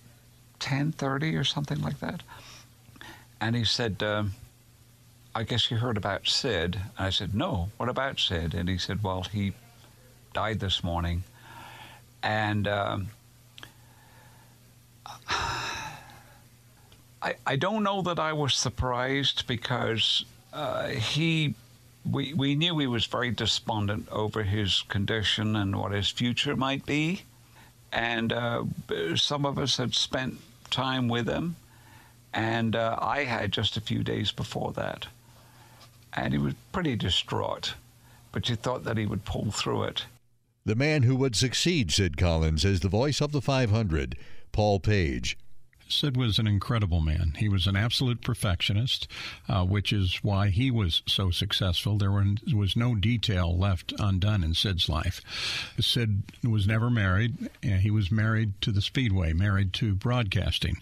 10:30 0.59 1.39
or 1.39 1.43
something 1.43 1.81
like 1.81 1.99
that. 1.99 2.23
And 3.41 3.55
he 3.55 3.63
said, 3.63 4.03
um, 4.03 4.33
"I 5.33 5.43
guess 5.43 5.71
you 5.71 5.77
heard 5.77 5.97
about 5.97 6.27
Sid." 6.27 6.75
And 6.97 7.07
I 7.07 7.09
said, 7.09 7.33
"No. 7.33 7.69
What 7.77 7.89
about 7.89 8.19
Sid?" 8.19 8.53
And 8.53 8.67
he 8.67 8.77
said, 8.77 9.03
"Well, 9.03 9.23
he 9.23 9.53
died 10.33 10.59
this 10.59 10.83
morning." 10.83 11.23
And 12.21 12.67
um, 12.67 13.07
I, 17.21 17.35
I 17.45 17.55
don't 17.55 17.83
know 17.83 18.01
that 18.01 18.19
I 18.19 18.33
was 18.33 18.53
surprised 18.53 19.47
because 19.47 20.25
uh, 20.53 20.87
he 20.89 21.55
we, 22.11 22.33
we 22.33 22.55
knew 22.55 22.77
he 22.77 22.87
was 22.87 23.05
very 23.05 23.31
despondent 23.31 24.07
over 24.11 24.43
his 24.43 24.83
condition 24.89 25.55
and 25.55 25.75
what 25.75 25.91
his 25.91 26.09
future 26.09 26.55
might 26.55 26.85
be. 26.85 27.23
And 27.91 28.31
uh, 28.31 28.63
some 29.15 29.45
of 29.45 29.57
us 29.57 29.77
had 29.77 29.95
spent 29.95 30.39
time 30.69 31.07
with 31.07 31.27
him, 31.27 31.55
and 32.33 32.75
uh, 32.75 32.97
I 33.01 33.23
had 33.23 33.51
just 33.51 33.77
a 33.77 33.81
few 33.81 34.03
days 34.03 34.31
before 34.31 34.71
that. 34.73 35.07
And 36.13 36.33
he 36.33 36.39
was 36.39 36.53
pretty 36.71 36.95
distraught, 36.95 37.73
but 38.31 38.49
you 38.49 38.55
thought 38.55 38.83
that 38.83 38.97
he 38.97 39.05
would 39.05 39.25
pull 39.25 39.51
through 39.51 39.83
it. 39.83 40.05
The 40.65 40.75
man 40.75 41.03
who 41.03 41.15
would 41.15 41.35
succeed 41.35 41.91
Sid 41.91 42.17
Collins 42.17 42.63
is 42.63 42.81
the 42.81 42.89
voice 42.89 43.21
of 43.21 43.31
the 43.31 43.41
500, 43.41 44.15
Paul 44.51 44.79
Page. 44.79 45.37
Sid 45.89 46.15
was 46.15 46.39
an 46.39 46.47
incredible 46.47 47.01
man. 47.01 47.33
He 47.37 47.49
was 47.49 47.67
an 47.67 47.75
absolute 47.75 48.21
perfectionist, 48.21 49.07
uh, 49.47 49.65
which 49.65 49.91
is 49.91 50.19
why 50.21 50.49
he 50.49 50.71
was 50.71 51.01
so 51.07 51.31
successful. 51.31 51.97
There 51.97 52.11
were, 52.11 52.25
was 52.53 52.75
no 52.75 52.95
detail 52.95 53.57
left 53.57 53.93
undone 53.99 54.43
in 54.43 54.53
Sid's 54.53 54.87
life. 54.87 55.21
Sid 55.79 56.23
was 56.43 56.67
never 56.67 56.89
married. 56.89 57.49
and 57.63 57.81
He 57.81 57.91
was 57.91 58.11
married 58.11 58.53
to 58.61 58.71
the 58.71 58.81
Speedway, 58.81 59.33
married 59.33 59.73
to 59.73 59.95
broadcasting, 59.95 60.77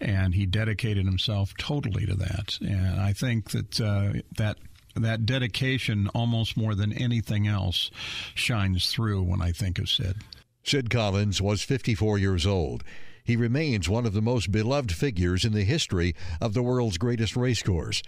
and 0.00 0.34
he 0.34 0.46
dedicated 0.46 1.06
himself 1.06 1.54
totally 1.56 2.06
to 2.06 2.14
that. 2.14 2.58
And 2.60 3.00
I 3.00 3.12
think 3.12 3.50
that 3.50 3.80
uh, 3.80 4.20
that 4.36 4.58
that 4.94 5.24
dedication, 5.24 6.08
almost 6.08 6.56
more 6.56 6.74
than 6.74 6.92
anything 6.92 7.46
else, 7.46 7.90
shines 8.34 8.90
through 8.90 9.22
when 9.22 9.40
I 9.40 9.52
think 9.52 9.78
of 9.78 9.88
Sid. 9.88 10.16
Sid 10.64 10.90
Collins 10.90 11.40
was 11.40 11.62
54 11.62 12.18
years 12.18 12.46
old 12.46 12.84
he 13.24 13.36
remains 13.36 13.88
one 13.88 14.06
of 14.06 14.12
the 14.12 14.22
most 14.22 14.50
beloved 14.50 14.92
figures 14.92 15.44
in 15.44 15.52
the 15.52 15.64
history 15.64 16.14
of 16.40 16.54
the 16.54 16.62
world's 16.62 16.98
greatest 16.98 17.36
racecourse. 17.36 18.02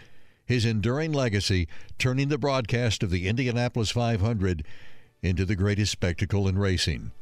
His 0.44 0.64
enduring 0.64 1.12
legacy 1.12 1.68
turning 1.98 2.28
the 2.28 2.38
broadcast 2.38 3.02
of 3.02 3.10
the 3.10 3.28
Indianapolis 3.28 3.90
500 3.90 4.64
into 5.22 5.44
the 5.44 5.56
greatest 5.56 5.92
spectacle 5.92 6.46
in 6.48 6.58
racing. 6.58 7.12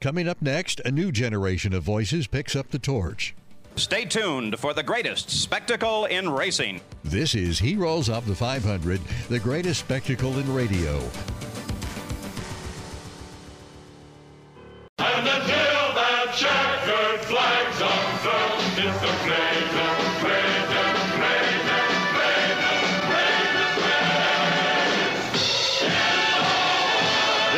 Coming 0.00 0.28
up 0.28 0.40
next, 0.40 0.80
a 0.84 0.92
new 0.92 1.10
generation 1.10 1.72
of 1.72 1.82
voices 1.82 2.28
picks 2.28 2.54
up 2.54 2.70
the 2.70 2.78
torch. 2.78 3.34
Stay 3.74 4.04
tuned 4.04 4.58
for 4.58 4.74
the 4.74 4.82
greatest 4.82 5.30
spectacle 5.30 6.04
in 6.04 6.28
racing. 6.28 6.80
This 7.02 7.34
is 7.34 7.58
Heroes 7.58 8.08
of 8.08 8.26
the 8.26 8.34
500, 8.34 9.00
the 9.28 9.38
greatest 9.38 9.80
spectacle 9.80 10.38
in 10.38 10.52
radio 10.52 11.00
that 15.98 16.30
checkered 16.34 17.20
flags. 17.26 17.78
It's 18.80 19.00
the 19.00 19.12
freedom, 19.26 19.98
freedom, 20.22 20.94
freedom, 21.18 21.74
freedom, 22.14 22.78
freedom. 23.58 24.18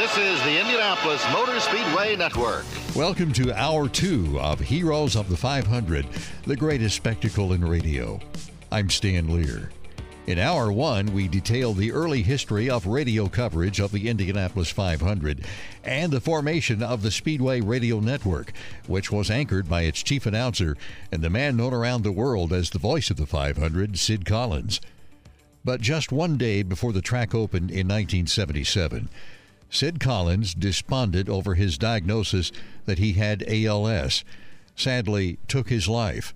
This 0.00 0.16
is 0.16 0.42
the 0.44 0.58
Indianapolis 0.58 1.22
Motor 1.32 1.60
Speedway 1.60 2.16
Network. 2.16 2.64
Welcome 2.96 3.32
to 3.34 3.52
Hour 3.54 3.88
2 3.88 4.40
of 4.40 4.60
Heroes 4.60 5.14
of 5.16 5.28
the 5.28 5.36
500, 5.36 6.06
the 6.44 6.56
greatest 6.56 6.96
spectacle 6.96 7.52
in 7.52 7.62
radio. 7.62 8.18
I'm 8.72 8.88
Stan 8.88 9.28
Lear. 9.28 9.70
In 10.30 10.38
Hour 10.38 10.70
1, 10.70 11.12
we 11.12 11.26
detail 11.26 11.74
the 11.74 11.90
early 11.90 12.22
history 12.22 12.70
of 12.70 12.86
radio 12.86 13.26
coverage 13.26 13.80
of 13.80 13.90
the 13.90 14.08
Indianapolis 14.08 14.70
500 14.70 15.44
and 15.82 16.12
the 16.12 16.20
formation 16.20 16.84
of 16.84 17.02
the 17.02 17.10
Speedway 17.10 17.60
Radio 17.60 17.98
Network, 17.98 18.52
which 18.86 19.10
was 19.10 19.28
anchored 19.28 19.68
by 19.68 19.82
its 19.82 20.04
chief 20.04 20.26
announcer 20.26 20.76
and 21.10 21.20
the 21.20 21.30
man 21.30 21.56
known 21.56 21.74
around 21.74 22.04
the 22.04 22.12
world 22.12 22.52
as 22.52 22.70
the 22.70 22.78
voice 22.78 23.10
of 23.10 23.16
the 23.16 23.26
500, 23.26 23.98
Sid 23.98 24.24
Collins. 24.24 24.80
But 25.64 25.80
just 25.80 26.12
one 26.12 26.36
day 26.36 26.62
before 26.62 26.92
the 26.92 27.02
track 27.02 27.34
opened 27.34 27.72
in 27.72 27.88
1977, 27.88 29.08
Sid 29.68 29.98
Collins, 29.98 30.54
despondent 30.54 31.28
over 31.28 31.54
his 31.56 31.76
diagnosis 31.76 32.52
that 32.84 33.00
he 33.00 33.14
had 33.14 33.42
ALS, 33.48 34.22
sadly 34.76 35.40
took 35.48 35.70
his 35.70 35.88
life. 35.88 36.32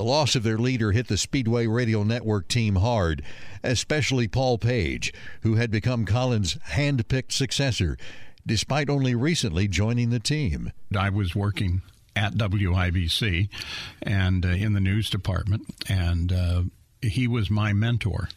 The 0.00 0.06
loss 0.06 0.34
of 0.34 0.44
their 0.44 0.56
leader 0.56 0.92
hit 0.92 1.08
the 1.08 1.18
Speedway 1.18 1.66
Radio 1.66 2.04
Network 2.04 2.48
team 2.48 2.76
hard, 2.76 3.20
especially 3.62 4.28
Paul 4.28 4.56
Page, 4.56 5.12
who 5.42 5.56
had 5.56 5.70
become 5.70 6.06
Collins' 6.06 6.56
hand 6.62 7.06
picked 7.06 7.34
successor, 7.34 7.98
despite 8.46 8.88
only 8.88 9.14
recently 9.14 9.68
joining 9.68 10.08
the 10.08 10.18
team. 10.18 10.72
I 10.96 11.10
was 11.10 11.36
working 11.36 11.82
at 12.16 12.32
WIBC 12.32 13.50
and 14.00 14.46
uh, 14.46 14.48
in 14.48 14.72
the 14.72 14.80
news 14.80 15.10
department, 15.10 15.66
and 15.86 16.32
uh, 16.32 16.62
he 17.02 17.28
was 17.28 17.50
my 17.50 17.74
mentor. 17.74 18.30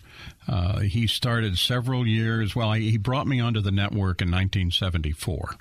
Uh, 0.45 0.79
he 0.79 1.07
started 1.07 1.57
several 1.57 2.05
years. 2.05 2.57
Well, 2.57 2.73
he 2.73 2.97
brought 2.97 3.25
me 3.25 3.39
onto 3.39 3.61
the 3.61 3.71
network 3.71 4.21
in 4.21 4.27
1974. 4.27 5.55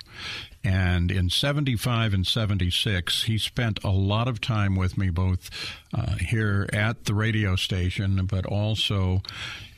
And 0.63 1.11
in 1.11 1.29
75 1.29 2.13
and 2.13 2.25
76, 2.25 3.23
he 3.23 3.37
spent 3.37 3.83
a 3.83 3.89
lot 3.89 4.27
of 4.27 4.39
time 4.39 4.75
with 4.75 4.97
me, 4.97 5.09
both 5.09 5.49
uh, 5.93 6.15
here 6.15 6.69
at 6.71 7.05
the 7.05 7.13
radio 7.13 7.55
station, 7.55 8.25
but 8.25 8.45
also 8.45 9.21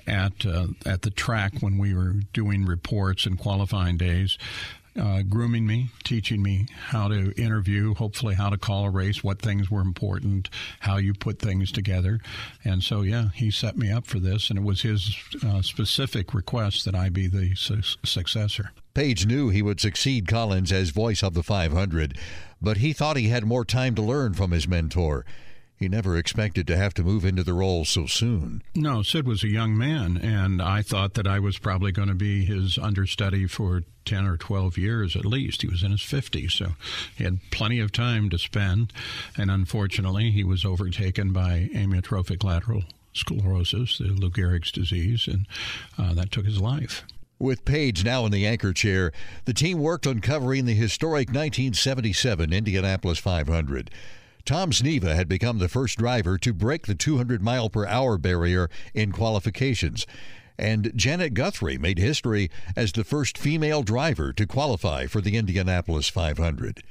at 0.05 0.45
uh, 0.45 0.67
at 0.85 1.01
the 1.01 1.09
track 1.09 1.53
when 1.61 1.79
we 1.79 1.95
were 1.95 2.13
doing 2.33 2.65
reports 2.65 3.25
and 3.25 3.39
qualifying 3.39 3.97
days 3.97 4.37
uh, 4.99 5.21
grooming 5.23 5.67
me, 5.67 5.89
teaching 6.03 6.41
me 6.41 6.67
how 6.87 7.07
to 7.07 7.31
interview, 7.33 7.93
hopefully 7.93 8.35
how 8.35 8.49
to 8.49 8.57
call 8.57 8.85
a 8.85 8.89
race, 8.89 9.23
what 9.23 9.41
things 9.41 9.69
were 9.69 9.81
important, 9.81 10.49
how 10.79 10.97
you 10.97 11.13
put 11.13 11.39
things 11.39 11.71
together. 11.71 12.19
And 12.63 12.81
so, 12.81 13.01
yeah, 13.01 13.29
he 13.33 13.51
set 13.51 13.77
me 13.77 13.91
up 13.91 14.05
for 14.07 14.19
this, 14.19 14.49
and 14.49 14.59
it 14.59 14.63
was 14.63 14.81
his 14.81 15.15
uh, 15.45 15.61
specific 15.61 16.33
request 16.33 16.85
that 16.85 16.95
I 16.95 17.09
be 17.09 17.27
the 17.27 17.55
su- 17.55 17.81
successor. 18.03 18.71
Page 18.95 19.25
knew 19.25 19.49
he 19.49 19.61
would 19.61 19.81
succeed 19.81 20.25
Collins 20.25 20.71
as 20.71 20.89
voice 20.91 21.21
of 21.21 21.33
the 21.33 21.43
500, 21.43 22.17
but 22.61 22.77
he 22.77 22.93
thought 22.93 23.17
he 23.17 23.27
had 23.27 23.43
more 23.43 23.65
time 23.65 23.93
to 23.93 24.01
learn 24.01 24.33
from 24.33 24.51
his 24.51 24.69
mentor. 24.69 25.25
He 25.77 25.89
never 25.89 26.17
expected 26.17 26.65
to 26.67 26.77
have 26.77 26.93
to 26.93 27.03
move 27.03 27.25
into 27.25 27.43
the 27.43 27.53
role 27.53 27.83
so 27.83 28.05
soon. 28.05 28.63
No, 28.73 29.03
Sid 29.03 29.27
was 29.27 29.43
a 29.43 29.49
young 29.49 29.77
man, 29.77 30.15
and 30.15 30.61
I 30.61 30.81
thought 30.81 31.15
that 31.15 31.27
I 31.27 31.39
was 31.39 31.57
probably 31.59 31.91
going 31.91 32.07
to 32.07 32.15
be 32.15 32.45
his 32.45 32.77
understudy 32.77 33.47
for 33.47 33.83
10 34.05 34.25
or 34.25 34.37
12 34.37 34.77
years 34.77 35.17
at 35.17 35.25
least. 35.25 35.61
He 35.61 35.67
was 35.67 35.83
in 35.83 35.91
his 35.91 35.99
50s, 35.99 36.51
so 36.51 36.71
he 37.17 37.25
had 37.25 37.39
plenty 37.51 37.81
of 37.81 37.91
time 37.91 38.29
to 38.29 38.37
spend. 38.37 38.93
And 39.37 39.51
unfortunately, 39.51 40.31
he 40.31 40.45
was 40.45 40.63
overtaken 40.63 41.33
by 41.33 41.69
amyotrophic 41.73 42.45
lateral 42.45 42.85
sclerosis, 43.11 43.97
the 43.97 44.05
Lou 44.05 44.29
Gehrig's 44.29 44.71
disease, 44.71 45.27
and 45.27 45.45
uh, 45.97 46.13
that 46.13 46.31
took 46.31 46.45
his 46.45 46.61
life. 46.61 47.03
With 47.37 47.65
Page 47.65 48.05
now 48.05 48.25
in 48.25 48.31
the 48.31 48.45
anchor 48.45 48.71
chair, 48.71 49.11
the 49.43 49.53
team 49.53 49.79
worked 49.79 50.07
on 50.07 50.21
covering 50.21 50.65
the 50.65 50.73
historic 50.73 51.27
1977 51.27 52.53
Indianapolis 52.53 53.19
500. 53.19 53.91
Tom 54.45 54.71
Sneva 54.71 55.15
had 55.15 55.27
become 55.27 55.57
the 55.57 55.67
first 55.67 55.97
driver 55.97 56.37
to 56.37 56.53
break 56.53 56.87
the 56.87 56.95
200 56.95 57.41
mile 57.41 57.69
per 57.69 57.85
hour 57.87 58.17
barrier 58.17 58.69
in 58.93 59.11
qualifications. 59.11 60.07
And 60.57 60.93
Janet 60.95 61.33
Guthrie 61.33 61.77
made 61.77 61.97
history 61.97 62.49
as 62.77 62.93
the 62.93 63.03
first 63.03 63.37
female 63.37 63.83
driver 63.83 64.31
to 64.31 64.47
qualify 64.47 65.07
for 65.07 65.19
the 65.19 65.35
Indianapolis 65.35 66.07
500. 66.07 66.83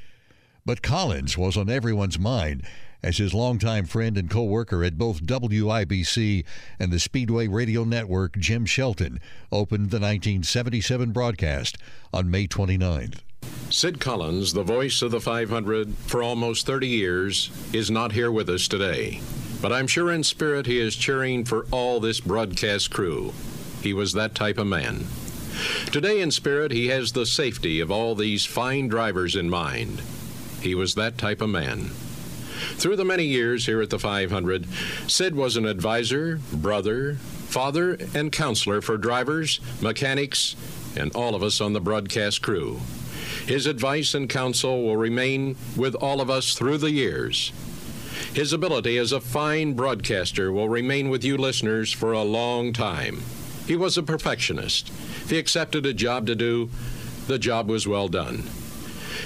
But 0.67 0.83
Collins 0.83 1.39
was 1.39 1.57
on 1.57 1.71
everyone's 1.71 2.19
mind 2.19 2.65
as 3.05 3.19
his 3.19 3.35
longtime 3.35 3.85
friend 3.85 4.17
and 4.17 4.31
co-worker 4.31 4.83
at 4.83 4.97
both 4.97 5.23
WIBC 5.23 6.43
and 6.79 6.91
the 6.91 6.99
Speedway 6.99 7.47
Radio 7.47 7.85
Network, 7.85 8.39
Jim 8.39 8.65
Shelton, 8.65 9.21
opened 9.53 9.91
the 9.91 10.01
1977 10.01 11.13
broadcast 11.13 11.77
on 12.15 12.31
May 12.31 12.49
29th. 12.49 13.19
Sid 13.69 14.01
Collins, 14.01 14.55
the 14.55 14.63
voice 14.63 15.03
of 15.03 15.11
the 15.11 15.21
500 15.21 15.95
for 16.07 16.23
almost 16.23 16.65
30 16.65 16.89
years, 16.89 17.51
is 17.75 17.91
not 17.91 18.13
here 18.13 18.33
with 18.33 18.49
us 18.49 18.67
today. 18.67 19.21
But 19.61 19.73
I'm 19.73 19.87
sure 19.87 20.11
in 20.11 20.25
spirit 20.25 20.65
he 20.65 20.81
is 20.81 20.97
cheering 20.97 21.45
for 21.45 21.67
all 21.71 22.01
this 22.01 22.21
broadcast 22.21 22.91
crew. 22.91 23.35
He 23.83 23.93
was 23.93 24.15
that 24.15 24.35
type 24.35 24.57
of 24.57 24.67
man. 24.67 25.07
Today 25.93 26.23
in 26.23 26.31
spirit, 26.31 26.73
he 26.73 26.89
has 26.89 27.13
the 27.13 27.27
safety 27.27 27.81
of 27.81 27.91
all 27.91 28.15
these 28.15 28.47
fine 28.47 28.89
drivers 28.89 29.37
in 29.37 29.51
mind. 29.51 30.01
He 30.63 30.75
was 30.75 30.95
that 30.95 31.19
type 31.19 31.43
of 31.43 31.51
man. 31.51 31.91
Through 32.77 32.97
the 32.97 33.05
many 33.05 33.25
years 33.25 33.67
here 33.67 33.83
at 33.83 33.91
the 33.91 33.99
500, 33.99 34.67
Sid 35.07 35.35
was 35.35 35.57
an 35.57 35.67
advisor, 35.67 36.41
brother, 36.53 37.15
father, 37.15 37.99
and 38.15 38.33
counselor 38.33 38.81
for 38.81 38.97
drivers, 38.97 39.61
mechanics, 39.81 40.57
and 40.97 41.15
all 41.15 41.35
of 41.35 41.43
us 41.43 41.61
on 41.61 41.73
the 41.73 41.81
broadcast 41.81 42.43
crew. 42.43 42.81
His 43.47 43.67
advice 43.67 44.15
and 44.15 44.29
counsel 44.29 44.83
will 44.85 44.97
remain 44.97 45.57
with 45.77 45.95
all 45.95 46.21
of 46.21 46.31
us 46.31 46.55
through 46.55 46.79
the 46.79 46.91
years. 46.91 47.53
His 48.33 48.53
ability 48.53 48.99
as 48.99 49.13
a 49.13 49.21
fine 49.21 49.75
broadcaster 49.75 50.53
will 50.53 50.69
remain 50.69 51.09
with 51.09 51.25
you 51.25 51.37
listeners 51.37 51.93
for 51.93 52.13
a 52.13 52.23
long 52.23 52.73
time. 52.73 53.23
He 53.67 53.77
was 53.77 53.97
a 53.97 54.03
perfectionist. 54.03 54.89
If 54.89 55.31
he 55.31 55.39
accepted 55.39 55.87
a 55.87 55.93
job 55.93 56.27
to 56.27 56.35
do, 56.35 56.71
the 57.27 57.39
job 57.39 57.69
was 57.69 57.87
well 57.87 58.09
done. 58.09 58.45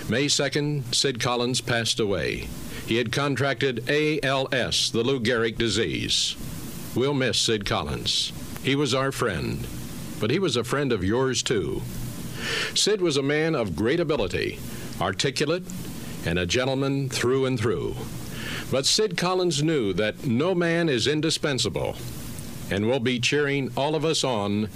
May 0.08 0.26
2nd, 0.26 0.94
Sid 0.94 1.20
Collins 1.20 1.60
passed 1.60 2.00
away. 2.00 2.48
He 2.88 2.96
had 2.96 3.12
contracted 3.12 3.84
ALS, 3.90 4.90
the 4.92 5.02
Lou 5.02 5.20
Gehrig 5.20 5.58
disease. 5.58 6.36
We'll 6.94 7.12
miss 7.12 7.38
Sid 7.38 7.66
Collins. 7.66 8.32
He 8.62 8.74
was 8.74 8.94
our 8.94 9.12
friend, 9.12 9.66
but 10.18 10.30
he 10.30 10.38
was 10.38 10.56
a 10.56 10.64
friend 10.64 10.90
of 10.90 11.04
yours 11.04 11.42
too. 11.42 11.82
Sid 12.74 13.02
was 13.02 13.18
a 13.18 13.22
man 13.22 13.54
of 13.54 13.76
great 13.76 14.00
ability, 14.00 14.58
articulate, 15.02 15.64
and 16.24 16.38
a 16.38 16.46
gentleman 16.46 17.10
through 17.10 17.44
and 17.44 17.60
through. 17.60 17.94
But 18.70 18.86
Sid 18.86 19.18
Collins 19.18 19.62
knew 19.62 19.92
that 19.92 20.24
no 20.24 20.54
man 20.54 20.88
is 20.88 21.06
indispensable 21.06 21.94
and 22.70 22.86
will 22.86 23.00
be 23.00 23.20
cheering 23.20 23.70
all 23.76 23.96
of 23.96 24.06
us 24.06 24.24
on 24.24 24.70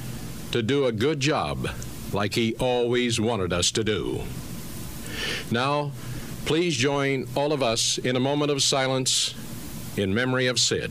to 0.50 0.62
do 0.62 0.84
a 0.84 0.92
good 0.92 1.18
job 1.18 1.66
like 2.12 2.34
he 2.34 2.54
always 2.56 3.18
wanted 3.18 3.54
us 3.54 3.70
to 3.70 3.82
do. 3.82 4.20
Now, 5.50 5.92
please 6.44 6.76
join 6.76 7.26
all 7.34 7.52
of 7.52 7.62
us 7.62 7.98
in 7.98 8.16
a 8.16 8.20
moment 8.20 8.50
of 8.50 8.62
silence 8.62 9.34
in 9.96 10.14
memory 10.14 10.46
of 10.46 10.58
Sid. 10.58 10.90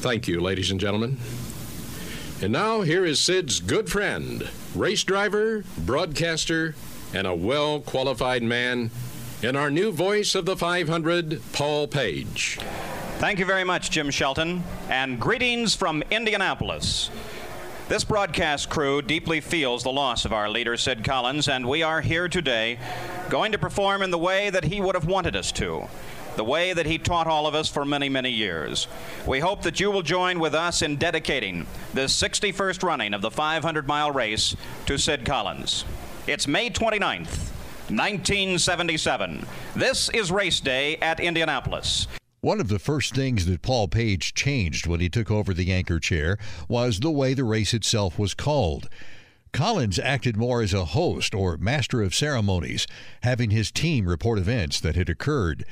Thank 0.00 0.28
you, 0.28 0.40
ladies 0.40 0.70
and 0.70 0.80
gentlemen. 0.80 1.18
And 2.42 2.52
now 2.52 2.80
here 2.80 3.04
is 3.04 3.20
Sid's 3.20 3.60
good 3.60 3.90
friend, 3.90 4.48
race 4.74 5.04
driver, 5.04 5.62
broadcaster, 5.76 6.74
and 7.12 7.26
a 7.26 7.34
well 7.34 7.80
qualified 7.80 8.42
man 8.42 8.90
in 9.42 9.56
our 9.56 9.70
new 9.70 9.92
voice 9.92 10.34
of 10.34 10.46
the 10.46 10.56
500, 10.56 11.42
Paul 11.52 11.86
Page. 11.86 12.58
Thank 13.18 13.38
you 13.38 13.44
very 13.44 13.64
much, 13.64 13.90
Jim 13.90 14.10
Shelton, 14.10 14.64
and 14.88 15.20
greetings 15.20 15.74
from 15.74 16.02
Indianapolis. 16.10 17.10
This 17.90 18.04
broadcast 18.04 18.70
crew 18.70 19.02
deeply 19.02 19.40
feels 19.40 19.82
the 19.82 19.90
loss 19.90 20.24
of 20.24 20.32
our 20.32 20.48
leader, 20.48 20.76
Sid 20.76 21.02
Collins, 21.02 21.48
and 21.48 21.66
we 21.66 21.82
are 21.82 22.00
here 22.00 22.28
today 22.28 22.78
going 23.28 23.50
to 23.50 23.58
perform 23.58 24.02
in 24.02 24.12
the 24.12 24.16
way 24.16 24.48
that 24.48 24.62
he 24.62 24.80
would 24.80 24.94
have 24.94 25.06
wanted 25.06 25.34
us 25.34 25.50
to 25.50 25.88
the 26.36 26.44
way 26.44 26.72
that 26.72 26.86
he 26.86 26.98
taught 26.98 27.26
all 27.26 27.48
of 27.48 27.56
us 27.56 27.68
for 27.68 27.84
many, 27.84 28.08
many 28.08 28.30
years. 28.30 28.86
We 29.26 29.40
hope 29.40 29.62
that 29.62 29.80
you 29.80 29.90
will 29.90 30.02
join 30.02 30.38
with 30.38 30.54
us 30.54 30.82
in 30.82 30.98
dedicating 30.98 31.66
this 31.92 32.16
61st 32.16 32.84
running 32.84 33.12
of 33.12 33.22
the 33.22 33.30
500 33.32 33.88
mile 33.88 34.12
race 34.12 34.54
to 34.86 34.96
Sid 34.96 35.24
Collins. 35.24 35.84
It's 36.28 36.46
May 36.46 36.70
29th, 36.70 37.50
1977. 37.90 39.44
This 39.74 40.08
is 40.10 40.30
race 40.30 40.60
day 40.60 40.96
at 40.98 41.18
Indianapolis. 41.18 42.06
One 42.42 42.58
of 42.58 42.68
the 42.68 42.78
first 42.78 43.14
things 43.14 43.44
that 43.44 43.60
Paul 43.60 43.86
Page 43.88 44.32
changed 44.32 44.86
when 44.86 45.00
he 45.00 45.10
took 45.10 45.30
over 45.30 45.52
the 45.52 45.70
anchor 45.70 46.00
chair 46.00 46.38
was 46.68 47.00
the 47.00 47.10
way 47.10 47.34
the 47.34 47.44
race 47.44 47.74
itself 47.74 48.18
was 48.18 48.32
called. 48.32 48.88
Collins 49.52 49.98
acted 49.98 50.38
more 50.38 50.62
as 50.62 50.72
a 50.72 50.86
host 50.86 51.34
or 51.34 51.58
master 51.58 52.00
of 52.00 52.14
ceremonies, 52.14 52.86
having 53.24 53.50
his 53.50 53.70
team 53.70 54.06
report 54.06 54.38
events 54.38 54.80
that 54.80 54.96
had 54.96 55.10
occurred. 55.10 55.64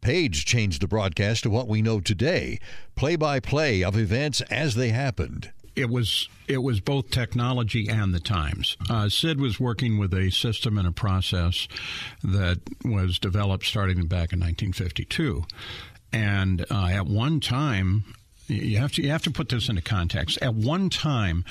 Page 0.00 0.44
changed 0.44 0.82
the 0.82 0.88
broadcast 0.88 1.44
to 1.44 1.50
what 1.50 1.68
we 1.68 1.82
know 1.82 2.00
today 2.00 2.58
play 2.96 3.14
by 3.14 3.38
play 3.38 3.84
of 3.84 3.96
events 3.96 4.40
as 4.50 4.74
they 4.74 4.88
happened. 4.88 5.52
it 5.76 5.88
was 5.88 6.28
it 6.48 6.58
was 6.58 6.80
both 6.80 7.10
technology 7.10 7.88
and 7.88 8.12
the 8.12 8.18
times. 8.18 8.76
Uh, 8.90 9.08
Sid 9.08 9.40
was 9.40 9.60
working 9.60 9.98
with 9.98 10.12
a 10.12 10.30
system 10.30 10.78
and 10.78 10.88
a 10.88 10.92
process 10.92 11.68
that 12.24 12.58
was 12.84 13.20
developed 13.20 13.66
starting 13.66 13.98
back 14.06 14.32
in 14.32 14.40
1952, 14.40 15.44
and 16.12 16.64
uh, 16.70 16.86
at 16.86 17.06
one 17.06 17.40
time, 17.40 18.04
you 18.46 18.78
have 18.78 18.92
to 18.92 19.02
you 19.02 19.10
have 19.10 19.22
to 19.22 19.30
put 19.30 19.48
this 19.48 19.68
into 19.68 19.82
context. 19.82 20.38
At 20.40 20.54
one 20.54 20.90
time, 20.90 21.44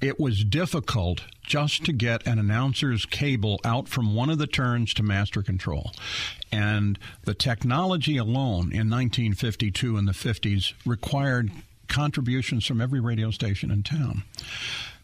it 0.00 0.20
was 0.20 0.44
difficult 0.44 1.22
just 1.42 1.84
to 1.84 1.92
get 1.92 2.26
an 2.26 2.38
announcer's 2.38 3.06
cable 3.06 3.60
out 3.64 3.88
from 3.88 4.14
one 4.14 4.30
of 4.30 4.38
the 4.38 4.46
turns 4.46 4.92
to 4.94 5.02
master 5.02 5.42
control. 5.42 5.92
And 6.52 6.98
the 7.22 7.34
technology 7.34 8.16
alone 8.16 8.72
in 8.72 8.90
1952 8.90 9.96
and 9.96 10.06
the 10.06 10.12
50s 10.12 10.74
required 10.84 11.50
contributions 11.88 12.66
from 12.66 12.80
every 12.80 13.00
radio 13.00 13.30
station 13.30 13.70
in 13.70 13.82
town. 13.82 14.24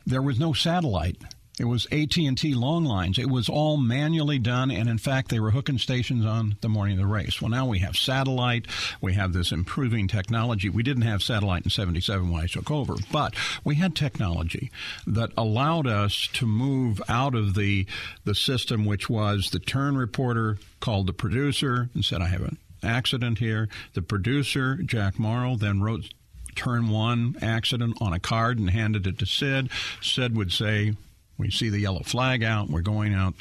There 0.05 0.23
was 0.23 0.39
no 0.39 0.53
satellite. 0.53 1.17
It 1.63 1.67
was 1.67 1.87
AT&T 1.93 2.55
long 2.57 2.85
lines. 2.85 3.21
It 3.21 3.31
was 3.31 3.49
all 3.49 3.77
manually 3.77 4.41
done, 4.41 4.73
and 4.73 4.89
in 4.89 4.99
fact, 4.99 5.29
they 5.29 5.39
were 5.39 5.53
hooking 5.53 5.79
stations 5.79 6.27
on 6.27 6.57
the 6.61 6.69
morning 6.69 6.99
of 6.99 6.99
the 6.99 7.07
race. 7.07 7.41
Well, 7.41 7.51
now 7.51 7.67
we 7.67 7.79
have 7.79 7.97
satellite. 7.97 8.67
We 9.01 9.13
have 9.13 9.33
this 9.33 9.53
improving 9.53 10.09
technology. 10.09 10.69
We 10.69 10.83
didn't 10.83 11.05
have 11.05 11.23
satellite 11.23 11.63
in 11.63 11.71
77 11.71 12.33
when 12.33 12.43
I 12.43 12.49
took 12.49 12.69
over, 12.69 12.97
but 13.13 13.37
we 13.63 13.77
had 13.77 13.95
technology 13.95 14.73
that 15.07 15.31
allowed 15.37 15.87
us 15.87 16.29
to 16.33 16.49
move 16.49 17.01
out 17.09 17.37
of 17.37 17.55
the, 17.55 17.87
the 18.25 18.35
system, 18.35 18.85
which 18.85 19.09
was 19.09 19.51
the 19.51 19.61
turn 19.61 19.97
reporter 19.97 20.59
called 20.81 21.07
the 21.07 21.13
producer 21.13 21.91
and 21.95 22.05
said, 22.05 22.21
I 22.21 22.27
have 22.27 22.43
an 22.43 22.59
accident 22.83 23.39
here. 23.39 23.69
The 23.95 24.03
producer, 24.03 24.79
Jack 24.83 25.17
Morrow, 25.17 25.55
then 25.55 25.81
wrote 25.81 26.13
turn 26.57 26.91
one 26.91 27.37
accident 27.41 27.99
on 28.01 28.13
a 28.13 28.19
card 28.19 28.59
and 28.59 28.69
handed 28.69 29.07
it 29.07 29.17
to 29.21 29.27
Sid. 29.27 29.71
Sid 30.01 30.37
would 30.37 30.53
say, 30.53 30.95
we 31.39 31.51
see 31.51 31.69
the 31.69 31.81
yellow 31.81 32.03
flag 32.03 32.43
out, 32.43 32.69
we're 32.69 32.83
going 32.83 33.15
out, 33.15 33.35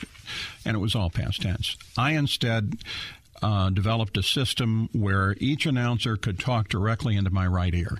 and 0.65 0.75
it 0.75 0.79
was 0.79 0.95
all 0.95 1.09
past 1.09 1.41
tense. 1.41 1.77
I 1.97 2.11
instead 2.11 2.77
uh, 3.41 3.69
developed 3.69 4.17
a 4.17 4.23
system 4.23 4.89
where 4.93 5.35
each 5.39 5.65
announcer 5.65 6.15
could 6.17 6.39
talk 6.39 6.69
directly 6.69 7.15
into 7.15 7.31
my 7.31 7.47
right 7.47 7.73
ear 7.73 7.97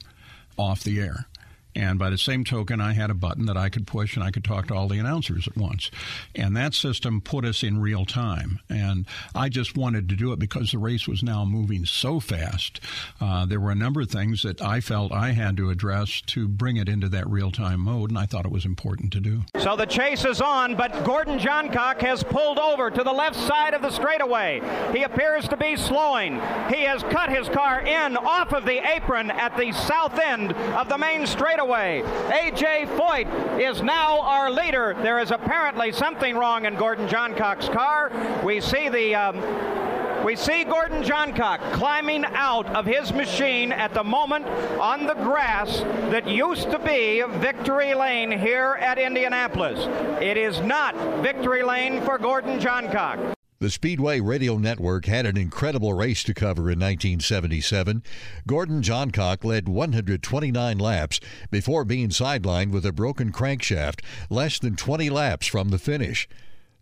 off 0.58 0.84
the 0.84 1.00
air. 1.00 1.28
And 1.76 1.98
by 1.98 2.10
the 2.10 2.18
same 2.18 2.44
token, 2.44 2.82
I 2.82 2.94
had 2.94 3.10
a 3.10 3.14
button 3.14 3.46
that 3.46 3.58
I 3.58 3.70
could 3.70 3.88
push 3.88 4.16
and 4.16 4.24
I 4.24 4.32
could 4.32 4.44
talk 4.44 4.68
to 4.68 4.74
all 4.76 4.88
the 4.88 5.00
announcers 5.00 5.48
at 5.48 5.56
once. 5.56 5.90
And 6.36 6.56
that 6.58 6.74
system 6.74 7.22
put 7.22 7.46
us 7.46 7.64
in 7.64 7.80
real 7.80 8.06
time. 8.06 8.60
And 8.70 9.06
I 9.34 9.48
just 9.48 9.78
wanted 9.78 10.10
to 10.10 10.16
do 10.16 10.34
it 10.34 10.40
because 10.40 10.72
the 10.72 10.78
race 10.78 11.08
was 11.08 11.24
now 11.24 11.46
moving 11.46 11.86
so 11.86 12.20
fast. 12.20 12.82
Uh, 13.22 13.46
there 13.46 13.60
were 13.60 13.72
a 13.72 13.76
number 13.76 14.02
of 14.02 14.10
things 14.10 14.44
that 14.44 14.62
I 14.62 14.82
felt 14.82 15.14
I 15.14 15.32
had 15.32 15.56
to 15.58 15.70
address 15.70 16.22
to 16.28 16.48
bring 16.48 16.76
it 16.76 16.90
into 16.90 17.08
that 17.10 17.30
real 17.30 17.52
time 17.52 17.80
mode, 17.80 18.10
and 18.10 18.20
I 18.20 18.26
thought 18.26 18.46
it 18.46 18.52
was 18.52 18.66
important 18.66 19.14
to 19.14 19.20
do. 19.20 19.44
So 19.60 19.76
the 19.76 19.86
chase 19.86 20.26
is 20.26 20.42
on, 20.42 20.76
but 20.76 21.06
Gordon 21.06 21.40
Johncock 21.40 22.02
has 22.02 22.24
pulled 22.24 22.60
over 22.60 22.92
to 22.92 23.04
the 23.04 23.14
left 23.14 23.38
side 23.38 23.74
of 23.74 23.82
the 23.82 23.92
straightaway. 23.92 24.62
He 24.94 25.04
appears 25.04 25.48
to 25.48 25.58
be 25.58 25.78
slowing. 25.78 26.34
He 26.70 26.84
has 26.84 27.02
cut 27.04 27.30
his 27.30 27.48
car 27.50 27.82
in 27.82 28.18
off 28.18 28.52
of 28.52 28.66
the 28.66 28.86
apron 28.94 29.32
at 29.32 29.56
the 29.56 29.72
south 29.72 30.20
end 30.20 30.52
of 30.54 30.90
the 30.90 30.98
main 30.98 31.26
straightaway 31.26 31.61
away. 31.62 32.02
A.J. 32.02 32.88
Foyt 32.98 33.60
is 33.60 33.82
now 33.82 34.20
our 34.22 34.52
leader. 34.52 34.96
There 35.02 35.20
is 35.20 35.32
apparently 35.32 35.92
something 35.92 36.36
wrong 36.36 36.66
in 36.66 36.76
Gordon 36.76 37.08
Johncock's 37.08 37.70
car. 37.70 38.12
We 38.44 38.60
see 38.60 38.90
the. 38.90 39.16
Um, 39.16 39.82
we 40.26 40.36
see 40.36 40.64
Gordon 40.64 41.02
Johncock 41.02 41.60
climbing 41.74 42.26
out 42.26 42.68
of 42.68 42.86
his 42.86 43.12
machine 43.12 43.72
at 43.72 43.96
the 43.96 44.04
moment 44.04 44.46
on 44.80 45.08
the 45.08 45.16
grass 45.16 45.80
that 46.12 46.28
used 46.28 46.70
to 46.70 46.78
be 46.78 47.24
Victory 47.40 47.96
Lane 47.96 48.32
here 48.32 48.78
at 48.80 49.00
Indianapolis. 49.00 49.80
It 50.22 50.38
is 50.38 50.60
not 50.62 50.96
Victory 51.24 51.64
Lane 51.64 52.04
for 52.04 52.20
Gordon 52.20 52.60
Johncock. 52.60 53.34
The 53.62 53.70
Speedway 53.70 54.20
Radio 54.22 54.58
Network 54.58 55.06
had 55.06 55.28
an 55.28 55.38
incredible 55.38 55.94
race 55.94 56.24
to 56.24 56.34
cover 56.34 56.62
in 56.62 56.80
1977. 56.80 58.02
Gordon 58.48 58.82
Johncock 58.82 59.44
led 59.44 59.70
129 59.70 60.80
laps 60.80 61.20
before 61.52 61.86
being 61.86 62.10
sidelined 62.10 62.72
with 62.72 62.88
a 62.88 62.92
broken 62.92 63.32
crankshaft 63.32 64.02
less 64.32 64.58
than 64.58 64.76
20 64.76 65.12
laps 65.12 65.46
from 65.46 65.70
the 65.70 65.78
finish. 65.78 66.28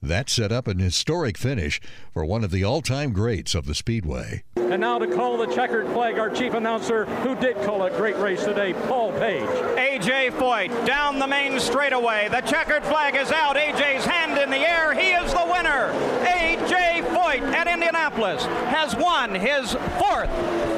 That 0.02 0.30
set 0.30 0.52
up 0.52 0.68
an 0.68 0.80
historic 0.80 1.38
finish 1.38 1.82
for 2.14 2.24
one 2.24 2.45
of 2.45 2.52
the 2.52 2.64
all 2.64 2.82
time 2.82 3.12
greats 3.12 3.54
of 3.54 3.66
the 3.66 3.76
Speedway. 3.76 4.43
And 4.56 4.80
now 4.80 4.97
to 4.97 5.08
call 5.08 5.38
the 5.38 5.54
checkered 5.54 5.88
flag, 5.88 6.18
our 6.18 6.30
chief 6.30 6.54
announcer, 6.54 7.06
who 7.06 7.36
did 7.36 7.58
call 7.64 7.84
a 7.84 7.89
great 7.89 8.16
race 8.18 8.45
today, 8.45 8.74
Paul 8.88 9.12
Page. 9.14 9.43
AJ 9.43 10.32
Foyt 10.32 10.86
down 10.86 11.20
the 11.20 11.28
main 11.28 11.60
straightaway. 11.60 12.30
The 12.30 12.41
checkered 12.41 12.84
flag 12.86 13.16
is 13.16 13.32
out. 13.32 13.58
AJ's 13.58 14.06
hand 14.06 14.39
in 14.39 14.50
the 14.50 14.58
air. 14.58 14.93
He 14.93 15.10
is 15.10 15.34
the 15.34 15.45
winner. 15.52 15.91
AJ 16.24 17.04
Foyt 17.10 17.41
at 17.54 17.68
Indianapolis 17.68 18.45
has 18.45 18.95
won 18.95 19.36
his 19.36 19.74
fourth 19.97 20.30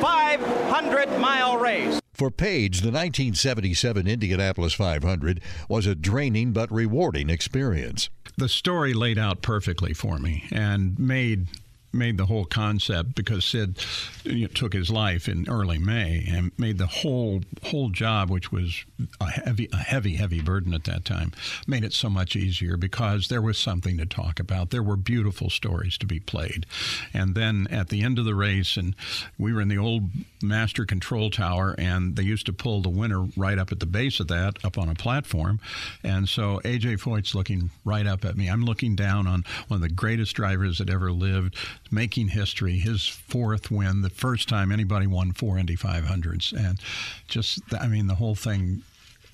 500 0.02 1.20
mile 1.20 1.58
race. 1.58 2.00
For 2.14 2.32
Page, 2.32 2.82
the 2.82 2.92
1977 2.92 4.08
Indianapolis 4.08 4.74
500 4.74 5.42
was 5.70 5.86
a 5.86 5.96
draining 5.96 6.54
but 6.54 6.72
rewarding 6.72 7.30
experience. 7.30 8.10
The 8.42 8.50
story 8.50 8.96
laid 8.96 9.20
out 9.20 9.44
perfectly 9.44 9.94
for 9.94 10.18
me 10.18 10.46
and 10.52 10.98
made 10.98 11.46
made 11.94 12.18
the 12.18 12.26
whole 12.26 12.46
concept 12.46 13.16
because 13.16 13.46
Sid 13.46 13.78
you 14.24 14.42
know, 14.42 14.48
took 14.48 14.74
his 14.74 14.90
life 14.90 15.28
in 15.28 15.48
early 15.50 15.78
May 15.78 16.26
and 16.30 16.52
made 16.58 16.78
the 16.78 16.88
whole 16.88 17.42
whole 17.64 17.90
job, 17.90 18.30
which 18.30 18.52
was 18.52 18.84
a 19.20 19.30
heavy 19.30 19.68
a 19.74 19.78
heavy 19.78 20.16
heavy 20.16 20.42
burden 20.42 20.74
at 20.74 20.86
that 20.86 21.06
time, 21.06 21.32
made 21.68 21.84
it 21.84 21.94
so 21.94 22.10
much 22.10 22.36
easier 22.36 22.78
because 22.78 23.28
there 23.28 23.42
was 23.42 23.58
something 23.58 23.98
to 23.98 24.06
talk 24.06 24.40
about. 24.40 24.70
There 24.70 24.84
were 24.84 24.98
beautiful 24.98 25.50
stories 25.50 25.98
to 26.00 26.06
be 26.06 26.20
played, 26.20 26.66
and 27.14 27.36
then 27.36 27.68
at 27.70 27.90
the 27.90 28.04
end 28.04 28.20
of 28.20 28.26
the 28.26 28.36
race, 28.36 28.78
and 28.78 28.96
we 29.38 29.54
were 29.54 29.62
in 29.62 29.68
the 29.68 29.78
old 29.78 30.10
master 30.42 30.86
control 30.86 31.30
tower, 31.30 31.76
and 31.78 32.16
they 32.16 32.24
used 32.24 32.46
to 32.46 32.54
pull 32.54 32.82
the 32.82 32.90
winner 32.90 33.28
right 33.36 33.58
up 33.58 33.72
at 33.72 33.80
the 33.80 33.86
base 33.86 34.20
of 34.20 34.28
that, 34.28 34.64
up 34.64 34.78
on 34.78 34.90
a 34.90 34.96
platform, 34.96 35.60
and 36.04 36.30
so 36.30 36.62
AJ 36.64 37.00
Foyt's 37.00 37.36
looking 37.36 37.70
right 37.84 38.08
up 38.08 38.24
at 38.26 38.38
me. 38.38 38.48
I'm 38.48 38.64
looking 38.64 38.96
down 38.96 39.28
on 39.28 39.44
one 39.68 39.78
of 39.78 39.82
the 39.82 39.94
greatest 39.94 40.36
drivers 40.36 40.78
that 40.78 40.90
ever 40.90 41.12
lived 41.12 41.56
making 41.92 42.30
history, 42.30 42.80
his 42.80 43.08
fourth 43.08 43.70
win, 43.70 44.02
the 44.02 44.10
first 44.10 44.48
time 44.48 44.72
anybody 44.72 45.08
won 45.08 45.32
four 45.34 45.58
Indy 45.58 45.76
500s. 45.76 46.54
And 46.54 46.80
just, 47.28 47.62
I 47.74 47.88
mean, 47.88 48.08
the 48.08 48.16
whole 48.16 48.36
thing 48.36 48.84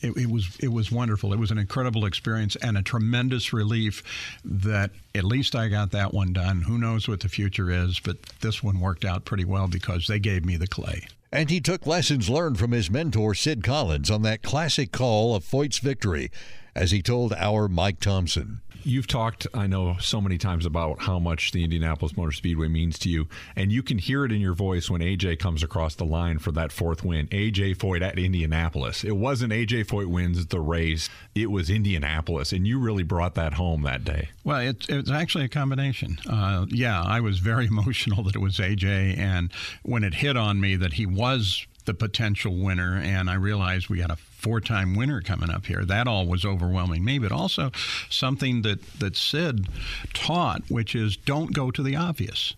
it, 0.02 0.16
it, 0.16 0.30
was 0.30 0.58
it 0.60 0.70
was 0.70 0.92
wonderful. 0.92 1.34
It 1.34 1.40
was 1.40 1.52
an 1.52 1.58
incredible 1.58 2.06
experience 2.06 2.56
and 2.58 2.78
a 2.78 2.82
tremendous 2.82 3.52
relief 3.54 4.04
that 4.46 4.92
at 5.16 5.24
least 5.24 5.56
I 5.56 5.70
got 5.70 5.92
that 5.92 6.14
one 6.14 6.34
done. 6.34 6.64
Who 6.64 6.78
knows 6.78 7.08
what 7.08 7.22
the 7.22 7.30
future 7.30 7.72
is, 7.72 8.00
but 8.00 8.22
this 8.42 8.62
one 8.62 8.80
worked 8.80 9.06
out 9.06 9.26
pretty 9.26 9.46
well 9.46 9.68
because 9.68 10.08
they 10.08 10.20
gave 10.20 10.46
me 10.46 10.56
the 10.58 10.68
clay. 10.68 11.08
And 11.32 11.50
he 11.50 11.60
took 11.60 11.86
lessons 11.86 12.30
learned 12.30 12.58
from 12.58 12.72
his 12.72 12.90
mentor 12.90 13.36
Sid 13.36 13.64
Collins 13.64 14.10
on 14.10 14.22
that 14.22 14.42
classic 14.42 14.92
call 14.92 15.36
of 15.36 15.44
Foyt's 15.44 15.80
victory, 15.80 16.32
as 16.74 16.92
he 16.92 17.02
told 17.02 17.34
our 17.34 17.68
Mike 17.68 18.00
Thompson 18.00 18.62
you've 18.88 19.08
talked, 19.08 19.46
I 19.54 19.68
know, 19.68 19.98
so 20.00 20.22
many 20.22 20.38
times 20.38 20.66
about 20.66 21.02
how 21.02 21.20
much 21.20 21.52
the 21.52 21.64
Indianapolis 21.64 22.16
Motor 22.16 22.32
Speedway 22.32 22.68
means 22.68 22.98
to 23.00 23.10
you, 23.10 23.28
and 23.56 23.72
you 23.72 23.84
can 23.84 23.98
hear 23.98 24.26
it 24.26 24.32
in 24.32 24.40
your 24.40 24.54
voice 24.54 24.90
when 24.90 25.02
AJ 25.02 25.40
comes 25.40 25.62
across 25.62 25.96
the 25.96 26.06
line 26.06 26.40
for 26.40 26.52
that 26.54 26.72
fourth 26.72 27.04
win. 27.04 27.28
AJ 27.28 27.78
Foyt 27.78 28.02
at 28.02 28.18
Indianapolis. 28.18 29.04
It 29.04 29.18
wasn't 29.18 29.54
AJ 29.54 29.86
Foyt 29.86 30.08
wins 30.08 30.46
the 30.48 30.62
race; 30.62 31.10
it 31.36 31.52
was 31.52 31.70
Indianapolis, 31.70 32.54
and 32.54 32.66
you 32.66 32.80
really 32.80 33.04
brought 33.04 33.36
that 33.36 33.54
home 33.54 33.84
that 33.84 34.04
day. 34.04 34.30
Well, 34.44 34.60
it 34.60 34.86
it's 34.90 35.12
actually 35.12 35.46
a 35.46 35.50
combination. 35.50 36.18
Uh, 36.30 36.66
yeah, 36.70 37.02
I 37.02 37.20
was 37.20 37.40
very 37.40 37.66
emotional 37.68 38.24
that 38.24 38.36
it 38.36 38.42
was 38.42 38.58
AJ, 38.58 39.18
and 39.18 39.52
when 39.84 40.04
it 40.04 40.16
hit 40.16 40.38
on 40.38 40.60
me 40.60 40.76
that 40.78 40.94
he 40.94 41.06
was 41.06 41.68
the 41.88 41.94
potential 41.94 42.56
winner, 42.56 42.98
and 42.98 43.30
I 43.30 43.36
realized 43.36 43.90
we 43.90 44.02
had 44.02 44.12
a 44.12 44.18
four-time 44.38 44.96
winner 44.96 45.22
coming 45.22 45.50
up 45.50 45.66
here. 45.66 45.84
That 45.84 46.08
all 46.08 46.26
was 46.26 46.46
overwhelming 46.46 47.04
me, 47.04 47.20
but 47.20 47.32
also 47.32 47.72
something 48.10 48.62
that 48.62 48.82
that 49.00 49.16
Sid 49.16 49.68
taught, 50.14 50.62
which 50.70 50.96
is 50.96 51.18
don't 51.18 51.54
go 51.54 51.72
to 51.72 51.84
the 51.84 51.96
obvious. 51.96 52.56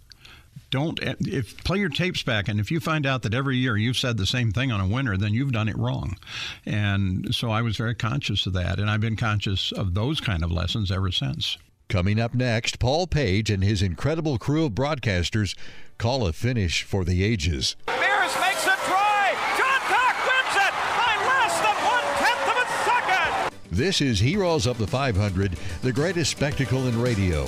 Don't 0.71 0.99
if 1.01 1.63
play 1.63 1.79
your 1.79 1.89
tapes 1.89 2.21
back, 2.21 2.47
and 2.47 2.59
if 2.59 2.69
you 2.69 2.79
find 2.79 3.05
out 3.05 3.23
that 3.23 3.33
every 3.33 3.57
year 3.57 3.75
you've 3.75 3.97
said 3.97 4.17
the 4.17 4.27
same 4.27 4.51
thing 4.51 4.71
on 4.71 4.79
a 4.79 4.87
winner, 4.87 5.17
then 5.17 5.33
you've 5.33 5.51
done 5.51 5.67
it 5.67 5.77
wrong. 5.77 6.15
And 6.65 7.33
so 7.33 7.49
I 7.49 7.63
was 7.63 7.75
very 7.75 7.95
conscious 7.95 8.45
of 8.45 8.53
that, 8.53 8.77
and 8.77 8.89
I've 8.89 9.01
been 9.01 9.15
conscious 9.15 9.71
of 9.71 9.95
those 9.95 10.21
kind 10.21 10.43
of 10.43 10.51
lessons 10.51 10.91
ever 10.91 11.11
since. 11.11 11.57
Coming 11.87 12.19
up 12.19 12.35
next, 12.35 12.77
Paul 12.77 13.07
Page 13.07 13.49
and 13.49 13.63
his 13.63 13.81
incredible 13.81 14.37
crew 14.37 14.65
of 14.65 14.73
broadcasters 14.73 15.55
call 15.97 16.27
a 16.27 16.33
finish 16.33 16.83
for 16.83 17.03
the 17.03 17.23
ages. 17.23 17.75
This 23.79 24.01
is 24.01 24.19
Heroes 24.19 24.67
of 24.67 24.77
the 24.77 24.85
500, 24.85 25.53
the 25.83 25.93
greatest 25.93 26.31
spectacle 26.31 26.87
in 26.87 27.01
radio. 27.01 27.45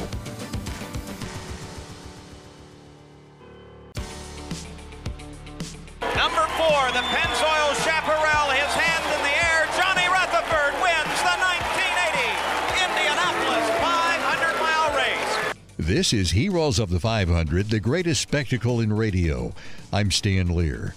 Number 6.15 6.47
four, 6.55 6.87
the 6.95 7.03
Pennzoil 7.03 7.75
Chaparral, 7.83 8.49
his 8.49 8.71
hand 8.71 9.03
in 9.11 9.21
the 9.27 9.35
air. 9.43 9.67
Johnny 9.75 10.07
Rutherford 10.07 10.71
wins 10.79 11.19
the 11.19 11.35
1980 11.35 12.23
Indianapolis 12.79 13.67
500 13.83 14.55
mile 14.61 14.95
race. 14.95 15.53
This 15.75 16.13
is 16.13 16.31
Heroes 16.31 16.79
of 16.79 16.91
the 16.91 16.99
500, 17.01 17.69
the 17.69 17.81
greatest 17.81 18.21
spectacle 18.21 18.79
in 18.79 18.93
radio. 18.93 19.53
I'm 19.91 20.09
Stan 20.11 20.47
Lear. 20.47 20.95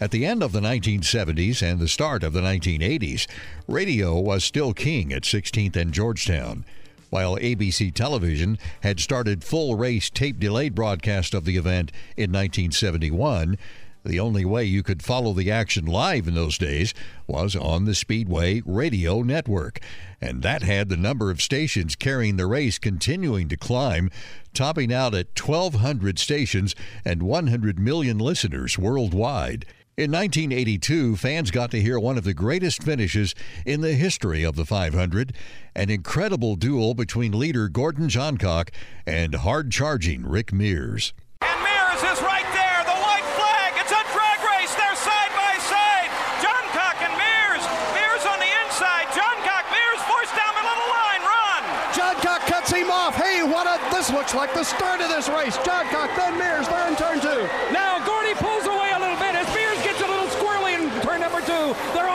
At 0.00 0.12
the 0.12 0.24
end 0.24 0.44
of 0.44 0.52
the 0.52 0.60
1970s 0.60 1.60
and 1.60 1.80
the 1.80 1.88
start 1.88 2.22
of 2.22 2.32
the 2.32 2.40
1980s, 2.40 3.26
radio 3.66 4.18
was 4.20 4.44
still 4.44 4.72
king 4.72 5.12
at 5.12 5.22
16th 5.22 5.74
and 5.74 5.92
Georgetown. 5.92 6.64
While 7.10 7.36
ABC 7.36 7.92
Television 7.92 8.58
had 8.82 9.00
started 9.00 9.42
full 9.42 9.76
race 9.76 10.08
tape 10.08 10.38
delayed 10.38 10.76
broadcast 10.76 11.34
of 11.34 11.44
the 11.44 11.56
event 11.56 11.90
in 12.16 12.30
1971, 12.30 13.58
the 14.04 14.20
only 14.20 14.44
way 14.44 14.64
you 14.64 14.84
could 14.84 15.02
follow 15.02 15.32
the 15.32 15.50
action 15.50 15.84
live 15.84 16.28
in 16.28 16.34
those 16.34 16.58
days 16.58 16.94
was 17.26 17.56
on 17.56 17.84
the 17.84 17.94
Speedway 17.94 18.62
radio 18.64 19.22
network. 19.22 19.80
And 20.20 20.42
that 20.42 20.62
had 20.62 20.88
the 20.88 20.96
number 20.96 21.32
of 21.32 21.42
stations 21.42 21.96
carrying 21.96 22.36
the 22.36 22.46
race 22.46 22.78
continuing 22.78 23.48
to 23.48 23.56
climb, 23.56 24.10
topping 24.54 24.92
out 24.92 25.14
at 25.14 25.38
1,200 25.38 26.20
stations 26.20 26.76
and 27.04 27.24
100 27.24 27.80
million 27.80 28.18
listeners 28.18 28.78
worldwide. 28.78 29.66
In 29.98 30.12
1982, 30.12 31.16
fans 31.16 31.50
got 31.50 31.72
to 31.72 31.82
hear 31.82 31.98
one 31.98 32.16
of 32.16 32.22
the 32.22 32.32
greatest 32.32 32.84
finishes 32.84 33.34
in 33.66 33.80
the 33.80 33.94
history 33.94 34.44
of 34.44 34.54
the 34.54 34.64
500 34.64 35.34
an 35.74 35.90
incredible 35.90 36.54
duel 36.54 36.94
between 36.94 37.36
leader 37.36 37.68
Gordon 37.68 38.06
Johncock 38.06 38.70
and 39.06 39.34
hard 39.34 39.72
charging 39.72 40.22
Rick 40.22 40.52
Mears. 40.52 41.14
And 41.42 41.58
Mears 41.66 42.02
is 42.14 42.22
right 42.22 42.46
there, 42.54 42.82
the 42.86 42.94
white 43.02 43.26
flag. 43.34 43.74
It's 43.74 43.90
a 43.90 44.02
drag 44.14 44.38
race. 44.46 44.70
They're 44.78 44.94
side 44.94 45.34
by 45.34 45.54
side. 45.66 46.10
Johncock 46.46 46.98
and 47.02 47.14
Mears. 47.18 47.62
Mears 47.90 48.22
on 48.22 48.38
the 48.38 48.52
inside. 48.66 49.10
Johncock, 49.10 49.66
Mears 49.74 50.02
forced 50.06 50.34
down 50.38 50.54
the 50.54 50.66
little 50.66 50.90
line. 50.94 51.22
Run. 51.26 51.62
Johncock 51.90 52.46
cuts 52.46 52.70
him 52.70 52.90
off. 52.90 53.18
Hey, 53.18 53.42
what 53.42 53.66
a. 53.66 53.78
This 53.90 54.10
looks 54.10 54.34
like 54.34 54.54
the 54.54 54.62
start 54.62 55.00
of 55.00 55.10
this 55.10 55.28
race. 55.28 55.58
Johncock, 55.66 56.14
then 56.14 56.38
Mears. 56.38 56.66
They're 56.70 56.86
in 56.86 56.94
turn 56.94 57.18
two. 57.18 57.50
Now 57.74 57.98
Gordy 58.06 58.34
pulls 58.34 58.66
away 58.66 58.90
a 58.94 58.98
little 58.98 59.18
bit 59.18 59.34
as 59.34 59.46
Mears 59.54 59.78
gets 59.82 60.02
a 60.02 60.06
little 60.06 60.30
squirrely 60.34 60.74
in 60.74 60.86
turn 61.02 61.20
number 61.22 61.40
two. 61.42 61.74
They're 61.94 62.08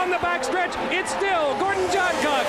on 0.64 0.70
the 0.70 0.76
backstretch. 0.76 0.92
It's 0.92 1.10
still 1.10 1.58
Gordon 1.58 1.84
Johncock. 1.88 2.46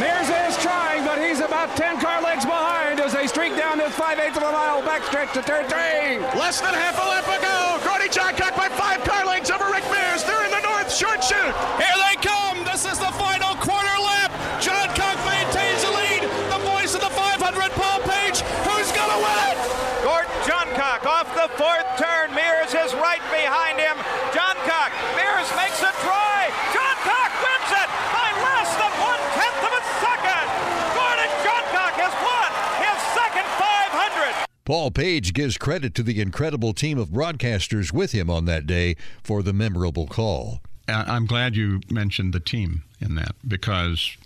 Mears 0.00 0.28
is 0.28 0.56
trying, 0.62 1.04
but 1.04 1.18
he's 1.22 1.40
about 1.40 1.76
10 1.76 2.00
car 2.00 2.22
lengths 2.22 2.44
behind 2.44 3.00
as 3.00 3.12
they 3.12 3.26
streak 3.26 3.56
down 3.56 3.78
this 3.78 3.94
5 3.94 4.18
eighths 4.18 4.36
of 4.36 4.42
a 4.42 4.52
mile 4.52 4.82
backstretch 4.82 5.32
to 5.34 5.42
turn 5.42 5.64
three. 5.68 6.18
Less 6.38 6.60
than 6.60 6.74
half 6.74 6.98
a 6.98 7.06
lap 7.08 7.26
ago. 7.26 7.78
Gordon 7.86 8.08
Johncock 8.08 8.56
by 8.56 8.68
five 8.70 9.02
car 9.04 9.24
lengths 9.26 9.50
over 9.50 9.64
Rick 9.70 9.84
Mears. 9.90 10.24
They're 10.24 10.44
in 10.44 10.50
the 10.50 10.62
north 10.62 10.92
short 10.94 11.22
chute. 11.22 11.54
Here 11.78 11.98
they 12.08 12.16
come. 12.22 12.64
This 12.64 12.84
is 12.84 12.98
the 12.98 13.12
final 13.18 13.54
quarter 13.62 13.96
lap. 14.00 14.30
Johncock 14.60 15.18
maintains 15.26 15.82
the 15.82 15.92
lead. 15.92 16.22
The 16.50 16.60
voice 16.66 16.94
of 16.94 17.00
the 17.00 17.10
500, 17.10 17.70
Paul 17.72 18.00
Page. 18.06 18.40
Who's 18.66 18.90
going 18.92 19.12
to 19.12 19.20
win 19.20 19.38
it? 19.50 19.58
Gordon 20.02 20.34
Johncock 20.42 21.06
off 21.06 21.30
the 21.34 21.48
fourth 21.54 21.86
turn. 21.98 22.34
Mears 22.34 22.74
is 22.74 22.94
right 22.94 23.22
behind 23.30 23.78
him. 23.78 23.96
Johncock. 24.34 24.90
Mears 25.14 25.48
makes 25.54 25.78
a 25.82 25.92
try. 26.02 26.50
Johncock 26.74 27.30
wins 27.38 27.70
it 27.70 27.88
by 28.10 28.28
less 28.42 28.70
than 28.76 28.92
one 28.98 29.22
tenth 29.38 29.62
of 29.62 29.72
a 29.78 29.82
second. 30.02 30.46
Gordon 30.94 31.30
Johncock 31.46 31.94
has 32.02 32.14
won 32.18 32.50
his 32.82 32.98
second 33.14 33.46
500. 33.58 34.51
Paul 34.64 34.92
Page 34.92 35.34
gives 35.34 35.58
credit 35.58 35.92
to 35.96 36.04
the 36.04 36.20
incredible 36.20 36.72
team 36.72 36.96
of 36.96 37.08
broadcasters 37.08 37.92
with 37.92 38.12
him 38.12 38.30
on 38.30 38.44
that 38.44 38.66
day 38.66 38.96
for 39.22 39.42
the 39.42 39.52
memorable 39.52 40.06
call. 40.06 40.60
I'm 40.86 41.26
glad 41.26 41.56
you 41.56 41.80
mentioned 41.90 42.32
the 42.32 42.40
team 42.40 42.84
in 43.00 43.16
that 43.16 43.34
because 43.46 44.16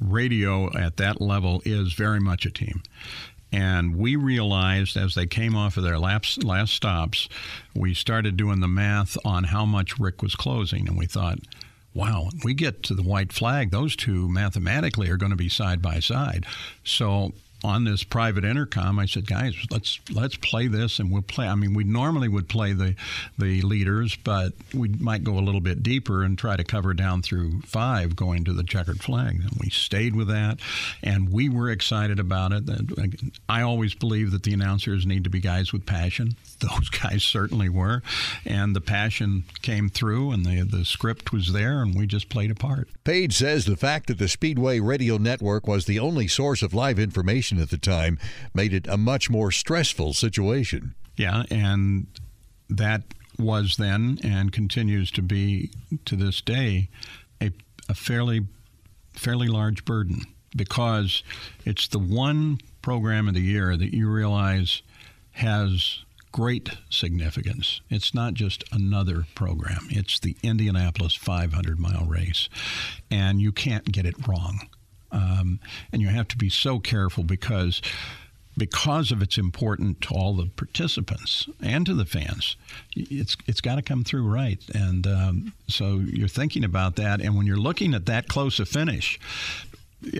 radio 0.00 0.76
at 0.76 0.96
that 0.96 1.20
level 1.20 1.62
is 1.64 1.92
very 1.92 2.20
much 2.20 2.46
a 2.46 2.50
team. 2.50 2.82
And 3.52 3.96
we 3.96 4.16
realized 4.16 4.96
as 4.96 5.14
they 5.14 5.26
came 5.26 5.54
off 5.54 5.76
of 5.76 5.84
their 5.84 5.98
last 5.98 6.74
stops, 6.74 7.28
we 7.74 7.94
started 7.94 8.36
doing 8.36 8.60
the 8.60 8.68
math 8.68 9.16
on 9.24 9.44
how 9.44 9.64
much 9.64 10.00
Rick 10.00 10.20
was 10.20 10.34
closing. 10.34 10.88
And 10.88 10.98
we 10.98 11.06
thought, 11.06 11.38
wow, 11.94 12.28
we 12.44 12.54
get 12.54 12.82
to 12.84 12.94
the 12.94 13.02
white 13.04 13.32
flag, 13.32 13.70
those 13.70 13.94
two 13.94 14.28
mathematically 14.28 15.08
are 15.10 15.16
going 15.16 15.30
to 15.30 15.36
be 15.36 15.48
side 15.48 15.80
by 15.80 16.00
side. 16.00 16.44
So 16.84 17.32
on 17.64 17.84
this 17.84 18.04
private 18.04 18.44
intercom, 18.44 18.98
I 18.98 19.06
said, 19.06 19.26
guys, 19.26 19.54
let's 19.70 19.98
let's 20.12 20.36
play 20.36 20.68
this, 20.68 20.98
and 20.98 21.10
we'll 21.10 21.22
play. 21.22 21.48
I 21.48 21.54
mean, 21.54 21.74
we 21.74 21.84
normally 21.84 22.28
would 22.28 22.48
play 22.48 22.72
the 22.72 22.94
the 23.38 23.62
leaders, 23.62 24.16
but 24.16 24.52
we 24.74 24.88
might 24.88 25.24
go 25.24 25.38
a 25.38 25.40
little 25.40 25.60
bit 25.60 25.82
deeper 25.82 26.22
and 26.22 26.38
try 26.38 26.56
to 26.56 26.64
cover 26.64 26.94
down 26.94 27.22
through 27.22 27.62
five, 27.62 28.16
going 28.16 28.44
to 28.44 28.52
the 28.52 28.62
checkered 28.62 29.00
flag. 29.02 29.40
And 29.40 29.50
we 29.60 29.70
stayed 29.70 30.14
with 30.14 30.28
that, 30.28 30.58
and 31.02 31.32
we 31.32 31.48
were 31.48 31.70
excited 31.70 32.20
about 32.20 32.52
it. 32.52 32.64
I 33.48 33.62
always 33.62 33.94
believe 33.94 34.32
that 34.32 34.42
the 34.42 34.52
announcers 34.52 35.06
need 35.06 35.24
to 35.24 35.30
be 35.30 35.40
guys 35.40 35.72
with 35.72 35.86
passion. 35.86 36.36
Those 36.60 36.88
guys 36.88 37.22
certainly 37.22 37.68
were, 37.68 38.02
and 38.44 38.74
the 38.74 38.80
passion 38.80 39.44
came 39.62 39.88
through, 39.88 40.32
and 40.32 40.44
the 40.44 40.62
the 40.62 40.84
script 40.84 41.32
was 41.32 41.52
there, 41.52 41.82
and 41.82 41.94
we 41.94 42.06
just 42.06 42.28
played 42.28 42.50
a 42.50 42.54
part. 42.54 42.88
Page 43.04 43.34
says 43.36 43.64
the 43.64 43.76
fact 43.76 44.06
that 44.06 44.18
the 44.18 44.28
Speedway 44.28 44.80
Radio 44.80 45.18
Network 45.18 45.66
was 45.66 45.84
the 45.84 45.98
only 45.98 46.28
source 46.28 46.62
of 46.62 46.74
live 46.74 46.98
information 46.98 47.60
at 47.60 47.70
the 47.70 47.78
time 47.78 48.18
made 48.54 48.72
it 48.72 48.86
a 48.86 48.96
much 48.96 49.28
more 49.28 49.50
stressful 49.50 50.14
situation. 50.14 50.94
Yeah, 51.16 51.44
and 51.50 52.06
that 52.68 53.02
was 53.38 53.76
then 53.76 54.18
and 54.22 54.52
continues 54.52 55.10
to 55.12 55.22
be 55.22 55.70
to 56.04 56.16
this 56.16 56.40
day 56.40 56.88
a, 57.40 57.52
a 57.88 57.94
fairly 57.94 58.46
fairly 59.12 59.48
large 59.48 59.84
burden 59.84 60.22
because 60.54 61.22
it's 61.64 61.88
the 61.88 61.98
one 61.98 62.58
program 62.82 63.28
of 63.28 63.34
the 63.34 63.40
year 63.40 63.76
that 63.76 63.94
you 63.94 64.08
realize 64.08 64.82
has 65.32 66.04
great 66.36 66.68
significance. 66.90 67.80
It's 67.88 68.12
not 68.12 68.34
just 68.34 68.62
another 68.70 69.24
program, 69.34 69.86
it's 69.88 70.20
the 70.20 70.36
Indianapolis 70.42 71.14
500 71.14 71.78
mile 71.80 72.04
race. 72.04 72.50
And 73.10 73.40
you 73.40 73.52
can't 73.52 73.90
get 73.90 74.04
it 74.04 74.28
wrong. 74.28 74.68
Um, 75.10 75.60
and 75.90 76.02
you 76.02 76.08
have 76.08 76.28
to 76.28 76.36
be 76.36 76.50
so 76.50 76.78
careful 76.78 77.24
because 77.24 77.80
because 78.58 79.10
of 79.10 79.22
its 79.22 79.38
importance 79.38 79.96
to 80.02 80.14
all 80.14 80.34
the 80.34 80.46
participants 80.46 81.48
and 81.62 81.86
to 81.86 81.94
the 81.94 82.04
fans, 82.04 82.56
it's 82.94 83.38
it's 83.46 83.62
got 83.62 83.76
to 83.76 83.82
come 83.82 84.04
through 84.04 84.28
right. 84.28 84.62
And 84.74 85.06
um, 85.06 85.54
so 85.68 86.00
you're 86.00 86.28
thinking 86.28 86.64
about 86.64 86.96
that, 86.96 87.22
and 87.22 87.34
when 87.34 87.46
you're 87.46 87.56
looking 87.56 87.94
at 87.94 88.04
that 88.06 88.28
close 88.28 88.60
a 88.60 88.66
finish, 88.66 89.18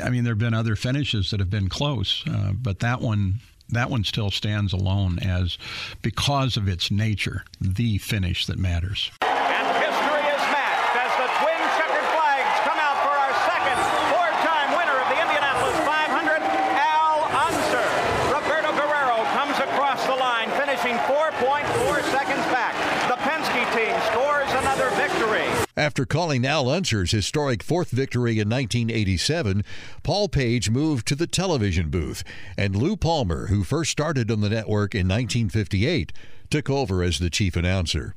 I 0.02 0.08
mean, 0.08 0.24
there 0.24 0.32
have 0.32 0.38
been 0.38 0.54
other 0.54 0.76
finishes 0.76 1.30
that 1.30 1.40
have 1.40 1.50
been 1.50 1.68
close, 1.68 2.24
uh, 2.26 2.52
but 2.54 2.78
that 2.78 3.02
one 3.02 3.40
that 3.70 3.90
one 3.90 4.04
still 4.04 4.30
stands 4.30 4.72
alone 4.72 5.18
as 5.18 5.58
because 6.02 6.56
of 6.56 6.68
its 6.68 6.90
nature, 6.90 7.44
the 7.60 7.98
finish 7.98 8.46
that 8.46 8.58
matters. 8.58 9.10
And 9.22 9.66
history 9.82 10.24
is 10.30 10.44
matched 10.54 10.94
as 10.96 11.12
the 11.18 11.28
twin 11.42 11.60
checkered 11.74 12.08
flags 12.14 12.54
come 12.62 12.78
out 12.78 12.98
for 13.02 13.14
our 13.14 13.34
second 13.42 13.78
four-time 14.14 14.70
winner 14.78 14.96
of 15.02 15.08
the 15.10 15.18
Indianapolis 15.18 15.76
500, 15.82 16.42
Al 16.78 17.26
Unser. 17.50 17.86
Roberto 18.30 18.70
Guerrero 18.78 19.24
comes 19.34 19.58
across 19.58 20.04
the 20.06 20.14
line, 20.14 20.48
finishing 20.54 20.94
4.4 21.10 22.02
seconds 22.14 22.46
back. 22.54 22.74
The 23.10 23.18
Penske 23.26 23.62
team 23.74 23.94
scores 24.12 24.50
another 24.62 24.90
victory. 24.94 25.46
After 25.86 26.04
calling 26.04 26.44
Al 26.44 26.68
Unser's 26.68 27.12
historic 27.12 27.62
fourth 27.62 27.92
victory 27.92 28.40
in 28.40 28.48
1987, 28.48 29.62
Paul 30.02 30.28
Page 30.28 30.68
moved 30.68 31.06
to 31.06 31.14
the 31.14 31.28
television 31.28 31.90
booth, 31.90 32.24
and 32.58 32.74
Lou 32.74 32.96
Palmer, 32.96 33.46
who 33.46 33.62
first 33.62 33.92
started 33.92 34.28
on 34.28 34.40
the 34.40 34.50
network 34.50 34.96
in 34.96 35.06
1958, 35.06 36.12
took 36.50 36.68
over 36.68 37.04
as 37.04 37.20
the 37.20 37.30
chief 37.30 37.54
announcer. 37.54 38.16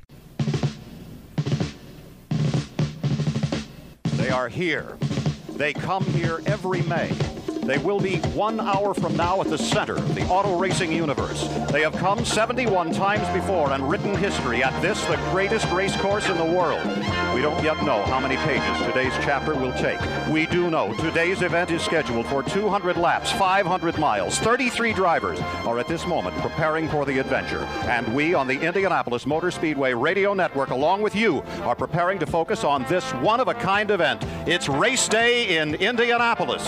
They 4.16 4.32
are 4.32 4.50
here. 4.50 4.98
They 5.50 5.74
come 5.74 6.06
here 6.06 6.42
every 6.48 6.82
May. 6.82 7.12
They 7.70 7.78
will 7.78 8.00
be 8.00 8.18
one 8.34 8.60
hour 8.60 8.96
from 8.96 9.16
now 9.16 9.42
at 9.42 9.48
the 9.48 9.58
center 9.60 9.96
of 9.96 10.16
the 10.16 10.28
auto 10.28 10.58
racing 10.58 10.92
universe. 10.92 11.48
They 11.72 11.82
have 11.82 11.94
come 11.94 12.26
71 12.26 12.94
times 12.94 13.28
before 13.32 13.72
and 13.72 13.88
written 13.88 14.18
history 14.18 14.64
at 14.64 14.82
this, 14.82 15.00
the 15.06 15.18
greatest 15.30 15.72
race 15.72 15.96
course 15.98 16.28
in 16.30 16.38
the 16.38 16.44
world. 16.44 16.84
We 17.36 17.44
don't 17.44 17.64
yet 17.64 17.78
know 17.84 18.02
how 18.06 18.20
many 18.20 18.38
pages 18.38 18.86
today's 18.88 19.14
chapter 19.22 19.54
will 19.54 19.72
take. 19.74 20.00
We 20.32 20.48
do 20.48 20.72
know 20.72 20.96
today's 20.96 21.44
event 21.44 21.70
is 21.70 21.84
scheduled 21.84 22.26
for 22.26 22.42
200 22.42 22.98
laps, 22.98 23.32
500 23.34 24.00
miles. 24.00 24.40
33 24.40 24.92
drivers 24.92 25.40
are 25.40 25.78
at 25.78 25.88
this 25.88 26.08
moment 26.08 26.36
preparing 26.38 26.90
for 26.90 27.06
the 27.06 27.20
adventure. 27.20 27.66
And 27.84 28.16
we 28.16 28.34
on 28.34 28.48
the 28.48 28.60
Indianapolis 28.60 29.28
Motor 29.28 29.52
Speedway 29.52 29.94
Radio 29.94 30.34
Network, 30.34 30.72
along 30.72 31.04
with 31.04 31.16
you, 31.16 31.44
are 31.62 31.76
preparing 31.76 32.18
to 32.18 32.26
focus 32.26 32.64
on 32.64 32.84
this 32.86 33.12
one 33.22 33.40
of 33.40 33.48
a 33.48 33.54
kind 33.54 33.92
event. 33.92 34.26
It's 34.48 34.68
race 34.68 35.08
day 35.08 35.56
in 35.60 35.76
Indianapolis. 35.76 36.68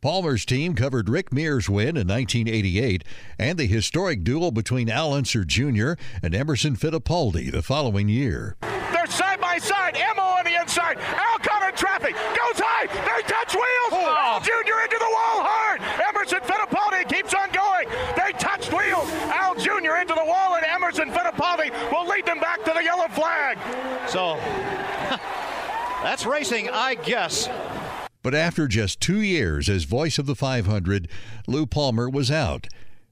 Palmer's 0.00 0.46
team 0.46 0.74
covered 0.74 1.10
Rick 1.10 1.30
Mears' 1.30 1.68
win 1.68 1.88
in 1.88 2.08
1988 2.08 3.04
and 3.38 3.58
the 3.58 3.66
historic 3.66 4.24
duel 4.24 4.50
between 4.50 4.88
Al 4.88 5.12
Unser 5.12 5.44
Jr. 5.44 5.92
and 6.22 6.34
Emerson 6.34 6.74
Fittipaldi 6.74 7.52
the 7.52 7.60
following 7.60 8.08
year. 8.08 8.56
They're 8.62 9.06
side 9.06 9.42
by 9.42 9.58
side. 9.58 9.96
Emmo 9.96 10.38
on 10.38 10.44
the 10.44 10.58
inside. 10.58 10.96
Al 10.96 11.38
caught 11.40 11.68
in 11.68 11.76
traffic. 11.76 12.14
Goes 12.14 12.58
high. 12.64 12.86
They 12.86 13.22
touch 13.28 13.52
wheels. 13.52 13.92
Oh. 13.92 14.16
Al 14.18 14.40
Jr. 14.40 14.80
into 14.84 14.96
the 14.98 15.10
wall 15.12 15.44
hard. 15.44 15.82
Emerson 16.08 16.40
Fittipaldi 16.40 17.06
keeps 17.06 17.34
on 17.34 17.50
going. 17.52 17.86
They 18.16 18.32
touched 18.38 18.72
wheels. 18.72 19.10
Al 19.28 19.54
Jr. 19.54 20.00
into 20.00 20.14
the 20.14 20.24
wall, 20.24 20.56
and 20.56 20.64
Emerson 20.64 21.10
Fittipaldi 21.10 21.70
will 21.92 22.06
lead 22.08 22.24
them 22.24 22.40
back 22.40 22.64
to 22.64 22.72
the 22.72 22.82
yellow 22.82 23.08
flag. 23.08 23.58
So 24.08 24.36
that's 26.02 26.24
racing, 26.24 26.70
I 26.70 26.94
guess. 26.94 27.50
But 28.22 28.34
after 28.34 28.68
just 28.68 29.00
two 29.00 29.20
years 29.20 29.68
as 29.68 29.84
voice 29.84 30.18
of 30.18 30.26
the 30.26 30.34
500, 30.34 31.08
Lou 31.46 31.66
Palmer 31.66 32.08
was 32.08 32.30
out. 32.30 32.68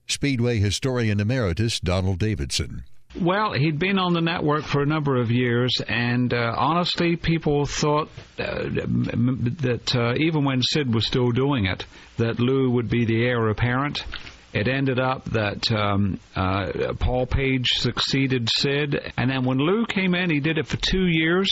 Speedway 0.07 0.59
historian 0.59 1.21
emeritus 1.21 1.81
Donald 1.81 2.19
Davidson. 2.19 2.85
Well, 3.19 3.55
he'd 3.55 3.79
been 3.79 3.99
on 3.99 4.13
the 4.13 4.21
network 4.21 4.65
for 4.65 4.83
a 4.83 4.87
number 4.87 5.17
of 5.17 5.31
years, 5.31 5.81
and 5.89 6.33
uh, 6.33 6.55
honestly, 6.57 7.17
people 7.17 7.65
thought 7.65 8.11
uh, 8.39 8.69
that 8.69 9.93
uh, 9.95 10.15
even 10.19 10.45
when 10.45 10.63
Sid 10.63 10.93
was 10.93 11.07
still 11.07 11.31
doing 11.31 11.65
it, 11.65 11.87
that 12.19 12.39
Lou 12.39 12.71
would 12.71 12.91
be 12.91 13.07
the 13.07 13.25
heir 13.25 13.49
apparent. 13.49 14.05
It 14.53 14.69
ended 14.69 15.01
up 15.01 15.25
that 15.31 15.71
um, 15.73 16.21
uh, 16.37 16.93
Paul 16.99 17.27
Page 17.27 17.67
succeeded 17.77 18.49
Sid, 18.51 19.13
and 19.17 19.31
then 19.31 19.45
when 19.45 19.59
Lou 19.59 19.87
came 19.87 20.15
in, 20.15 20.31
he 20.31 20.41
did 20.41 20.59
it 20.59 20.67
for 20.67 20.77
two 20.77 21.07
years, 21.07 21.49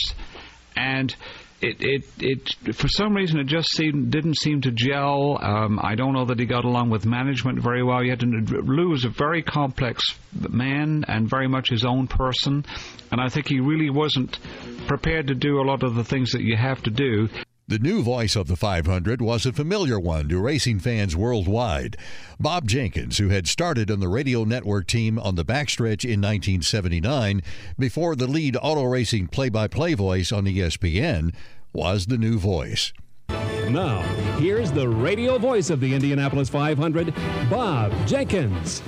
and 0.75 1.15
it, 1.61 1.77
it, 1.79 2.05
it, 2.19 2.75
for 2.75 2.87
some 2.87 3.15
reason, 3.15 3.39
it 3.39 3.47
just 3.47 3.69
seemed, 3.75 4.11
didn't 4.11 4.35
seem 4.35 4.61
to 4.61 4.71
gel. 4.71 5.39
Um, 5.41 5.79
I 5.81 5.95
don't 5.95 6.13
know 6.13 6.25
that 6.25 6.39
he 6.39 6.45
got 6.45 6.65
along 6.65 6.89
with 6.91 7.05
management 7.05 7.59
very 7.59 7.83
well 7.83 8.03
yet. 8.03 8.21
Lou 8.21 8.93
is 8.93 9.05
a 9.05 9.09
very 9.09 9.41
complex 9.41 10.03
man 10.33 11.03
and 11.07 11.29
very 11.29 11.47
much 11.47 11.69
his 11.69 11.83
own 11.83 12.07
person. 12.07 12.65
And 13.11 13.19
I 13.19 13.29
think 13.29 13.47
he 13.47 13.59
really 13.59 13.89
wasn't 13.89 14.37
prepared 14.87 15.27
to 15.27 15.35
do 15.35 15.59
a 15.59 15.65
lot 15.65 15.83
of 15.83 15.95
the 15.95 16.03
things 16.03 16.31
that 16.31 16.41
you 16.41 16.55
have 16.55 16.83
to 16.83 16.91
do. 16.91 17.27
The 17.69 17.79
new 17.79 18.01
voice 18.01 18.37
of 18.37 18.47
the 18.47 18.55
500 18.55 19.21
was 19.21 19.45
a 19.45 19.51
familiar 19.51 19.99
one 19.99 20.29
to 20.29 20.39
racing 20.39 20.79
fans 20.79 21.17
worldwide. 21.17 21.97
Bob 22.39 22.65
Jenkins, 22.65 23.17
who 23.17 23.27
had 23.27 23.45
started 23.45 23.91
on 23.91 23.99
the 23.99 24.07
radio 24.07 24.45
network 24.45 24.87
team 24.87 25.19
on 25.19 25.35
the 25.35 25.43
backstretch 25.43 26.05
in 26.05 26.21
1979 26.21 27.41
before 27.77 28.15
the 28.15 28.25
lead 28.25 28.55
auto 28.61 28.85
racing 28.85 29.27
play 29.27 29.49
by 29.49 29.67
play 29.67 29.95
voice 29.95 30.31
on 30.31 30.45
ESPN, 30.45 31.35
was 31.73 32.05
the 32.05 32.17
new 32.17 32.39
voice. 32.39 32.93
Now, 33.27 34.01
here's 34.37 34.71
the 34.71 34.87
radio 34.87 35.37
voice 35.37 35.69
of 35.69 35.81
the 35.81 35.93
Indianapolis 35.93 36.47
500, 36.47 37.13
Bob 37.49 37.91
Jenkins. 38.07 38.81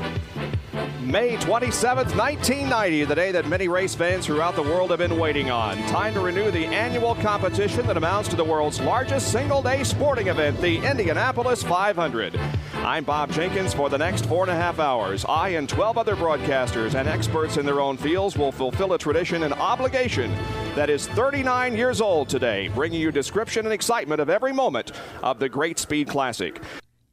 May 1.01 1.37
27th, 1.37 2.15
1990, 2.15 3.05
the 3.05 3.15
day 3.15 3.31
that 3.31 3.47
many 3.47 3.67
race 3.67 3.95
fans 3.95 4.25
throughout 4.25 4.55
the 4.55 4.61
world 4.61 4.91
have 4.91 4.99
been 4.99 5.17
waiting 5.17 5.49
on. 5.49 5.77
Time 5.87 6.13
to 6.13 6.19
renew 6.19 6.51
the 6.51 6.65
annual 6.65 7.15
competition 7.15 7.87
that 7.87 7.97
amounts 7.97 8.29
to 8.29 8.35
the 8.35 8.43
world's 8.43 8.79
largest 8.79 9.31
single 9.31 9.61
day 9.61 9.83
sporting 9.83 10.27
event, 10.27 10.59
the 10.61 10.77
Indianapolis 10.77 11.63
500. 11.63 12.39
I'm 12.75 13.03
Bob 13.03 13.31
Jenkins 13.31 13.73
for 13.73 13.89
the 13.89 13.97
next 13.97 14.25
four 14.25 14.43
and 14.43 14.51
a 14.51 14.55
half 14.55 14.79
hours. 14.79 15.25
I 15.27 15.49
and 15.49 15.67
12 15.67 15.97
other 15.97 16.15
broadcasters 16.15 16.93
and 16.93 17.07
experts 17.07 17.57
in 17.57 17.65
their 17.65 17.81
own 17.81 17.97
fields 17.97 18.37
will 18.37 18.51
fulfill 18.51 18.93
a 18.93 18.97
tradition 18.97 19.43
and 19.43 19.53
obligation 19.55 20.31
that 20.75 20.89
is 20.89 21.07
39 21.07 21.75
years 21.75 22.01
old 22.01 22.29
today, 22.29 22.67
bringing 22.69 23.01
you 23.01 23.11
description 23.11 23.65
and 23.65 23.73
excitement 23.73 24.21
of 24.21 24.29
every 24.29 24.53
moment 24.53 24.91
of 25.23 25.39
the 25.39 25.49
Great 25.49 25.79
Speed 25.79 26.07
Classic. 26.07 26.61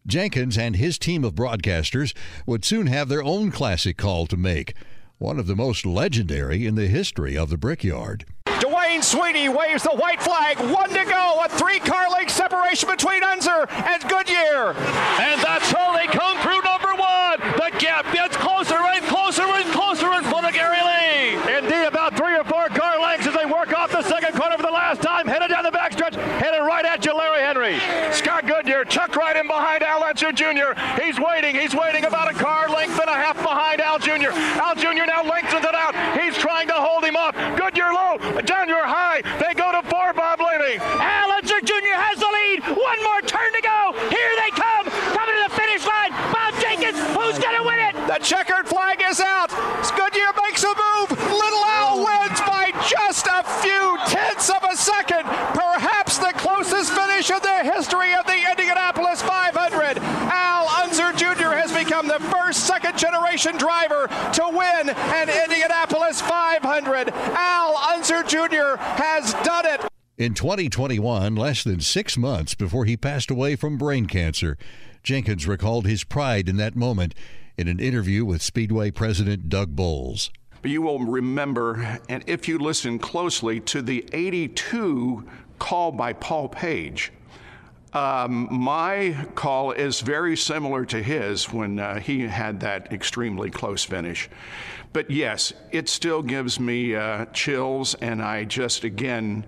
Jenkins 0.06 0.56
and 0.56 0.76
his 0.76 0.98
team 0.98 1.24
of 1.24 1.34
broadcasters 1.34 2.14
would 2.46 2.64
soon 2.64 2.86
have 2.86 3.08
their 3.08 3.22
own 3.22 3.50
classic 3.50 3.96
call 3.96 4.26
to 4.26 4.36
make, 4.36 4.74
one 5.18 5.38
of 5.38 5.46
the 5.46 5.56
most 5.56 5.84
legendary 5.84 6.66
in 6.66 6.74
the 6.74 6.86
history 6.86 7.36
of 7.36 7.50
the 7.50 7.58
Brickyard. 7.58 8.24
Duane 8.60 9.02
Sweeney 9.02 9.48
waves 9.48 9.82
the 9.82 9.90
white 9.90 10.22
flag. 10.22 10.58
One 10.72 10.88
to 10.90 11.04
go. 11.04 11.44
A 11.44 11.48
three 11.48 11.78
car 11.78 12.10
length 12.10 12.32
separation 12.32 12.88
between 12.88 13.22
Unser 13.22 13.66
and 13.68 14.02
Goodyear. 14.08 14.72
And 14.72 15.40
that's 15.42 15.70
how 15.70 15.94
they 15.94 16.06
come 16.06 16.38
through 16.40 16.62
number 16.62 16.94
one. 16.94 17.38
The 17.56 17.76
gap 17.78 18.10
gets 18.14 18.36
closer 18.36 18.76
and 18.76 19.04
closer 19.06 19.42
and 19.42 19.70
closer 19.72 20.12
in 20.14 20.24
front 20.24 20.46
of 20.46 20.54
Gary 20.54 20.80
Lee. 20.80 21.56
Indeed, 21.58 21.86
about 21.86 22.16
three 22.16 22.34
or 22.34 22.44
four 22.44 22.68
car 22.68 23.00
lengths 23.00 23.26
as 23.26 23.34
they 23.34 23.44
work 23.44 23.76
off 23.76 23.92
the 23.92 24.02
second 24.02 24.34
corner 24.34 24.56
for 24.56 24.62
the 24.62 24.70
last 24.70 25.02
time. 25.02 25.26
Headed 25.26 25.50
down 25.50 25.64
the 25.64 25.70
backstretch, 25.70 26.14
headed 26.14 26.60
right 26.60 26.84
at 26.84 27.04
you, 27.04 27.14
Larry 27.14 27.42
Henry. 27.42 27.78
Scott 28.12 28.46
Goodyear, 28.46 28.84
Chuck 28.84 29.16
right 29.16 29.36
in 29.36 29.46
behind 29.46 29.82
Al 29.82 30.02
Unser 30.02 30.25
Jr. 30.36 30.76
He's 31.00 31.18
waiting. 31.18 31.56
He's 31.56 31.74
waiting 31.74 32.04
about 32.04 32.30
a 32.30 32.34
car 32.34 32.68
length 32.68 33.00
and 33.00 33.08
a 33.08 33.14
half 33.16 33.40
behind 33.40 33.80
Al 33.80 33.98
Jr. 33.98 34.36
Al 34.60 34.74
Jr. 34.76 35.08
now 35.08 35.24
lengthens 35.24 35.64
it 35.64 35.74
out. 35.74 35.96
He's 36.20 36.36
trying 36.36 36.68
to 36.68 36.74
hold 36.74 37.04
him 37.04 37.16
up. 37.16 37.34
Goodyear 37.56 37.92
low, 37.92 38.18
Jr. 38.44 38.84
high. 38.84 39.22
They 39.40 39.54
go 39.54 39.72
to 39.72 39.80
four, 39.88 40.12
Bob 40.12 40.38
Lamey. 40.40 40.76
Al 40.78 41.32
Unser 41.32 41.60
Jr. 41.64 41.96
has 41.96 42.20
the 42.20 42.28
lead. 42.28 42.76
One 42.76 43.00
more 43.02 43.22
turn 43.24 43.48
to 43.56 43.62
go. 43.64 43.96
Here 44.12 44.32
they 44.44 44.52
come. 44.52 44.84
Coming 45.16 45.36
to 45.40 45.44
the 45.48 45.54
finish 45.56 45.82
line. 45.88 46.12
Bob 46.28 46.52
Jenkins, 46.60 47.00
who's 47.16 47.40
going 47.40 47.56
to 47.56 47.64
win 47.64 47.80
it? 47.80 47.96
The 48.06 48.20
checkered 48.20 48.68
flag 48.68 49.00
is 49.08 49.20
out. 49.20 49.48
Goodyear 49.96 50.36
makes 50.44 50.62
a 50.64 50.68
move. 50.76 51.16
Little 51.16 51.64
Al 51.80 52.04
wins 52.04 52.40
by 52.44 52.76
just 52.84 53.24
a 53.24 53.40
few 53.64 53.96
tenths 54.06 54.50
of 54.50 54.60
a 54.68 54.76
second. 54.76 55.24
Perhaps 55.56 56.18
the 56.18 56.32
closest 56.36 56.92
finish 56.92 57.30
in 57.30 57.40
the 57.40 57.72
history 57.72 58.12
of 58.14 58.26
the 58.26 58.36
Indianapolis 58.50 59.22
500. 59.22 59.98
Al 60.28 60.68
Unser 60.84 61.12
Jr. 61.12 61.56
has 61.56 61.72
become 61.72 62.06
the 62.06 62.15
first 62.30 62.66
second 62.66 62.98
generation 62.98 63.56
driver 63.56 64.06
to 64.32 64.42
win 64.50 64.90
an 64.90 65.28
Indianapolis 65.28 66.20
500. 66.20 67.10
Al 67.10 67.76
Unser 67.94 68.22
Jr. 68.22 68.76
has 68.78 69.34
done 69.44 69.66
it. 69.66 69.80
In 70.18 70.32
2021, 70.32 71.36
less 71.36 71.62
than 71.62 71.80
six 71.80 72.16
months 72.16 72.54
before 72.54 72.86
he 72.86 72.96
passed 72.96 73.30
away 73.30 73.54
from 73.54 73.76
brain 73.76 74.06
cancer, 74.06 74.56
Jenkins 75.02 75.46
recalled 75.46 75.86
his 75.86 76.04
pride 76.04 76.48
in 76.48 76.56
that 76.56 76.74
moment 76.74 77.14
in 77.56 77.68
an 77.68 77.80
interview 77.80 78.24
with 78.24 78.42
Speedway 78.42 78.90
President 78.90 79.48
Doug 79.48 79.76
Boles. 79.76 80.30
You 80.64 80.82
will 80.82 81.00
remember, 81.00 82.00
and 82.08 82.24
if 82.26 82.48
you 82.48 82.58
listen 82.58 82.98
closely, 82.98 83.60
to 83.60 83.82
the 83.82 84.08
82 84.12 85.24
call 85.58 85.92
by 85.92 86.12
Paul 86.12 86.48
Page. 86.48 87.12
Um, 87.92 88.48
my 88.50 89.26
call 89.34 89.72
is 89.72 90.00
very 90.00 90.36
similar 90.36 90.84
to 90.86 91.02
his 91.02 91.52
when 91.52 91.78
uh, 91.78 92.00
he 92.00 92.20
had 92.22 92.60
that 92.60 92.92
extremely 92.92 93.50
close 93.50 93.84
finish. 93.84 94.28
But 94.92 95.10
yes, 95.10 95.52
it 95.72 95.88
still 95.88 96.22
gives 96.22 96.58
me 96.58 96.94
uh, 96.94 97.26
chills, 97.26 97.94
and 97.94 98.22
I 98.22 98.44
just, 98.44 98.84
again, 98.84 99.44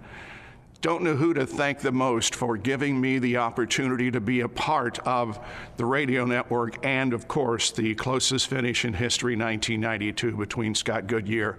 don't 0.80 1.02
know 1.02 1.16
who 1.16 1.34
to 1.34 1.44
thank 1.44 1.80
the 1.80 1.90
most 1.90 2.36
for 2.36 2.56
giving 2.56 3.00
me 3.00 3.18
the 3.18 3.36
opportunity 3.36 4.12
to 4.12 4.20
be 4.20 4.40
a 4.40 4.48
part 4.48 5.00
of 5.00 5.38
the 5.76 5.84
radio 5.84 6.24
network 6.24 6.84
and, 6.86 7.12
of 7.12 7.26
course, 7.26 7.72
the 7.72 7.96
closest 7.96 8.46
finish 8.46 8.84
in 8.84 8.92
history, 8.94 9.34
1992, 9.34 10.36
between 10.36 10.76
Scott 10.76 11.08
Goodyear 11.08 11.58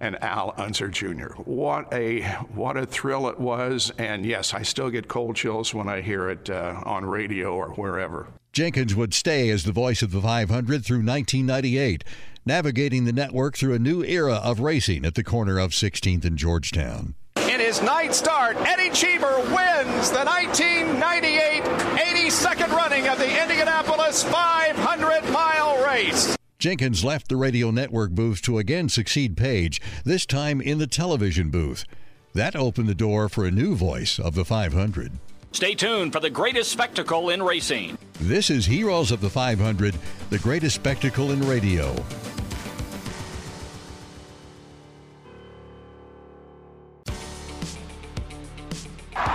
and 0.00 0.22
Al 0.22 0.52
Unser 0.58 0.88
Jr. 0.88 1.32
What 1.44 1.92
a 1.94 2.22
what 2.54 2.76
a 2.76 2.84
thrill 2.84 3.28
it 3.28 3.40
was, 3.40 3.90
and 3.96 4.26
yes, 4.26 4.52
I 4.52 4.62
still 4.62 4.90
get 4.90 5.08
cold 5.08 5.36
chills 5.36 5.72
when 5.72 5.88
I 5.88 6.02
hear 6.02 6.28
it 6.28 6.50
uh, 6.50 6.82
on 6.84 7.06
radio 7.06 7.54
or 7.54 7.70
wherever. 7.70 8.28
Jenkins 8.52 8.94
would 8.94 9.14
stay 9.14 9.48
as 9.50 9.64
the 9.64 9.72
voice 9.72 10.02
of 10.02 10.10
the 10.10 10.20
500 10.20 10.84
through 10.84 10.96
1998, 10.98 12.04
navigating 12.44 13.04
the 13.04 13.12
network 13.12 13.56
through 13.56 13.74
a 13.74 13.78
new 13.78 14.02
era 14.04 14.34
of 14.34 14.60
racing 14.60 15.06
at 15.06 15.14
the 15.14 15.24
corner 15.24 15.58
of 15.58 15.70
16th 15.70 16.24
and 16.24 16.36
Georgetown. 16.36 17.14
In 17.58 17.64
his 17.64 17.82
night 17.82 18.14
start, 18.14 18.56
Eddie 18.58 18.90
Cheever 18.90 19.38
wins 19.38 20.12
the 20.12 20.24
1998 20.24 21.64
82nd 21.64 22.68
running 22.68 23.08
of 23.08 23.18
the 23.18 23.42
Indianapolis 23.42 24.22
500 24.22 25.28
mile 25.32 25.84
race. 25.84 26.36
Jenkins 26.60 27.04
left 27.04 27.26
the 27.26 27.36
radio 27.36 27.72
network 27.72 28.12
booth 28.12 28.42
to 28.42 28.58
again 28.58 28.88
succeed 28.88 29.36
Page, 29.36 29.82
this 30.04 30.24
time 30.24 30.60
in 30.60 30.78
the 30.78 30.86
television 30.86 31.50
booth. 31.50 31.84
That 32.32 32.54
opened 32.54 32.88
the 32.88 32.94
door 32.94 33.28
for 33.28 33.44
a 33.44 33.50
new 33.50 33.74
voice 33.74 34.20
of 34.20 34.36
the 34.36 34.44
500. 34.44 35.10
Stay 35.50 35.74
tuned 35.74 36.12
for 36.12 36.20
the 36.20 36.30
greatest 36.30 36.70
spectacle 36.70 37.30
in 37.30 37.42
racing. 37.42 37.98
This 38.20 38.50
is 38.50 38.66
Heroes 38.66 39.10
of 39.10 39.20
the 39.20 39.30
500, 39.30 39.96
the 40.30 40.38
greatest 40.38 40.76
spectacle 40.76 41.32
in 41.32 41.40
radio. 41.40 41.96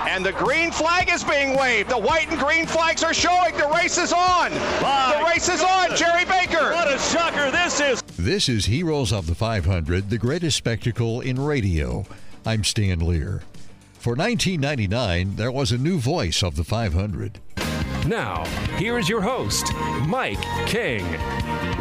And 0.07 0.25
the 0.25 0.31
green 0.31 0.71
flag 0.71 1.09
is 1.11 1.23
being 1.23 1.57
waved. 1.57 1.89
The 1.89 1.97
white 1.97 2.29
and 2.29 2.39
green 2.39 2.65
flags 2.65 3.03
are 3.03 3.13
showing. 3.13 3.55
The 3.57 3.67
race 3.75 3.97
is 3.97 4.13
on. 4.13 4.51
My 4.81 5.17
the 5.17 5.25
race 5.25 5.49
is 5.49 5.61
on. 5.61 5.95
Jerry 5.95 6.25
Baker. 6.25 6.71
What 6.71 6.93
a 6.93 6.97
shocker 6.99 7.51
this 7.51 7.79
is. 7.79 8.01
This 8.17 8.47
is 8.47 8.65
Heroes 8.65 9.11
of 9.11 9.27
the 9.27 9.35
500, 9.35 10.09
the 10.09 10.17
greatest 10.17 10.57
spectacle 10.57 11.21
in 11.21 11.39
radio. 11.39 12.05
I'm 12.45 12.63
Stan 12.63 12.99
Lear. 12.99 13.41
For 13.99 14.15
1999, 14.15 15.35
there 15.35 15.51
was 15.51 15.71
a 15.71 15.77
new 15.77 15.97
voice 15.97 16.43
of 16.43 16.55
the 16.55 16.63
500. 16.63 17.39
Now, 18.05 18.43
here's 18.75 19.07
your 19.07 19.21
host, 19.21 19.73
Mike 20.07 20.41
King. 20.65 21.05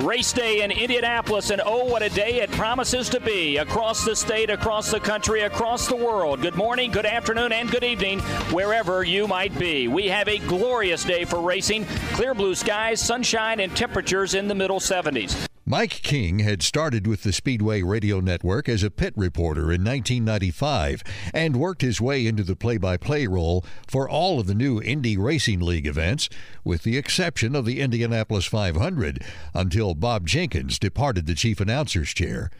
Race 0.04 0.32
day 0.32 0.62
in 0.62 0.70
Indianapolis, 0.70 1.50
and 1.50 1.60
oh, 1.64 1.84
what 1.84 2.02
a 2.02 2.08
day 2.10 2.40
it 2.40 2.50
promises 2.52 3.08
to 3.08 3.18
be 3.18 3.56
across 3.56 4.04
the 4.04 4.14
state, 4.14 4.48
across 4.48 4.92
the 4.92 5.00
country, 5.00 5.40
across 5.40 5.88
the 5.88 5.96
world. 5.96 6.40
Good 6.40 6.54
morning, 6.54 6.92
good 6.92 7.06
afternoon, 7.06 7.50
and 7.50 7.68
good 7.68 7.82
evening, 7.82 8.20
wherever 8.52 9.02
you 9.02 9.26
might 9.26 9.58
be. 9.58 9.88
We 9.88 10.06
have 10.08 10.28
a 10.28 10.38
glorious 10.38 11.02
day 11.02 11.24
for 11.24 11.40
racing. 11.40 11.86
Clear 12.12 12.34
blue 12.34 12.54
skies, 12.54 13.00
sunshine, 13.00 13.58
and 13.58 13.76
temperatures 13.76 14.34
in 14.34 14.46
the 14.46 14.54
middle 14.54 14.78
70s. 14.78 15.48
Mike 15.64 16.02
King 16.02 16.40
had 16.40 16.60
started 16.60 17.06
with 17.06 17.22
the 17.22 17.32
Speedway 17.32 17.82
Radio 17.82 18.18
Network 18.18 18.68
as 18.68 18.82
a 18.82 18.90
pit 18.90 19.14
reporter 19.16 19.70
in 19.72 19.84
1995 19.84 21.04
and 21.32 21.54
worked 21.54 21.82
his 21.82 22.00
way 22.00 22.26
into 22.26 22.42
the 22.42 22.56
play 22.56 22.78
by 22.78 22.96
play 22.96 23.28
role 23.28 23.64
for 23.86 24.08
all 24.08 24.40
of 24.40 24.48
the 24.48 24.56
new 24.56 24.82
Indy 24.82 25.16
Racing 25.16 25.60
League 25.60 25.86
events, 25.86 26.28
with 26.64 26.82
the 26.82 26.96
exception 26.96 27.54
of 27.54 27.64
the 27.64 27.80
Indianapolis 27.80 28.44
500, 28.44 29.22
until 29.54 29.94
Bob 29.94 30.26
Jenkins 30.26 30.80
departed 30.80 31.26
the 31.26 31.34
chief 31.36 31.60
announcer's 31.60 32.12
chair. 32.12 32.50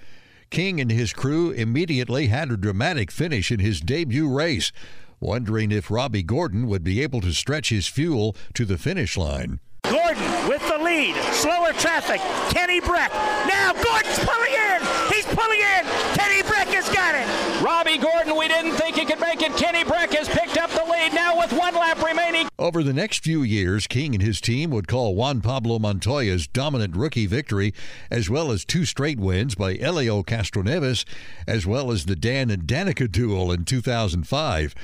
King 0.51 0.81
and 0.81 0.93
his 0.93 1.13
crew 1.13 1.51
immediately 1.51 2.29
had 2.29 2.53
a 2.53 2.57
dramatic 2.57 3.11
finish 3.11 3.51
in 3.51 3.59
his 3.59 3.81
debut 3.81 4.33
race, 4.33 4.71
wondering 5.19 5.73
if 5.73 5.91
Robby 5.91 6.23
Gordon 6.23 6.69
would 6.69 6.85
be 6.85 7.03
able 7.03 7.21
to 7.23 7.33
stretch 7.33 7.71
his 7.71 7.89
fuel 7.89 8.37
to 8.55 8.65
the 8.65 8.79
finish 8.79 9.17
line. 9.17 9.59
Gordon 10.03 10.49
with 10.49 10.67
the 10.69 10.79
lead. 10.79 11.15
Slower 11.33 11.73
traffic. 11.75 12.21
Kenny 12.51 12.81
Brack. 12.81 13.13
Now 13.47 13.73
Gordon's 13.73 14.19
pulling 14.19 14.53
in. 14.53 14.83
He's 15.13 15.25
pulling 15.27 15.61
in. 15.61 15.85
Kenny 16.19 16.43
Brack 16.43 16.67
has 16.69 16.89
got 16.89 17.15
it. 17.15 17.63
Robby 17.63 17.99
Gordon, 17.99 18.37
we 18.37 18.49
didn't 18.49 18.73
think 18.73 18.97
he 18.97 19.05
could 19.05 19.21
make 19.21 19.43
it. 19.43 19.57
Kenny 19.57 19.85
Brack 19.85 20.11
has 20.13 20.29
picked 20.29 20.59
up 20.59 20.71
the 20.71 20.85
lead 20.91 21.15
now 21.15 21.39
with 21.39 21.53
one 21.53 21.75
lap 21.75 22.03
remaining. 22.03 22.49
Over 22.59 22.83
the 22.83 22.93
next 22.93 23.23
few 23.23 23.43
years, 23.43 23.87
King 23.87 24.15
and 24.15 24.23
his 24.23 24.41
team 24.41 24.71
would 24.71 24.89
call 24.89 25.15
Juan 25.15 25.41
Pablo 25.41 25.79
Montoya's 25.79 26.49
dominant 26.49 26.97
rookie 26.97 27.27
victory, 27.27 27.73
as 28.11 28.29
well 28.29 28.51
as 28.51 28.65
two 28.65 28.85
straight 28.85 29.21
wins 29.21 29.55
by 29.55 29.75
Helio 29.75 30.23
Castroneves, 30.25 31.05
as 31.47 31.65
well 31.65 31.93
as 31.93 32.07
the 32.07 32.17
Dan 32.17 32.51
and 32.51 32.65
Danica 32.65 33.11
duel 33.11 33.53
in 33.53 33.65
2005 33.65 34.75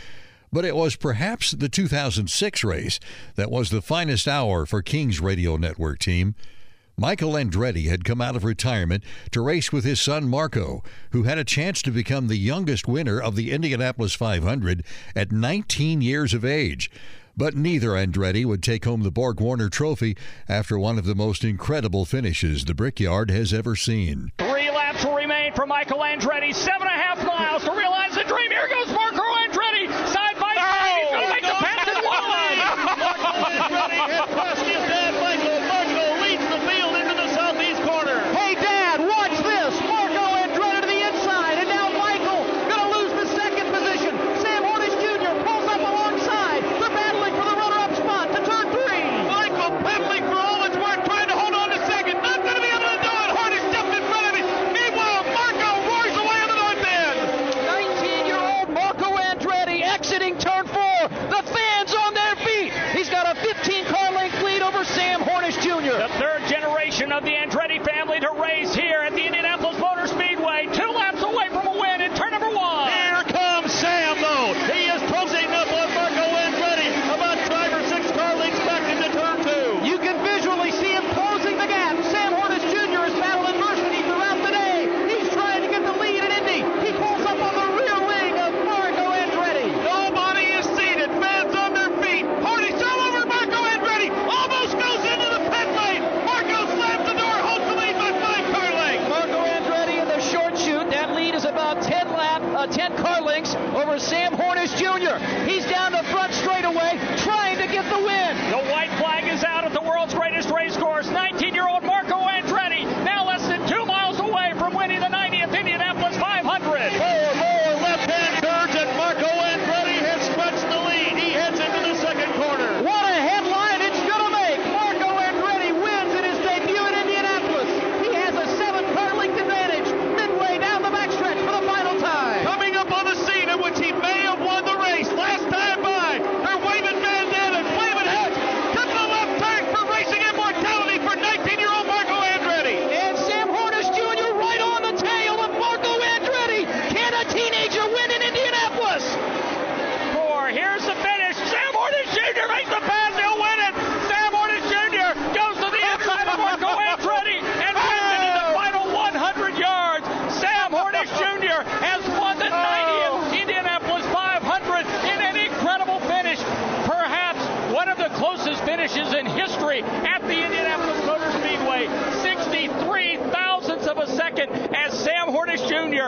but 0.52 0.64
it 0.64 0.76
was 0.76 0.96
perhaps 0.96 1.52
the 1.52 1.68
2006 1.68 2.64
race 2.64 3.00
that 3.36 3.50
was 3.50 3.70
the 3.70 3.82
finest 3.82 4.28
hour 4.28 4.66
for 4.66 4.82
King's 4.82 5.20
radio 5.20 5.56
network 5.56 5.98
team. 5.98 6.34
Michael 7.00 7.34
Andretti 7.34 7.88
had 7.88 8.04
come 8.04 8.20
out 8.20 8.34
of 8.34 8.42
retirement 8.42 9.04
to 9.30 9.40
race 9.40 9.70
with 9.72 9.84
his 9.84 10.00
son 10.00 10.28
Marco, 10.28 10.82
who 11.12 11.22
had 11.22 11.38
a 11.38 11.44
chance 11.44 11.80
to 11.82 11.92
become 11.92 12.26
the 12.26 12.36
youngest 12.36 12.88
winner 12.88 13.20
of 13.20 13.36
the 13.36 13.52
Indianapolis 13.52 14.14
500 14.14 14.82
at 15.14 15.30
19 15.30 16.00
years 16.00 16.34
of 16.34 16.44
age. 16.44 16.90
But 17.36 17.54
neither 17.54 17.90
Andretti 17.90 18.44
would 18.44 18.64
take 18.64 18.84
home 18.84 19.04
the 19.04 19.12
Borg 19.12 19.40
Warner 19.40 19.68
Trophy 19.68 20.16
after 20.48 20.76
one 20.76 20.98
of 20.98 21.04
the 21.04 21.14
most 21.14 21.44
incredible 21.44 22.04
finishes 22.04 22.64
the 22.64 22.74
Brickyard 22.74 23.30
has 23.30 23.52
ever 23.52 23.76
seen. 23.76 24.32
Three 24.38 24.68
laps 24.68 25.04
remain 25.04 25.52
for 25.54 25.64
Michael 25.64 26.00
Andretti. 26.00 26.52
Seven 26.52 26.88
and 26.88 26.90
a 26.90 27.02
half 27.02 27.24
miles 27.24 27.62
to 27.62 27.70
realize 27.70 28.16
the 28.16 28.24
dream. 28.24 28.50
Here 28.50 28.66
goes 28.68 28.77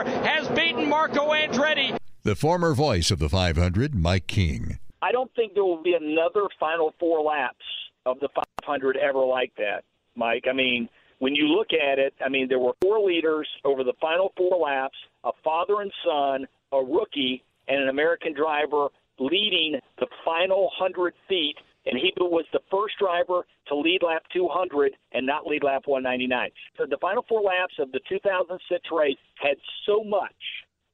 Hornish 0.03 0.25
has 0.25 0.47
beaten 0.49 0.87
Marco 0.89 1.31
Andretti. 1.31 1.97
The 2.23 2.35
former 2.35 2.73
voice 2.73 3.11
of 3.11 3.19
the 3.19 3.29
500, 3.29 3.95
Mike 3.95 4.27
King. 4.27 4.79
I 5.01 5.11
don't 5.11 5.33
think 5.35 5.53
there 5.53 5.63
will 5.63 5.81
be 5.81 5.93
another 5.93 6.47
final 6.59 6.93
four 6.99 7.21
laps 7.21 7.65
of 8.05 8.19
the 8.19 8.29
500 8.63 8.97
ever 8.97 9.23
like 9.25 9.51
that, 9.57 9.83
Mike. 10.15 10.45
I 10.49 10.53
mean, 10.53 10.87
when 11.19 11.35
you 11.35 11.47
look 11.47 11.69
at 11.73 11.99
it, 11.99 12.13
I 12.23 12.29
mean, 12.29 12.47
there 12.47 12.59
were 12.59 12.73
four 12.81 12.99
leaders 12.99 13.47
over 13.63 13.83
the 13.83 13.93
final 13.99 14.33
four 14.37 14.57
laps, 14.57 14.97
a 15.23 15.31
father 15.43 15.81
and 15.81 15.91
son, 16.05 16.47
a 16.71 16.77
rookie, 16.77 17.43
and 17.67 17.81
an 17.81 17.89
American 17.89 18.33
driver 18.33 18.89
leading 19.19 19.79
the 19.99 20.07
final 20.25 20.63
100 20.79 21.13
feet. 21.27 21.57
And 21.85 21.97
he 21.97 22.13
was 22.17 22.45
the 22.53 22.61
first 22.69 22.95
driver 22.99 23.45
to 23.67 23.75
lead 23.75 24.03
lap 24.03 24.23
200 24.33 24.93
and 25.13 25.25
not 25.25 25.47
lead 25.47 25.63
lap 25.63 25.83
199. 25.85 26.51
So 26.77 26.85
the 26.85 26.97
final 27.01 27.25
four 27.27 27.41
laps 27.41 27.73
of 27.79 27.91
the 27.91 27.99
2006 28.07 28.61
race 28.91 29.17
had 29.41 29.57
so 29.85 30.03
much 30.03 30.35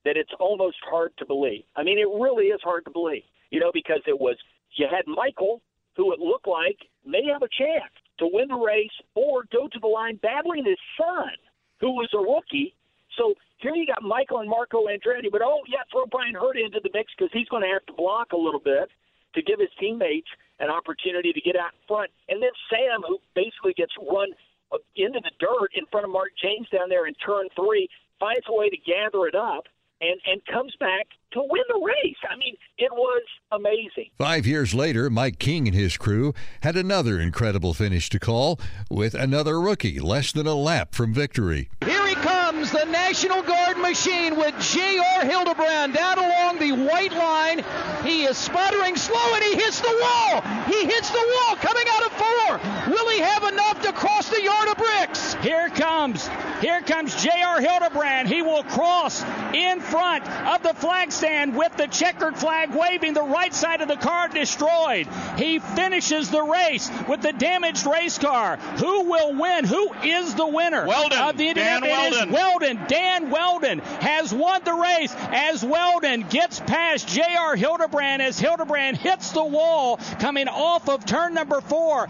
that 0.06 0.16
it's 0.16 0.32
almost 0.40 0.78
hard 0.90 1.12
to 1.18 1.26
believe. 1.26 1.64
I 1.76 1.84
mean, 1.84 2.00
it 2.00 2.08
really 2.08 2.46
is 2.46 2.62
hard 2.64 2.86
to 2.86 2.92
believe, 2.92 3.24
you 3.52 3.60
know, 3.60 3.72
because 3.74 4.02
it 4.08 4.18
was 4.18 4.38
you 4.78 4.88
had 4.90 5.04
Michael, 5.08 5.62
who 5.98 6.14
it 6.14 6.20
looked 6.20 6.48
like 6.48 6.78
may 7.06 7.24
have 7.32 7.42
a 7.42 7.52
chance 7.52 7.92
to 8.20 8.30
win 8.32 8.48
the 8.48 8.56
race 8.56 8.94
or 9.16 9.44
go 9.52 9.68
to 9.68 9.80
the 9.80 9.88
line 9.88 10.20
battling 10.22 10.66
his 10.66 10.80
son, 10.98 11.36
who 11.80 11.92
was 11.92 12.10
a 12.14 12.18
rookie. 12.18 12.74
So 13.18 13.34
here 13.58 13.76
you 13.76 13.86
got 13.86 14.04
Michael 14.04 14.40
and 14.40 14.50
Marco 14.50 14.86
Andretti, 14.88 15.32
but 15.32 15.42
oh 15.44 15.62
yeah, 15.68 15.84
throw 15.92 16.06
Bryan 16.06 16.36
Herta 16.36 16.64
into 16.64 16.80
the 16.82 16.90
mix 16.94 17.12
because 17.18 17.32
he's 17.34 17.50
going 17.50 17.64
to 17.64 17.70
have 17.70 17.86
to 17.88 17.94
block 17.94 18.32
a 18.32 18.38
little 18.38 18.62
bit 18.62 18.90
to 19.38 19.44
give 19.44 19.60
his 19.60 19.70
teammates 19.80 20.28
an 20.60 20.70
opportunity 20.70 21.32
to 21.32 21.42
get 21.42 21.56
out 21.56 21.72
in 21.78 21.82
front. 21.88 22.10
And 22.28 22.42
then 22.42 22.50
Sam, 22.70 23.06
who 23.08 23.20
basically 23.36 23.74
gets 23.78 23.94
run 24.02 24.34
uh, 24.72 24.78
into 24.96 25.22
the 25.22 25.32
dirt 25.40 25.70
in 25.78 25.86
front 25.92 26.06
of 26.06 26.12
Mark 26.12 26.30
Jaynes 26.42 26.68
down 26.70 26.90
there 26.90 27.06
in 27.06 27.14
turn 27.16 27.48
three, 27.56 27.88
finds 28.20 28.46
a 28.50 28.54
way 28.54 28.70
to 28.70 28.78
gather 28.78 29.28
it 29.28 29.36
up 29.36 29.66
and 30.02 30.20
and 30.26 30.46
comes 30.46 30.76
back 30.80 31.08
to 31.34 31.40
win 31.40 31.64
the 31.70 31.80
race. 31.84 32.18
I 32.30 32.36
mean, 32.38 32.56
it 32.78 32.92
was 32.92 33.24
amazing. 33.52 34.12
Five 34.18 34.46
years 34.46 34.74
later, 34.74 35.10
Mike 35.10 35.40
King 35.40 35.68
and 35.68 35.76
his 35.76 35.98
crew 35.98 36.34
had 36.62 36.76
another 36.76 37.20
incredible 37.20 37.74
finish 37.74 38.10
to 38.10 38.20
call 38.20 38.60
with 38.90 39.14
another 39.14 39.60
rookie 39.60 40.00
less 40.00 40.32
than 40.32 40.48
a 40.48 40.56
lap 40.56 40.94
from 40.94 41.14
victory. 41.14 41.70
Here 41.84 42.08
he 42.08 42.16
comes, 42.16 42.37
the 42.66 42.86
National 42.86 43.44
Guard 43.44 43.78
machine 43.78 44.36
with 44.36 44.60
J.R. 44.60 45.26
Hildebrand 45.26 45.94
down 45.94 46.18
along 46.18 46.58
the 46.58 46.72
white 46.72 47.14
line. 47.14 47.64
He 48.04 48.24
is 48.24 48.36
sputtering 48.36 48.96
slow 48.96 49.34
and 49.36 49.44
he 49.44 49.54
hits 49.54 49.80
the 49.80 49.96
wall. 50.02 50.42
He 50.66 50.86
hits 50.86 51.10
the 51.12 51.20
wall 51.20 51.56
coming 51.58 51.86
out 51.92 52.04
of 52.06 52.12
four. 52.14 52.94
Will 52.94 53.10
he 53.10 53.20
have 53.20 53.44
enough 53.44 53.82
to 53.84 53.94
cross 53.94 54.30
the 54.30 54.42
yard 54.42 54.70
of 54.70 54.78
bricks? 54.78 55.36
Here 55.36 55.70
comes, 55.70 56.30
here 56.62 56.82
comes 56.82 57.22
J.R. 57.24 57.62
Hildebrand. 57.62 58.28
He 58.28 58.42
will 58.42 58.64
cross 58.64 59.24
in 59.54 59.80
front 59.80 60.28
of 60.30 60.64
the 60.64 60.74
flag 60.74 61.12
stand 61.12 61.56
with 61.56 61.76
the 61.78 61.88
checkered 61.88 62.38
flag 62.38 62.74
waving. 62.74 63.14
The 63.14 63.24
right 63.24 63.54
side 63.54 63.82
of 63.82 63.88
the 63.88 63.96
car 63.96 64.28
destroyed. 64.28 65.08
He 65.38 65.60
finishes 65.60 66.30
the 66.30 66.42
race 66.42 66.90
with 67.08 67.22
the 67.22 67.34
damaged 67.34 67.86
race 67.86 68.18
car. 68.18 68.58
Who 68.58 69.10
will 69.10 69.34
win? 69.34 69.66
Who 69.66 69.94
is 70.04 70.36
the 70.36 70.48
winner 70.48 70.86
Wheldon. 70.86 71.20
of 71.20 71.38
the 71.38 71.54
Dan? 71.54 71.82
Wheldon. 71.82 72.32
Wheldon. 72.32 72.80
Dan 72.88 73.30
Wheldon 73.30 73.80
has 73.80 74.34
won 74.34 74.62
the 74.64 74.74
race 74.74 75.14
as 75.32 75.64
Wheldon 75.64 76.24
gets 76.30 76.60
past 76.60 77.08
J.R. 77.08 77.56
Hildebrand 77.56 78.22
as 78.22 78.40
Hildebrand 78.40 78.98
hits 78.98 79.32
the 79.32 79.44
wall 79.44 79.98
coming 80.20 80.48
off 80.48 80.90
of 80.90 81.06
turn 81.06 81.34
number 81.34 81.62
four. 81.62 82.08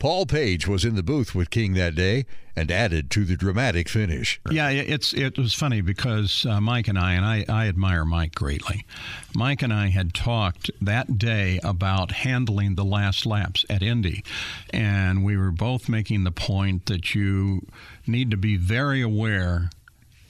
Paul 0.00 0.24
Page 0.24 0.66
was 0.66 0.84
in 0.84 0.96
the 0.96 1.02
booth 1.02 1.34
with 1.34 1.50
King 1.50 1.74
that 1.74 1.94
day 1.94 2.24
and 2.56 2.70
added 2.70 3.10
to 3.10 3.26
the 3.26 3.36
dramatic 3.36 3.86
finish. 3.86 4.40
Yeah, 4.50 4.70
it's 4.70 5.12
it 5.12 5.38
was 5.38 5.52
funny 5.52 5.82
because 5.82 6.46
uh, 6.46 6.58
Mike 6.58 6.88
and 6.88 6.98
I 6.98 7.12
and 7.12 7.24
I, 7.24 7.44
I 7.48 7.68
admire 7.68 8.06
Mike 8.06 8.34
greatly. 8.34 8.86
Mike 9.34 9.60
and 9.60 9.72
I 9.72 9.88
had 9.88 10.14
talked 10.14 10.70
that 10.80 11.18
day 11.18 11.60
about 11.62 12.12
handling 12.12 12.76
the 12.76 12.84
last 12.84 13.26
laps 13.26 13.66
at 13.68 13.82
Indy, 13.82 14.24
and 14.72 15.22
we 15.22 15.36
were 15.36 15.52
both 15.52 15.86
making 15.86 16.24
the 16.24 16.32
point 16.32 16.86
that 16.86 17.14
you 17.14 17.66
need 18.06 18.30
to 18.30 18.38
be 18.38 18.56
very 18.56 19.02
aware 19.02 19.68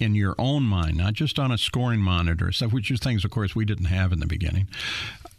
in 0.01 0.15
your 0.15 0.35
own 0.39 0.65
mind, 0.65 0.97
not 0.97 1.13
just 1.13 1.39
on 1.39 1.53
a 1.53 1.59
scoring 1.59 2.01
monitor, 2.01 2.51
stuff 2.51 2.73
which 2.73 2.91
is 2.91 2.99
things, 2.99 3.25
of 3.25 3.31
course, 3.31 3.55
we 3.55 3.67
didn't 3.67 3.85
have 3.85 4.13
in 4.13 4.19
the 4.19 4.27
beginning. 4.27 4.67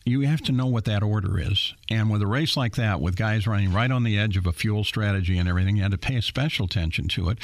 You 0.03 0.21
have 0.21 0.41
to 0.43 0.51
know 0.51 0.65
what 0.65 0.85
that 0.85 1.03
order 1.03 1.39
is. 1.39 1.73
And 1.89 2.09
with 2.09 2.21
a 2.21 2.27
race 2.27 2.57
like 2.57 2.75
that, 2.75 3.01
with 3.01 3.15
guys 3.15 3.45
running 3.45 3.71
right 3.71 3.91
on 3.91 4.03
the 4.03 4.17
edge 4.17 4.35
of 4.35 4.47
a 4.47 4.51
fuel 4.51 4.83
strategy 4.83 5.37
and 5.37 5.47
everything, 5.47 5.77
you 5.77 5.83
had 5.83 5.91
to 5.91 5.97
pay 5.97 6.19
special 6.21 6.65
attention 6.65 7.07
to 7.09 7.29
it. 7.29 7.37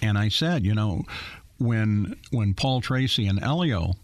And 0.00 0.16
I 0.16 0.28
said, 0.28 0.64
you 0.64 0.74
know, 0.74 1.04
when 1.58 2.16
when 2.30 2.54
Paul 2.54 2.80
Tracy 2.80 3.26
and 3.26 3.42
Elio 3.42 3.94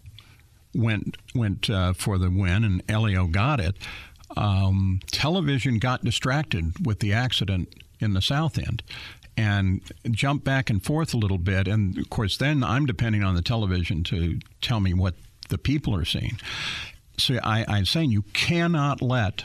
went 0.75 1.17
went 1.33 1.69
uh, 1.69 1.93
for 1.93 2.17
the 2.17 2.29
win, 2.29 2.63
and 2.63 2.83
Elio 2.89 3.27
got 3.27 3.59
it. 3.59 3.75
Um, 4.35 4.99
television 5.11 5.79
got 5.79 6.03
distracted 6.03 6.85
with 6.85 6.99
the 6.99 7.13
accident 7.13 7.73
in 7.99 8.13
the 8.13 8.21
south 8.21 8.57
end 8.57 8.83
and 9.37 9.81
jumped 10.11 10.43
back 10.43 10.69
and 10.69 10.83
forth 10.83 11.13
a 11.13 11.17
little 11.17 11.37
bit. 11.37 11.67
And 11.67 11.97
of 11.97 12.09
course, 12.09 12.37
then 12.37 12.63
I'm 12.63 12.85
depending 12.85 13.23
on 13.23 13.35
the 13.35 13.41
television 13.41 14.03
to 14.05 14.39
tell 14.61 14.79
me 14.79 14.93
what 14.93 15.15
the 15.49 15.57
people 15.57 15.95
are 15.95 16.05
seeing. 16.05 16.39
So 17.17 17.39
I, 17.43 17.65
I'm 17.67 17.85
saying 17.85 18.11
you 18.11 18.23
cannot 18.33 19.01
let 19.01 19.43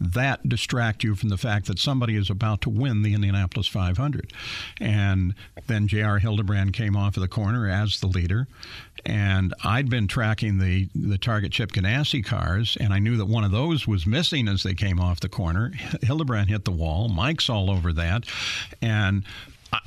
that 0.00 0.48
distract 0.48 1.04
you 1.04 1.14
from 1.14 1.28
the 1.28 1.36
fact 1.36 1.66
that 1.66 1.78
somebody 1.78 2.16
is 2.16 2.30
about 2.30 2.62
to 2.62 2.70
win 2.70 3.02
the 3.02 3.12
Indianapolis 3.12 3.66
500. 3.66 4.32
And 4.80 5.34
then 5.66 5.86
J.R. 5.86 6.18
Hildebrand 6.18 6.72
came 6.72 6.96
off 6.96 7.16
of 7.16 7.20
the 7.20 7.28
corner 7.28 7.68
as 7.68 8.00
the 8.00 8.06
leader. 8.06 8.48
And 9.04 9.54
I'd 9.62 9.90
been 9.90 10.08
tracking 10.08 10.58
the, 10.58 10.88
the 10.94 11.18
Target 11.18 11.52
Chip 11.52 11.72
Ganassi 11.72 12.24
cars, 12.24 12.76
and 12.80 12.92
I 12.92 12.98
knew 12.98 13.16
that 13.18 13.26
one 13.26 13.44
of 13.44 13.50
those 13.50 13.86
was 13.86 14.06
missing 14.06 14.48
as 14.48 14.62
they 14.62 14.74
came 14.74 14.98
off 14.98 15.20
the 15.20 15.28
corner. 15.28 15.72
Hildebrand 16.02 16.48
hit 16.48 16.64
the 16.64 16.72
wall. 16.72 17.08
Mike's 17.08 17.50
all 17.50 17.70
over 17.70 17.92
that. 17.92 18.24
And 18.80 19.24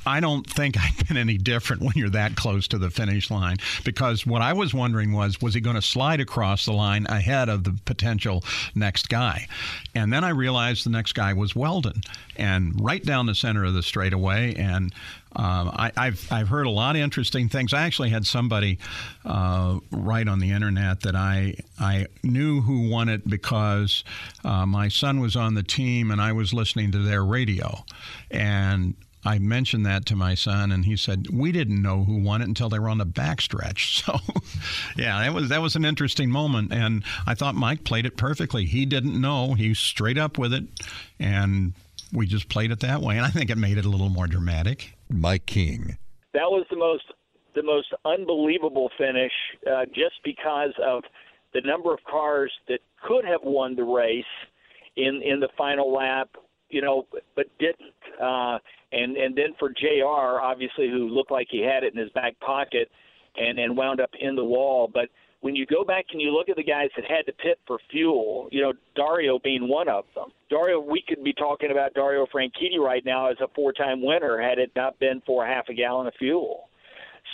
I 0.06 0.20
don't 0.20 0.48
think 0.48 0.76
I've 0.78 1.08
been 1.08 1.16
any 1.16 1.38
different 1.38 1.82
when 1.82 1.92
you're 1.94 2.10
that 2.10 2.36
close 2.36 2.68
to 2.68 2.78
the 2.78 2.90
finish 2.90 3.30
line 3.30 3.56
because 3.84 4.26
what 4.26 4.42
I 4.42 4.52
was 4.52 4.72
wondering 4.72 5.12
was 5.12 5.40
was 5.40 5.54
he 5.54 5.60
going 5.60 5.76
to 5.76 5.82
slide 5.82 6.20
across 6.20 6.64
the 6.64 6.72
line 6.72 7.06
ahead 7.08 7.48
of 7.48 7.64
the 7.64 7.78
potential 7.84 8.44
next 8.74 9.08
guy? 9.08 9.46
And 9.94 10.12
then 10.12 10.24
I 10.24 10.30
realized 10.30 10.84
the 10.84 10.90
next 10.90 11.12
guy 11.12 11.32
was 11.32 11.54
Wheldon 11.54 12.02
and 12.36 12.74
right 12.80 13.04
down 13.04 13.26
the 13.26 13.34
center 13.34 13.64
of 13.64 13.74
the 13.74 13.82
straightaway 13.82 14.54
and 14.54 14.92
um, 15.36 15.72
I, 15.74 15.90
have 15.96 16.32
I've 16.32 16.48
heard 16.48 16.66
a 16.66 16.70
lot 16.70 16.94
of 16.94 17.02
interesting 17.02 17.48
things. 17.48 17.74
I 17.74 17.82
actually 17.82 18.10
had 18.10 18.24
somebody 18.24 18.78
uh, 19.24 19.80
write 19.90 20.28
on 20.28 20.38
the 20.38 20.52
internet 20.52 21.00
that 21.00 21.16
I 21.16 21.56
I 21.78 22.06
knew 22.22 22.60
who 22.60 22.88
won 22.88 23.08
it 23.08 23.28
because 23.28 24.04
uh, 24.44 24.64
my 24.64 24.88
son 24.88 25.18
was 25.20 25.34
on 25.34 25.54
the 25.54 25.64
team 25.64 26.12
and 26.12 26.20
I 26.20 26.32
was 26.32 26.54
listening 26.54 26.92
to 26.92 26.98
their 26.98 27.24
radio, 27.24 27.84
and 28.30 28.94
I 29.24 29.38
mentioned 29.38 29.86
that 29.86 30.04
to 30.06 30.16
my 30.16 30.34
son, 30.34 30.70
and 30.70 30.84
he 30.84 30.96
said 30.96 31.28
we 31.32 31.52
didn't 31.52 31.80
know 31.80 32.04
who 32.04 32.18
won 32.18 32.42
it 32.42 32.48
until 32.48 32.68
they 32.68 32.78
were 32.78 32.88
on 32.88 32.98
the 32.98 33.06
backstretch. 33.06 34.02
So, 34.04 34.18
yeah, 34.96 35.20
that 35.20 35.32
was 35.32 35.48
that 35.48 35.62
was 35.62 35.76
an 35.76 35.84
interesting 35.84 36.30
moment, 36.30 36.72
and 36.72 37.04
I 37.26 37.34
thought 37.34 37.54
Mike 37.54 37.84
played 37.84 38.06
it 38.06 38.16
perfectly. 38.16 38.64
He 38.66 38.84
didn't 38.84 39.18
know; 39.18 39.54
he 39.54 39.70
was 39.70 39.78
straight 39.78 40.18
up 40.18 40.36
with 40.36 40.52
it, 40.52 40.64
and 41.18 41.72
we 42.12 42.26
just 42.26 42.48
played 42.48 42.70
it 42.70 42.80
that 42.80 43.00
way. 43.00 43.16
And 43.16 43.24
I 43.24 43.30
think 43.30 43.50
it 43.50 43.56
made 43.56 43.78
it 43.78 43.84
a 43.84 43.88
little 43.88 44.08
more 44.08 44.26
dramatic. 44.26 44.94
Mike 45.08 45.46
King. 45.46 45.96
That 46.32 46.50
was 46.50 46.66
the 46.70 46.76
most 46.76 47.04
the 47.54 47.62
most 47.62 47.94
unbelievable 48.04 48.90
finish, 48.98 49.32
uh, 49.70 49.84
just 49.86 50.16
because 50.24 50.72
of 50.84 51.04
the 51.52 51.60
number 51.60 51.94
of 51.94 52.00
cars 52.04 52.52
that 52.68 52.80
could 53.02 53.24
have 53.24 53.40
won 53.42 53.76
the 53.76 53.84
race 53.84 54.24
in 54.96 55.22
in 55.24 55.40
the 55.40 55.48
final 55.56 55.92
lap, 55.92 56.30
you 56.68 56.82
know, 56.82 57.06
but 57.34 57.46
didn't. 57.58 57.94
Uh, 58.20 58.58
and 58.94 59.16
and 59.16 59.36
then 59.36 59.54
for 59.58 59.70
J.R. 59.70 60.40
obviously 60.40 60.88
who 60.88 61.08
looked 61.08 61.30
like 61.30 61.48
he 61.50 61.60
had 61.60 61.84
it 61.84 61.92
in 61.94 62.00
his 62.00 62.10
back 62.10 62.38
pocket 62.40 62.90
and 63.36 63.58
and 63.58 63.76
wound 63.76 64.00
up 64.00 64.10
in 64.18 64.34
the 64.36 64.44
wall 64.44 64.90
but 64.92 65.08
when 65.44 65.54
you 65.54 65.66
go 65.66 65.84
back 65.84 66.06
and 66.10 66.22
you 66.22 66.32
look 66.32 66.48
at 66.48 66.56
the 66.56 66.64
guys 66.64 66.88
that 66.96 67.04
had 67.04 67.26
to 67.26 67.32
pit 67.32 67.60
for 67.66 67.78
fuel, 67.90 68.48
you 68.50 68.62
know, 68.62 68.72
Dario 68.96 69.38
being 69.38 69.68
one 69.68 69.90
of 69.90 70.06
them. 70.14 70.30
Dario, 70.48 70.80
we 70.80 71.04
could 71.06 71.22
be 71.22 71.34
talking 71.34 71.70
about 71.70 71.92
Dario 71.92 72.26
Franchitti 72.34 72.78
right 72.78 73.04
now 73.04 73.30
as 73.30 73.36
a 73.42 73.48
four-time 73.54 74.02
winner 74.02 74.40
had 74.40 74.58
it 74.58 74.72
not 74.74 74.98
been 75.00 75.20
for 75.26 75.44
half 75.44 75.68
a 75.68 75.74
gallon 75.74 76.06
of 76.06 76.14
fuel. 76.18 76.70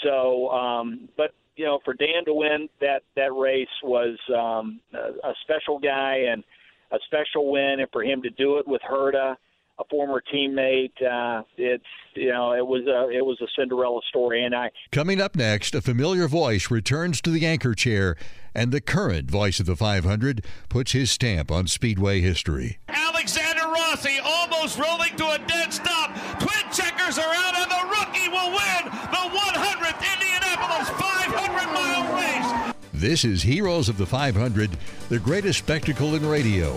So, 0.03 0.49
um, 0.49 1.09
but 1.17 1.31
you 1.55 1.65
know, 1.65 1.79
for 1.85 1.95
Dan 1.95 2.25
to 2.25 2.35
win 2.35 2.69
that 2.81 3.03
that 3.15 3.33
race 3.33 3.69
was 3.85 4.19
um, 4.37 4.81
a, 4.93 5.29
a 5.29 5.35
special 5.43 5.79
guy 5.79 6.25
and 6.33 6.43
a 6.91 6.99
special 7.07 7.53
win, 7.53 7.77
and 7.79 7.89
for 7.93 8.03
him 8.03 8.23
to 8.23 8.31
do 8.31 8.59
it 8.59 8.67
with 8.67 8.81
Herta 8.83 9.37
a 9.81 9.85
former 9.89 10.23
teammate. 10.33 10.93
Uh, 11.03 11.43
it's 11.57 11.85
you 12.15 12.31
know 12.31 12.53
it 12.53 12.67
was 12.67 12.87
a 12.87 13.17
it 13.17 13.25
was 13.25 13.41
a 13.41 13.47
Cinderella 13.59 14.01
story, 14.09 14.45
and 14.45 14.55
I. 14.55 14.71
Coming 14.93 15.21
up 15.21 15.35
next, 15.35 15.75
a 15.75 15.81
familiar 15.81 16.29
voice 16.29 16.71
returns 16.71 17.21
to 17.23 17.31
the 17.31 17.47
anchor 17.47 17.75
chair, 17.75 18.17
and 18.55 18.73
the 18.73 18.81
current 18.81 19.31
voice 19.31 19.59
of 19.61 19.67
the 19.67 19.77
500 19.77 20.45
puts 20.69 20.93
his 20.93 21.11
stamp 21.11 21.51
on 21.51 21.67
Speedway 21.67 22.21
history. 22.21 22.79
Alexander 22.89 23.65
Rossi 23.65 24.19
almost 24.25 24.79
rolling 24.79 25.17
to 25.17 25.31
a 25.31 25.39
dead 25.47 25.73
stop. 25.73 26.15
Twin 26.39 26.73
checkers 26.73 27.19
are 27.19 27.33
out, 27.33 27.55
and 27.57 27.71
the 27.71 27.85
rookie 27.89 28.29
will 28.29 28.51
win 28.51 28.85
the 28.85 29.25
100th 29.33 30.15
Indianapolis 30.15 30.91
500 30.91 31.73
mile 31.73 32.17
race. 32.17 32.75
This 32.93 33.25
is 33.25 33.43
Heroes 33.43 33.89
of 33.89 33.97
the 33.97 34.07
500, 34.07 34.71
the 35.09 35.19
greatest 35.19 35.59
spectacle 35.61 36.15
in 36.15 36.27
radio. 36.27 36.77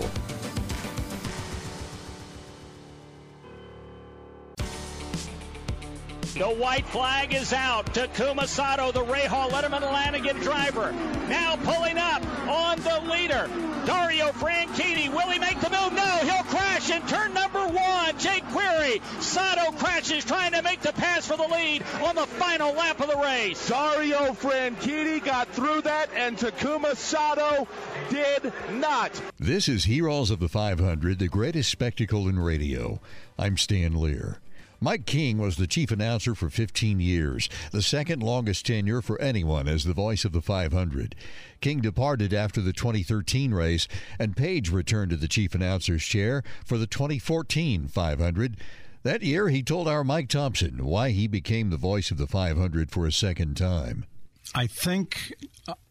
The 6.34 6.48
white 6.48 6.84
flag 6.86 7.32
is 7.32 7.52
out. 7.52 7.86
Takuma 7.94 8.48
Sato, 8.48 8.90
the 8.90 9.04
Rahal 9.04 9.50
Letterman 9.50 9.82
Lanigan 9.82 10.36
driver, 10.40 10.90
now 11.28 11.54
pulling 11.62 11.96
up 11.96 12.26
on 12.48 12.80
the 12.80 13.08
leader. 13.08 13.48
Dario 13.86 14.32
Franchitti, 14.32 15.08
will 15.08 15.30
he 15.30 15.38
make 15.38 15.60
the 15.60 15.70
move? 15.70 15.92
No, 15.92 16.18
he'll 16.24 16.42
crash 16.44 16.90
in 16.90 17.06
turn 17.06 17.34
number 17.34 17.64
one. 17.68 18.18
Jake 18.18 18.44
Query, 18.46 19.00
Sato 19.20 19.70
crashes, 19.76 20.24
trying 20.24 20.50
to 20.52 20.62
make 20.62 20.80
the 20.80 20.92
pass 20.94 21.24
for 21.24 21.36
the 21.36 21.46
lead 21.46 21.84
on 22.02 22.16
the 22.16 22.26
final 22.26 22.72
lap 22.72 23.00
of 23.00 23.10
the 23.10 23.16
race. 23.16 23.68
Dario 23.68 24.32
Franchitti 24.32 25.24
got 25.24 25.46
through 25.50 25.82
that, 25.82 26.08
and 26.16 26.36
Takuma 26.36 26.96
Sato 26.96 27.68
did 28.10 28.52
not. 28.72 29.12
This 29.38 29.68
is 29.68 29.84
Heroes 29.84 30.32
of 30.32 30.40
the 30.40 30.48
500, 30.48 31.20
the 31.20 31.28
greatest 31.28 31.70
spectacle 31.70 32.28
in 32.28 32.40
radio. 32.40 32.98
I'm 33.38 33.56
Stan 33.56 33.94
Lear. 33.94 34.40
Mike 34.80 35.06
King 35.06 35.38
was 35.38 35.56
the 35.56 35.66
chief 35.66 35.90
announcer 35.90 36.34
for 36.34 36.50
15 36.50 37.00
years, 37.00 37.48
the 37.70 37.82
second 37.82 38.22
longest 38.22 38.66
tenure 38.66 39.00
for 39.00 39.20
anyone 39.20 39.68
as 39.68 39.84
the 39.84 39.94
voice 39.94 40.24
of 40.24 40.32
the 40.32 40.42
500. 40.42 41.14
King 41.60 41.80
departed 41.80 42.34
after 42.34 42.60
the 42.60 42.72
2013 42.72 43.52
race, 43.52 43.88
and 44.18 44.36
Page 44.36 44.70
returned 44.70 45.10
to 45.10 45.16
the 45.16 45.28
chief 45.28 45.54
announcer's 45.54 46.04
chair 46.04 46.42
for 46.64 46.78
the 46.78 46.86
2014 46.86 47.88
500. 47.88 48.56
That 49.04 49.22
year, 49.22 49.48
he 49.50 49.62
told 49.62 49.86
our 49.86 50.02
Mike 50.02 50.28
Thompson 50.28 50.84
why 50.84 51.10
he 51.10 51.26
became 51.26 51.70
the 51.70 51.76
voice 51.76 52.10
of 52.10 52.16
the 52.16 52.26
500 52.26 52.90
for 52.90 53.06
a 53.06 53.12
second 53.12 53.56
time. 53.56 54.06
I 54.54 54.66
think 54.66 55.34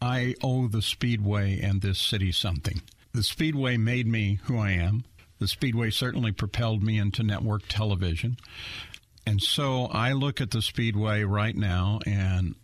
I 0.00 0.34
owe 0.42 0.68
the 0.68 0.82
Speedway 0.82 1.60
and 1.60 1.80
this 1.80 1.98
city 1.98 2.32
something. 2.32 2.82
The 3.12 3.22
Speedway 3.22 3.76
made 3.76 4.06
me 4.08 4.40
who 4.44 4.58
I 4.58 4.72
am. 4.72 5.04
The 5.38 5.48
Speedway 5.48 5.90
certainly 5.90 6.32
propelled 6.32 6.82
me 6.82 6.98
into 6.98 7.22
network 7.22 7.62
television. 7.68 8.36
And 9.26 9.40
so 9.40 9.86
I 9.86 10.12
look 10.12 10.40
at 10.40 10.50
the 10.50 10.62
Speedway 10.62 11.22
right 11.24 11.56
now 11.56 12.00
and 12.06 12.54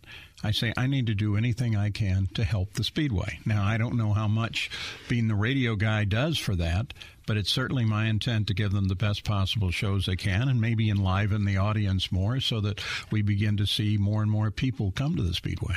I 0.43 0.51
say, 0.51 0.73
I 0.75 0.87
need 0.87 1.07
to 1.07 1.15
do 1.15 1.35
anything 1.35 1.75
I 1.75 1.91
can 1.91 2.27
to 2.33 2.43
help 2.43 2.73
the 2.73 2.83
Speedway. 2.83 3.39
Now, 3.45 3.63
I 3.63 3.77
don't 3.77 3.97
know 3.97 4.13
how 4.13 4.27
much 4.27 4.69
being 5.07 5.27
the 5.27 5.35
radio 5.35 5.75
guy 5.75 6.03
does 6.03 6.37
for 6.37 6.55
that, 6.55 6.93
but 7.27 7.37
it's 7.37 7.51
certainly 7.51 7.85
my 7.85 8.07
intent 8.07 8.47
to 8.47 8.53
give 8.53 8.71
them 8.71 8.87
the 8.87 8.95
best 8.95 9.23
possible 9.23 9.69
shows 9.69 10.05
they 10.05 10.15
can 10.15 10.49
and 10.49 10.59
maybe 10.59 10.89
enliven 10.89 11.45
the 11.45 11.57
audience 11.57 12.11
more 12.11 12.39
so 12.39 12.59
that 12.61 12.81
we 13.11 13.21
begin 13.21 13.57
to 13.57 13.67
see 13.67 13.97
more 13.97 14.21
and 14.21 14.31
more 14.31 14.49
people 14.49 14.91
come 14.91 15.15
to 15.15 15.23
the 15.23 15.33
Speedway. 15.33 15.75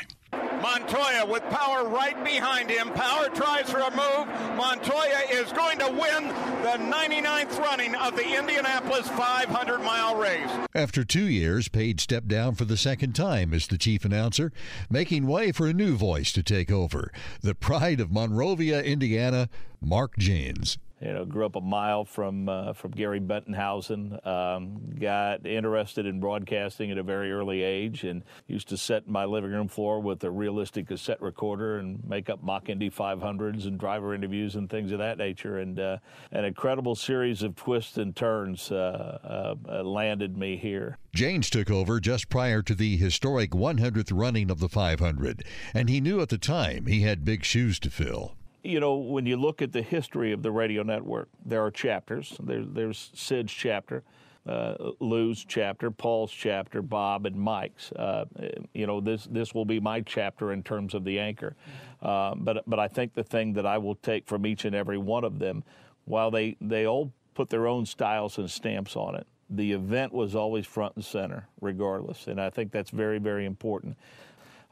Montoya 0.65 1.27
with 1.27 1.43
power 1.51 1.87
right 1.87 2.25
behind 2.25 2.71
him. 2.71 2.89
Power 2.93 3.29
tries 3.29 3.69
for 3.69 3.81
a 3.81 3.91
move. 3.91 4.57
Montoya 4.57 5.21
is 5.31 5.53
going 5.53 5.79
to 5.79 5.89
win 5.89 6.29
the 6.63 6.79
99th 6.91 7.59
running 7.59 7.95
of 7.97 8.17
the 8.17 8.39
Indianapolis 8.39 9.07
500 9.11 9.81
mile 9.81 10.17
race. 10.17 10.49
After 10.75 11.05
two 11.05 11.29
years, 11.29 11.69
Page 11.69 12.01
stepped 12.01 12.29
down 12.29 12.55
for 12.55 12.65
the 12.65 12.79
second 12.79 13.15
time 13.15 13.53
as 13.53 13.67
the 13.67 13.77
chief 13.77 14.07
announcer, 14.07 14.53
making 14.89 15.27
way 15.27 15.53
for 15.53 15.67
a 15.67 15.75
new 15.75 15.97
voice 15.97 16.33
to 16.33 16.43
take 16.43 16.73
over. 16.73 17.13
The 17.43 17.55
pride 17.55 18.01
of 18.01 18.11
Monrovia, 18.11 18.81
Indiana, 18.81 19.51
Mark 19.83 20.17
Jaynes 20.17 20.79
you 21.01 21.13
know, 21.13 21.25
grew 21.25 21.45
up 21.45 21.57
a 21.57 21.61
mile 21.61 22.05
from 22.05 22.49
uh, 22.49 22.73
from 22.73 22.93
Gary 22.93 23.21
Bettenhausen. 23.21 24.25
Um, 24.27 24.95
got 24.99 25.45
interested 25.45 26.07
in 26.07 26.21
broadcasting 26.21 26.91
at 26.91 26.99
a 26.99 27.03
very 27.03 27.33
early 27.33 27.63
age, 27.63 28.05
and 28.05 28.23
used 28.47 28.69
to 28.69 28.77
sit 28.77 29.05
in 29.07 29.13
my 29.13 29.25
living 29.25 29.51
room 29.51 29.69
floor 29.69 30.01
with 30.01 30.23
a 30.25 30.31
realistic 30.31 30.89
cassette 30.89 31.21
recorder 31.21 31.79
and 31.79 32.03
make 32.09 32.31
up 32.31 32.43
mock 32.43 32.69
Indy 32.69 32.91
500s 32.91 33.67
and 33.67 33.79
driver 33.79 34.15
interviews 34.15 34.55
and 34.55 34.71
things 34.71 34.93
of 34.93 34.99
that 34.99 35.19
nature. 35.19 35.59
And 35.59 35.81
uh, 35.81 35.99
an 36.31 36.45
incredible 36.45 36.95
series 36.95 37.43
of 37.43 37.57
twists 37.57 37.99
and 37.99 38.15
turns 38.15 38.71
uh, 38.71 39.57
uh 39.69 39.83
landed 39.83 40.37
me 40.37 40.57
here. 40.57 40.99
Jaynes 41.15 41.51
took 41.51 41.71
over 41.71 42.01
just 42.01 42.29
prior 42.29 42.63
to 42.63 42.75
the 42.75 42.97
historic 42.97 43.51
100th 43.51 44.11
running 44.13 44.51
of 44.51 44.61
the 44.61 44.69
500, 44.69 45.45
and 45.73 45.89
he 45.89 46.01
knew 46.01 46.21
at 46.21 46.29
the 46.29 46.39
time 46.39 46.87
he 46.87 47.03
had 47.03 47.25
big 47.25 47.45
shoes 47.45 47.79
to 47.81 47.91
fill 47.91 48.35
you 48.65 48.81
know, 48.81 48.97
when 48.97 49.27
you 49.27 49.37
look 49.37 49.63
at 49.63 49.73
the 49.73 49.83
history 49.83 50.33
of 50.33 50.43
the 50.43 50.51
radio 50.51 50.83
network, 50.83 51.29
there 51.45 51.63
are 51.63 51.71
chapters. 51.71 52.37
There, 52.43 52.65
there's 52.65 53.11
Sid's 53.15 53.53
chapter, 53.53 54.03
uh, 54.49 54.75
Lou's 55.01 55.45
chapter, 55.45 55.91
Paul's 55.91 56.33
chapter, 56.33 56.81
Bob 56.81 57.27
and 57.27 57.37
Mike's. 57.37 57.93
Uh, 57.93 58.25
you 58.73 58.87
know, 58.87 59.01
this 59.01 59.29
this 59.31 59.55
will 59.55 59.67
be 59.67 59.81
my 59.81 60.01
chapter 60.01 60.53
in 60.53 60.63
terms 60.63 60.95
of 60.95 61.05
the 61.05 61.19
anchor. 61.19 61.55
Uh, 62.03 62.35
but 62.37 62.65
but 62.67 62.79
I 62.79 62.89
think 62.89 63.15
the 63.15 63.23
thing 63.23 63.53
that 63.53 63.67
I 63.67 63.79
will 63.79 63.97
take 63.97 64.27
from 64.27 64.47
each 64.47 64.65
and 64.65 64.75
every 64.75 64.99
one 64.99 65.25
of 65.25 65.39
them, 65.39 65.63
while 66.07 66.31
they 66.31 66.57
they 66.61 66.87
all 66.87 67.13
put 67.35 67.51
their 67.51 67.67
own 67.67 67.85
styles 67.85 68.39
and 68.39 68.51
stamps 68.51 68.97
on 68.97 69.15
it, 69.15 69.27
the 69.51 69.73
event 69.73 70.13
was 70.13 70.35
always 70.35 70.67
front 70.67 70.97
and 70.97 71.05
center, 71.05 71.49
regardless. 71.61 72.27
And 72.29 72.41
I 72.41 72.51
think 72.51 72.73
that's 72.73 72.91
very 72.91 73.19
very 73.19 73.45
important. 73.45 73.97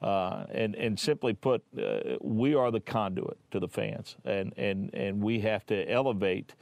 Uh, 0.02 0.46
and, 0.50 0.74
and 0.74 0.98
simply 0.98 1.32
put, 1.32 1.62
uh, 1.80 2.16
we 2.20 2.56
are 2.56 2.72
the 2.72 2.80
conduit 2.80 3.38
to 3.52 3.60
the 3.60 3.68
fans, 3.68 4.16
and, 4.24 4.52
and, 4.56 4.90
and 4.94 5.22
we 5.22 5.38
have 5.38 5.64
to 5.64 5.88
elevate 5.88 6.56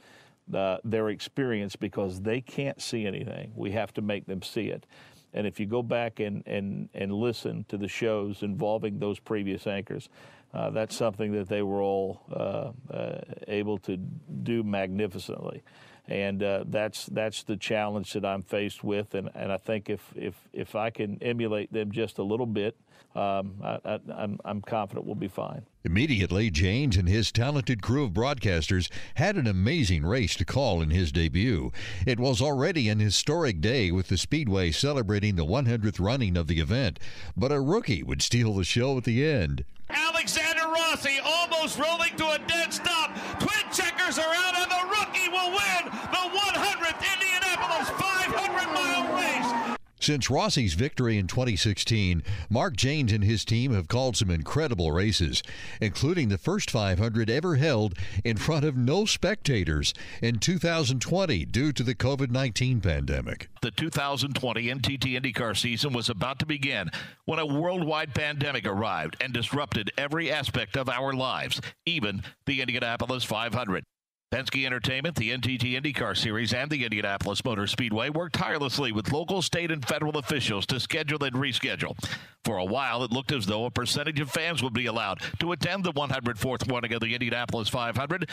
the, 0.47 0.79
their 0.83 1.09
experience 1.09 1.75
because 1.75 2.21
they 2.21 2.39
can't 2.39 2.79
see 2.79 3.07
anything. 3.07 3.51
We 3.55 3.71
have 3.71 3.95
to 3.95 4.01
make 4.03 4.27
them 4.27 4.43
see 4.43 4.67
it. 4.67 4.85
And 5.33 5.47
if 5.47 5.59
you 5.59 5.65
go 5.65 5.81
back 5.81 6.19
and, 6.19 6.43
and, 6.45 6.89
and 6.93 7.11
listen 7.11 7.65
to 7.69 7.77
the 7.77 7.87
shows 7.87 8.43
involving 8.43 8.99
those 8.99 9.19
previous 9.19 9.65
anchors, 9.65 10.09
uh, 10.53 10.69
that's 10.69 10.95
something 10.95 11.31
that 11.31 11.47
they 11.47 11.63
were 11.63 11.81
all 11.81 12.21
uh, 12.31 12.71
uh, 12.93 13.21
able 13.47 13.77
to 13.79 13.97
do 13.97 14.61
magnificently. 14.61 15.63
And 16.11 16.43
uh, 16.43 16.65
that's 16.67 17.05
that's 17.05 17.43
the 17.43 17.55
challenge 17.55 18.11
that 18.11 18.25
I'm 18.25 18.41
faced 18.41 18.83
with, 18.83 19.15
and, 19.15 19.29
and 19.33 19.49
I 19.49 19.55
think 19.55 19.89
if, 19.89 20.11
if 20.13 20.35
if 20.51 20.75
I 20.75 20.89
can 20.89 21.17
emulate 21.21 21.71
them 21.71 21.89
just 21.89 22.17
a 22.17 22.23
little 22.23 22.45
bit, 22.45 22.75
um, 23.15 23.53
I, 23.63 23.99
am 24.43 24.61
confident 24.61 25.05
we'll 25.05 25.15
be 25.15 25.29
fine. 25.29 25.61
Immediately, 25.85 26.51
Jaynes 26.51 26.97
and 26.97 27.07
his 27.07 27.31
talented 27.31 27.81
crew 27.81 28.03
of 28.03 28.11
broadcasters 28.11 28.89
had 29.15 29.37
an 29.37 29.47
amazing 29.47 30.05
race 30.05 30.35
to 30.35 30.43
call 30.43 30.81
in 30.81 30.89
his 30.89 31.13
debut. 31.13 31.71
It 32.05 32.19
was 32.19 32.41
already 32.41 32.89
an 32.89 32.99
historic 32.99 33.61
day 33.61 33.89
with 33.89 34.09
the 34.09 34.17
Speedway 34.17 34.71
celebrating 34.71 35.37
the 35.37 35.45
100th 35.45 35.97
running 35.97 36.35
of 36.35 36.47
the 36.47 36.59
event, 36.59 36.99
but 37.37 37.53
a 37.53 37.61
rookie 37.61 38.03
would 38.03 38.21
steal 38.21 38.55
the 38.55 38.65
show 38.65 38.97
at 38.97 39.05
the 39.05 39.25
end. 39.25 39.63
Alexander 39.89 40.67
Rossi 40.67 41.19
almost 41.23 41.79
rolling 41.79 42.15
to 42.17 42.31
a 42.31 42.39
dead 42.47 42.73
stop. 42.73 43.11
Twin 43.39 43.71
checkers 43.73 44.17
are 44.19 44.33
out, 44.33 44.55
and 44.55 44.71
the 44.71 44.83
rookie 44.89 45.29
will 45.29 45.51
win 45.51 45.83
the 45.85 46.23
100th 46.31 47.03
Indianapolis 47.13 47.89
500 47.89 48.73
mile 48.73 49.15
race. 49.15 49.77
Since 50.01 50.31
Rossi's 50.31 50.73
victory 50.73 51.19
in 51.19 51.27
2016, 51.27 52.23
Mark 52.49 52.75
Jaynes 52.75 53.11
and 53.11 53.23
his 53.23 53.45
team 53.45 53.71
have 53.71 53.87
called 53.87 54.17
some 54.17 54.31
incredible 54.31 54.91
races, 54.91 55.43
including 55.79 56.29
the 56.29 56.39
first 56.39 56.71
500 56.71 57.29
ever 57.29 57.57
held 57.57 57.93
in 58.23 58.37
front 58.37 58.65
of 58.65 58.75
no 58.75 59.05
spectators 59.05 59.93
in 60.19 60.39
2020 60.39 61.45
due 61.45 61.71
to 61.71 61.83
the 61.83 61.93
COVID 61.93 62.31
19 62.31 62.81
pandemic. 62.81 63.47
The 63.61 63.69
2020 63.69 64.63
NTT 64.63 65.21
IndyCar 65.21 65.55
season 65.55 65.93
was 65.93 66.09
about 66.09 66.39
to 66.39 66.47
begin 66.47 66.89
when 67.25 67.37
a 67.37 67.45
worldwide 67.45 68.15
pandemic 68.15 68.65
arrived 68.65 69.17
and 69.21 69.31
disrupted 69.31 69.91
every 69.99 70.31
aspect 70.31 70.77
of 70.77 70.89
our 70.89 71.13
lives, 71.13 71.61
even 71.85 72.23
the 72.47 72.61
Indianapolis 72.61 73.23
500. 73.23 73.83
Penske 74.31 74.65
Entertainment, 74.65 75.17
the 75.17 75.31
NTT 75.31 75.73
IndyCar 75.73 76.15
Series, 76.15 76.53
and 76.53 76.71
the 76.71 76.85
Indianapolis 76.85 77.43
Motor 77.43 77.67
Speedway 77.67 78.09
worked 78.09 78.35
tirelessly 78.35 78.93
with 78.93 79.11
local, 79.11 79.41
state, 79.41 79.71
and 79.71 79.85
federal 79.85 80.17
officials 80.17 80.65
to 80.67 80.79
schedule 80.79 81.21
and 81.25 81.35
reschedule. 81.35 82.01
For 82.45 82.55
a 82.55 82.63
while, 82.63 83.03
it 83.03 83.11
looked 83.11 83.33
as 83.33 83.45
though 83.45 83.65
a 83.65 83.71
percentage 83.71 84.21
of 84.21 84.31
fans 84.31 84.63
would 84.63 84.73
be 84.73 84.85
allowed 84.85 85.19
to 85.41 85.51
attend 85.51 85.83
the 85.83 85.91
104th 85.91 86.71
running 86.71 86.93
of 86.93 87.01
the 87.01 87.13
Indianapolis 87.13 87.67
500. 87.67 88.29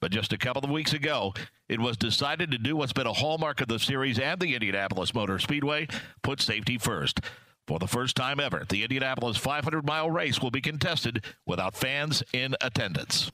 But 0.00 0.12
just 0.12 0.32
a 0.32 0.38
couple 0.38 0.64
of 0.64 0.70
weeks 0.70 0.92
ago, 0.92 1.34
it 1.68 1.80
was 1.80 1.96
decided 1.96 2.52
to 2.52 2.58
do 2.58 2.76
what's 2.76 2.92
been 2.92 3.08
a 3.08 3.12
hallmark 3.12 3.60
of 3.60 3.66
the 3.66 3.80
series 3.80 4.20
and 4.20 4.40
the 4.40 4.54
Indianapolis 4.54 5.14
Motor 5.14 5.40
Speedway 5.40 5.88
put 6.22 6.40
safety 6.40 6.78
first. 6.78 7.22
For 7.66 7.80
the 7.80 7.88
first 7.88 8.14
time 8.14 8.38
ever, 8.38 8.64
the 8.68 8.84
Indianapolis 8.84 9.36
500 9.36 9.84
mile 9.84 10.12
race 10.12 10.40
will 10.40 10.52
be 10.52 10.60
contested 10.60 11.24
without 11.44 11.74
fans 11.74 12.22
in 12.32 12.54
attendance. 12.60 13.32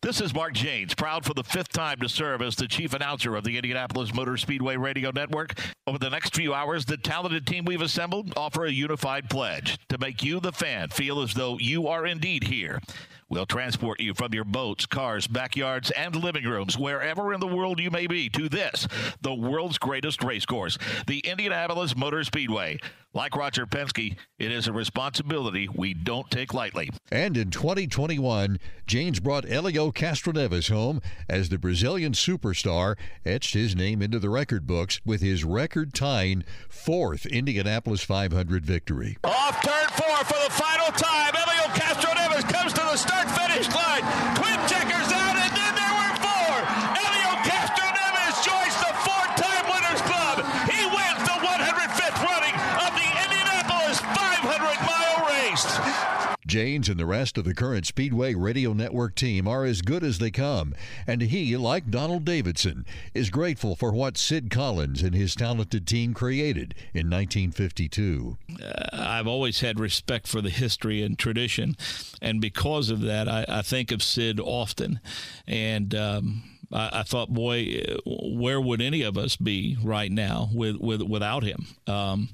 This 0.00 0.20
is 0.20 0.34
Mark 0.34 0.54
Jaynes, 0.54 0.94
proud 0.94 1.24
for 1.24 1.34
the 1.34 1.42
fifth 1.42 1.72
time 1.72 1.98
to 2.00 2.08
serve 2.08 2.40
as 2.42 2.54
the 2.56 2.68
chief 2.68 2.94
announcer 2.94 3.34
of 3.34 3.44
the 3.44 3.56
Indianapolis 3.56 4.14
Motor 4.14 4.36
Speedway 4.36 4.76
Radio 4.76 5.10
Network. 5.10 5.58
Over 5.86 5.98
the 5.98 6.10
next 6.10 6.34
few 6.34 6.54
hours, 6.54 6.84
the 6.84 6.96
talented 6.96 7.46
team 7.46 7.64
we've 7.64 7.80
assembled 7.80 8.32
offer 8.36 8.64
a 8.64 8.70
unified 8.70 9.28
pledge 9.28 9.78
to 9.88 9.98
make 9.98 10.22
you, 10.22 10.40
the 10.40 10.52
fan, 10.52 10.90
feel 10.90 11.20
as 11.20 11.34
though 11.34 11.58
you 11.58 11.88
are 11.88 12.06
indeed 12.06 12.44
here. 12.44 12.80
We'll 13.30 13.44
transport 13.44 14.00
you 14.00 14.14
from 14.14 14.32
your 14.32 14.44
boats, 14.44 14.86
cars, 14.86 15.26
backyards, 15.26 15.90
and 15.90 16.16
living 16.16 16.44
rooms, 16.44 16.78
wherever 16.78 17.34
in 17.34 17.40
the 17.40 17.46
world 17.46 17.78
you 17.78 17.90
may 17.90 18.06
be, 18.06 18.30
to 18.30 18.48
this, 18.48 18.88
the 19.20 19.34
world's 19.34 19.76
greatest 19.76 20.24
race 20.24 20.46
course, 20.46 20.78
the 21.06 21.18
Indianapolis 21.18 21.94
Motor 21.94 22.24
Speedway. 22.24 22.78
Like 23.12 23.36
Roger 23.36 23.66
Penske, 23.66 24.16
it 24.38 24.50
is 24.50 24.66
a 24.66 24.72
responsibility 24.72 25.68
we 25.68 25.92
don't 25.92 26.30
take 26.30 26.54
lightly. 26.54 26.90
And 27.10 27.36
in 27.36 27.50
2021, 27.50 28.58
Jaynes 28.86 29.20
brought 29.20 29.50
Elio 29.50 29.90
Castroneves 29.90 30.70
home 30.70 31.02
as 31.28 31.50
the 31.50 31.58
Brazilian 31.58 32.12
superstar 32.12 32.96
etched 33.26 33.52
his 33.52 33.76
name 33.76 34.00
into 34.00 34.18
the 34.18 34.30
record 34.30 34.66
books 34.66 35.00
with 35.04 35.20
his 35.20 35.44
record 35.44 35.92
tying 35.92 36.44
fourth 36.70 37.26
Indianapolis 37.26 38.02
500 38.02 38.64
victory. 38.64 39.18
Off 39.24 39.62
turn 39.62 39.88
four 39.88 40.16
for 40.24 40.44
the 40.44 40.50
final 40.50 40.92
time. 40.92 41.37
Race. 56.48 56.58
Jaynes 56.58 56.88
and 56.88 56.98
the 56.98 57.06
rest 57.06 57.38
of 57.38 57.44
the 57.44 57.54
current 57.54 57.86
Speedway 57.86 58.34
Radio 58.34 58.72
Network 58.72 59.14
team 59.14 59.46
are 59.46 59.64
as 59.64 59.82
good 59.82 60.02
as 60.02 60.18
they 60.18 60.30
come, 60.30 60.74
and 61.06 61.22
he, 61.22 61.56
like 61.56 61.90
Donald 61.90 62.24
Davidson, 62.24 62.84
is 63.14 63.30
grateful 63.30 63.76
for 63.76 63.92
what 63.92 64.16
Sid 64.16 64.50
Collins 64.50 65.02
and 65.02 65.14
his 65.14 65.34
talented 65.34 65.86
team 65.86 66.14
created 66.14 66.74
in 66.94 67.10
1952. 67.10 68.38
Uh, 68.62 68.72
I've 68.92 69.26
always 69.26 69.60
had 69.60 69.78
respect 69.78 70.26
for 70.26 70.40
the 70.40 70.50
history 70.50 71.02
and 71.02 71.18
tradition, 71.18 71.76
and 72.20 72.40
because 72.40 72.90
of 72.90 73.00
that, 73.02 73.28
I, 73.28 73.44
I 73.48 73.62
think 73.62 73.92
of 73.92 74.02
Sid 74.02 74.40
often, 74.40 75.00
and. 75.46 75.94
Um, 75.94 76.42
I, 76.70 77.02
thought, 77.02 77.30
boy, 77.30 77.82
where 78.04 78.60
would 78.60 78.82
any 78.82 79.00
of 79.00 79.16
us 79.16 79.36
be 79.36 79.78
right 79.82 80.12
now 80.12 80.50
with, 80.52 80.76
with 80.76 81.00
without 81.00 81.42
him? 81.42 81.66
Um, 81.86 82.28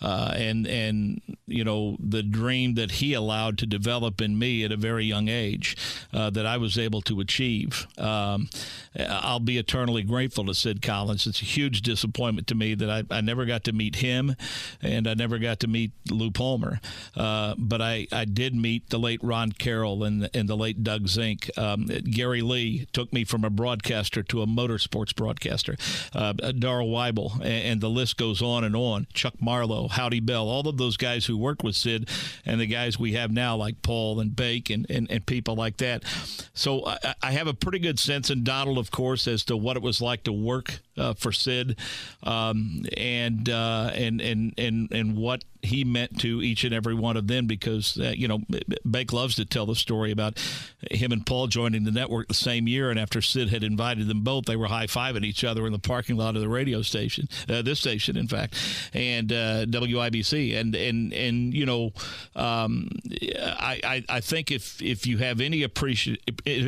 uh, 0.00 0.32
and 0.36 0.66
and 0.66 1.20
you 1.50 1.64
know, 1.64 1.96
the 1.98 2.22
dream 2.22 2.74
that 2.74 2.92
he 2.92 3.12
allowed 3.12 3.58
to 3.58 3.66
develop 3.66 4.20
in 4.20 4.38
me 4.38 4.64
at 4.64 4.72
a 4.72 4.76
very 4.76 5.04
young 5.04 5.28
age 5.28 5.76
uh, 6.12 6.30
that 6.30 6.46
I 6.46 6.56
was 6.56 6.78
able 6.78 7.02
to 7.02 7.20
achieve. 7.20 7.86
Um, 7.98 8.48
I'll 8.96 9.40
be 9.40 9.58
eternally 9.58 10.02
grateful 10.02 10.46
to 10.46 10.54
Sid 10.54 10.80
Collins. 10.80 11.26
It's 11.26 11.42
a 11.42 11.44
huge 11.44 11.82
disappointment 11.82 12.46
to 12.48 12.54
me 12.54 12.74
that 12.74 12.88
I, 12.88 13.02
I 13.10 13.20
never 13.20 13.44
got 13.44 13.64
to 13.64 13.72
meet 13.72 13.96
him 13.96 14.36
and 14.80 15.08
I 15.08 15.14
never 15.14 15.38
got 15.38 15.60
to 15.60 15.66
meet 15.66 15.90
Lou 16.10 16.30
Palmer. 16.30 16.80
Uh, 17.16 17.54
but 17.58 17.82
I, 17.82 18.06
I 18.12 18.24
did 18.24 18.54
meet 18.54 18.90
the 18.90 18.98
late 18.98 19.20
Ron 19.22 19.52
Carroll 19.52 20.04
and, 20.04 20.30
and 20.32 20.48
the 20.48 20.56
late 20.56 20.84
Doug 20.84 21.08
Zink. 21.08 21.50
Um, 21.58 21.86
Gary 21.86 22.42
Lee 22.42 22.86
took 22.92 23.12
me 23.12 23.24
from 23.24 23.44
a 23.44 23.50
broadcaster 23.50 24.22
to 24.22 24.42
a 24.42 24.46
motorsports 24.46 25.14
broadcaster. 25.14 25.76
Uh, 26.14 26.32
Darrell 26.32 26.88
Weibel, 26.88 27.34
and, 27.40 27.44
and 27.44 27.80
the 27.80 27.90
list 27.90 28.16
goes 28.16 28.40
on 28.40 28.62
and 28.62 28.76
on. 28.76 29.08
Chuck 29.12 29.34
Marlowe, 29.40 29.88
Howdy 29.90 30.20
Bell, 30.20 30.48
all 30.48 30.66
of 30.68 30.76
those 30.76 30.96
guys 30.96 31.26
who 31.26 31.36
worked 31.36 31.62
with 31.62 31.76
Sid, 31.76 32.08
and 32.46 32.60
the 32.60 32.66
guys 32.66 32.98
we 32.98 33.12
have 33.12 33.30
now 33.30 33.56
like 33.56 33.82
Paul 33.82 34.20
and 34.20 34.34
Bake 34.34 34.70
and, 34.70 34.86
and, 34.90 35.10
and 35.10 35.24
people 35.26 35.54
like 35.54 35.76
that. 35.78 36.04
So 36.54 36.86
I, 36.86 37.14
I 37.22 37.32
have 37.32 37.46
a 37.46 37.54
pretty 37.54 37.78
good 37.78 37.98
sense, 37.98 38.30
and 38.30 38.44
Donald, 38.44 38.78
of 38.78 38.90
course, 38.90 39.26
as 39.26 39.44
to 39.44 39.56
what 39.56 39.76
it 39.76 39.82
was 39.82 40.00
like 40.00 40.24
to 40.24 40.32
work 40.32 40.80
uh, 41.00 41.14
for 41.14 41.32
Sid, 41.32 41.76
um, 42.22 42.84
and 42.96 43.48
uh, 43.48 43.90
and 43.94 44.20
and 44.20 44.54
and 44.58 44.92
and 44.92 45.16
what 45.16 45.44
he 45.62 45.84
meant 45.84 46.18
to 46.20 46.42
each 46.42 46.64
and 46.64 46.74
every 46.74 46.94
one 46.94 47.16
of 47.16 47.26
them 47.26 47.46
because 47.46 47.98
uh, 47.98 48.12
you 48.14 48.28
know 48.28 48.40
Bake 48.88 49.12
loves 49.12 49.36
to 49.36 49.44
tell 49.44 49.66
the 49.66 49.74
story 49.74 50.10
about 50.10 50.38
him 50.90 51.12
and 51.12 51.24
Paul 51.26 51.46
joining 51.46 51.84
the 51.84 51.90
network 51.90 52.28
the 52.28 52.34
same 52.34 52.68
year, 52.68 52.90
and 52.90 52.98
after 52.98 53.22
Sid 53.22 53.48
had 53.48 53.64
invited 53.64 54.08
them 54.08 54.22
both, 54.22 54.44
they 54.44 54.56
were 54.56 54.66
high 54.66 54.86
fiving 54.86 55.24
each 55.24 55.44
other 55.44 55.66
in 55.66 55.72
the 55.72 55.78
parking 55.78 56.16
lot 56.16 56.36
of 56.36 56.42
the 56.42 56.48
radio 56.48 56.82
station, 56.82 57.28
uh, 57.48 57.62
this 57.62 57.80
station, 57.80 58.16
in 58.16 58.28
fact, 58.28 58.54
and 58.92 59.32
uh, 59.32 59.64
WIBC, 59.66 60.56
and 60.58 60.74
and 60.74 61.12
and 61.12 61.54
you 61.54 61.66
know, 61.66 61.92
um, 62.36 62.90
I, 63.40 63.80
I 63.84 64.04
I 64.08 64.20
think 64.20 64.50
if 64.50 64.80
if 64.82 65.06
you 65.06 65.18
have 65.18 65.40
any 65.40 65.62
appreciation 65.62 66.22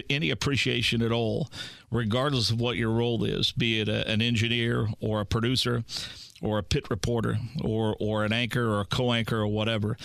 any 0.08 0.30
appreciation 0.30 1.02
at 1.02 1.12
all, 1.12 1.50
regardless 1.92 2.50
of 2.50 2.60
what 2.60 2.76
your 2.76 2.90
role 2.90 3.22
is, 3.22 3.52
be 3.52 3.80
it 3.80 3.88
a, 3.88 4.08
an 4.10 4.20
engineer 4.20 4.88
or 5.00 5.20
a 5.20 5.26
producer 5.26 5.84
or 6.42 6.58
a 6.58 6.62
pit 6.62 6.90
reporter 6.90 7.38
or 7.62 7.96
or 8.00 8.24
an 8.24 8.32
anchor 8.32 8.68
or 8.74 8.80
a 8.80 8.84
co-anchor 8.84 9.38
or 9.38 9.46
whatever. 9.46 9.96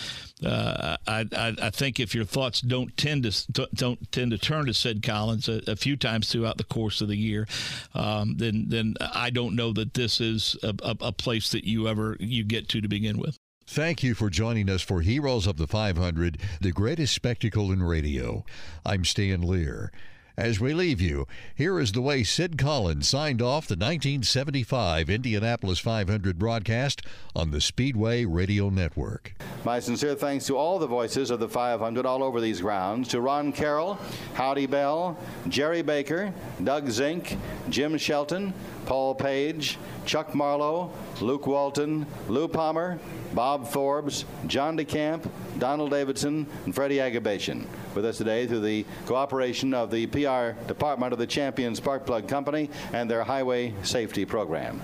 Uh, 0.44 0.96
I, 1.06 1.26
I, 1.32 1.56
I 1.60 1.70
think 1.70 1.98
if 1.98 2.14
your 2.14 2.24
thoughts 2.24 2.60
don't 2.60 2.96
tend 2.96 3.24
to 3.24 3.52
don't 3.74 4.12
tend 4.12 4.30
to 4.30 4.38
turn 4.38 4.66
to 4.66 4.74
Sid 4.74 5.02
Collins 5.02 5.48
a, 5.48 5.60
a 5.66 5.74
few 5.74 5.96
times 5.96 6.30
throughout 6.30 6.58
the 6.58 6.64
course 6.64 7.00
of 7.00 7.08
the 7.08 7.16
year, 7.16 7.48
um, 7.94 8.36
then 8.36 8.66
then 8.68 8.94
I 9.00 9.30
don't 9.30 9.56
know 9.56 9.72
that 9.72 9.94
this 9.94 10.20
is 10.20 10.56
a, 10.62 10.74
a, 10.82 10.96
a 11.00 11.12
place 11.12 11.50
that 11.50 11.64
you 11.64 11.88
ever 11.88 12.16
you 12.20 12.44
get 12.44 12.68
to 12.70 12.80
to 12.80 12.88
begin 12.88 13.18
with. 13.18 13.36
Thank 13.66 14.02
you 14.02 14.14
for 14.14 14.30
joining 14.30 14.70
us 14.70 14.80
for 14.80 15.02
Heroes 15.02 15.46
of 15.46 15.58
the 15.58 15.66
500, 15.66 16.38
the 16.58 16.72
greatest 16.72 17.14
spectacle 17.14 17.70
in 17.70 17.82
radio. 17.82 18.46
I'm 18.86 19.04
Stan 19.04 19.42
Lear. 19.42 19.92
As 20.38 20.60
we 20.60 20.72
leave 20.72 21.00
you, 21.00 21.26
here 21.56 21.80
is 21.80 21.90
the 21.90 22.00
way 22.00 22.22
Sid 22.22 22.58
Collins 22.58 23.08
signed 23.08 23.42
off 23.42 23.66
the 23.66 23.74
1975 23.74 25.10
Indianapolis 25.10 25.80
500 25.80 26.38
broadcast 26.38 27.02
on 27.34 27.50
the 27.50 27.60
Speedway 27.60 28.24
Radio 28.24 28.70
Network. 28.70 29.34
My 29.64 29.80
sincere 29.80 30.14
thanks 30.14 30.46
to 30.46 30.56
all 30.56 30.78
the 30.78 30.86
voices 30.86 31.32
of 31.32 31.40
the 31.40 31.48
500 31.48 32.06
all 32.06 32.22
over 32.22 32.40
these 32.40 32.60
grounds 32.60 33.08
to 33.08 33.20
Ron 33.20 33.50
Carroll, 33.50 33.98
Howdy 34.34 34.66
Bell, 34.66 35.18
Jerry 35.48 35.82
Baker, 35.82 36.32
Doug 36.62 36.88
Zink, 36.88 37.36
Jim 37.68 37.98
Shelton, 37.98 38.54
Paul 38.88 39.14
Page, 39.14 39.76
Chuck 40.06 40.34
Marlowe, 40.34 40.90
Luke 41.20 41.46
Walton, 41.46 42.06
Lou 42.26 42.48
Palmer, 42.48 42.98
Bob 43.34 43.68
Forbes, 43.68 44.24
John 44.46 44.78
DeCamp, 44.78 45.28
Donald 45.58 45.90
Davidson, 45.90 46.46
and 46.64 46.74
Freddie 46.74 46.96
Agabashian. 46.96 47.66
With 47.94 48.06
us 48.06 48.16
today 48.16 48.46
through 48.46 48.60
the 48.62 48.86
cooperation 49.04 49.74
of 49.74 49.90
the 49.90 50.06
PR 50.06 50.58
department 50.66 51.12
of 51.12 51.18
the 51.18 51.26
Champion 51.26 51.74
Spark 51.74 52.06
Plug 52.06 52.26
Company 52.26 52.70
and 52.94 53.10
their 53.10 53.22
Highway 53.24 53.74
Safety 53.82 54.24
Program. 54.24 54.80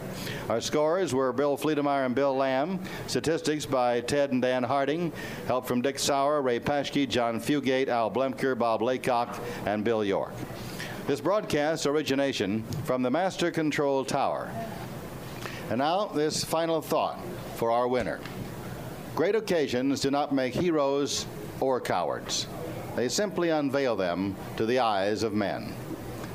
Our 0.51 0.61
scores 0.61 1.15
were 1.15 1.33
Bill 1.33 1.57
Fleetemeyer 1.57 2.05
and 2.05 2.15
Bill 2.15 2.37
Lamb. 2.37 2.81
Statistics 3.07 3.65
by 3.65 4.03
Ted 4.03 4.33
and 4.33 4.43
Dan 4.43 4.65
Harding. 4.65 5.15
Help 5.47 5.67
from 5.67 5.81
Dick 5.81 5.99
Sauer, 5.99 6.43
Ray 6.43 6.61
Paschke, 6.61 7.09
John 7.09 7.41
Fugate, 7.41 7.89
Al 7.89 8.11
Blemker, 8.11 8.59
Bob 8.59 8.83
Laycock, 8.83 9.41
and 9.65 9.83
Bill 9.83 10.05
York. 10.05 10.35
This 11.07 11.21
broadcast 11.21 11.85
origination 11.85 12.63
from 12.85 13.03
the 13.03 13.11
Master 13.11 13.51
Control 13.51 14.07
Tower. 14.07 14.51
And 15.69 15.81
now, 15.81 16.07
this 16.07 16.43
final 16.43 16.81
thought 16.81 17.21
for 17.57 17.71
our 17.71 17.87
winner. 17.87 18.21
Great 19.15 19.35
occasions 19.35 20.01
do 20.01 20.11
not 20.11 20.33
make 20.33 20.55
heroes 20.55 21.27
or 21.61 21.79
cowards. 21.79 22.47
They 22.97 23.11
simply 23.11 23.51
unveil 23.51 23.97
them 23.97 24.35
to 24.57 24.65
the 24.65 24.79
eyes 24.79 25.23
of 25.25 25.35
men. 25.35 25.75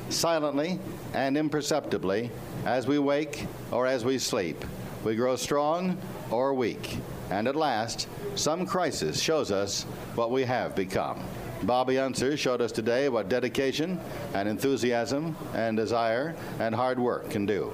Silently 0.09 0.77
and 1.15 1.35
imperceptibly, 1.35 2.29
as 2.63 2.85
we 2.85 2.99
wake 2.99 3.47
or 3.71 3.87
as 3.87 4.05
we 4.05 4.19
sleep, 4.19 4.63
we 5.03 5.15
grow 5.15 5.35
strong 5.35 5.97
or 6.29 6.53
weak. 6.53 6.99
And 7.31 7.47
at 7.47 7.55
last, 7.55 8.07
some 8.35 8.67
crisis 8.67 9.19
shows 9.19 9.49
us 9.49 9.81
what 10.13 10.29
we 10.29 10.43
have 10.43 10.75
become. 10.75 11.23
Bobby 11.63 11.99
Unser 11.99 12.37
showed 12.37 12.61
us 12.61 12.71
today 12.71 13.09
what 13.09 13.27
dedication 13.27 13.99
and 14.33 14.47
enthusiasm 14.47 15.35
and 15.53 15.75
desire 15.75 16.35
and 16.59 16.73
hard 16.73 16.99
work 16.99 17.29
can 17.29 17.45
do. 17.45 17.73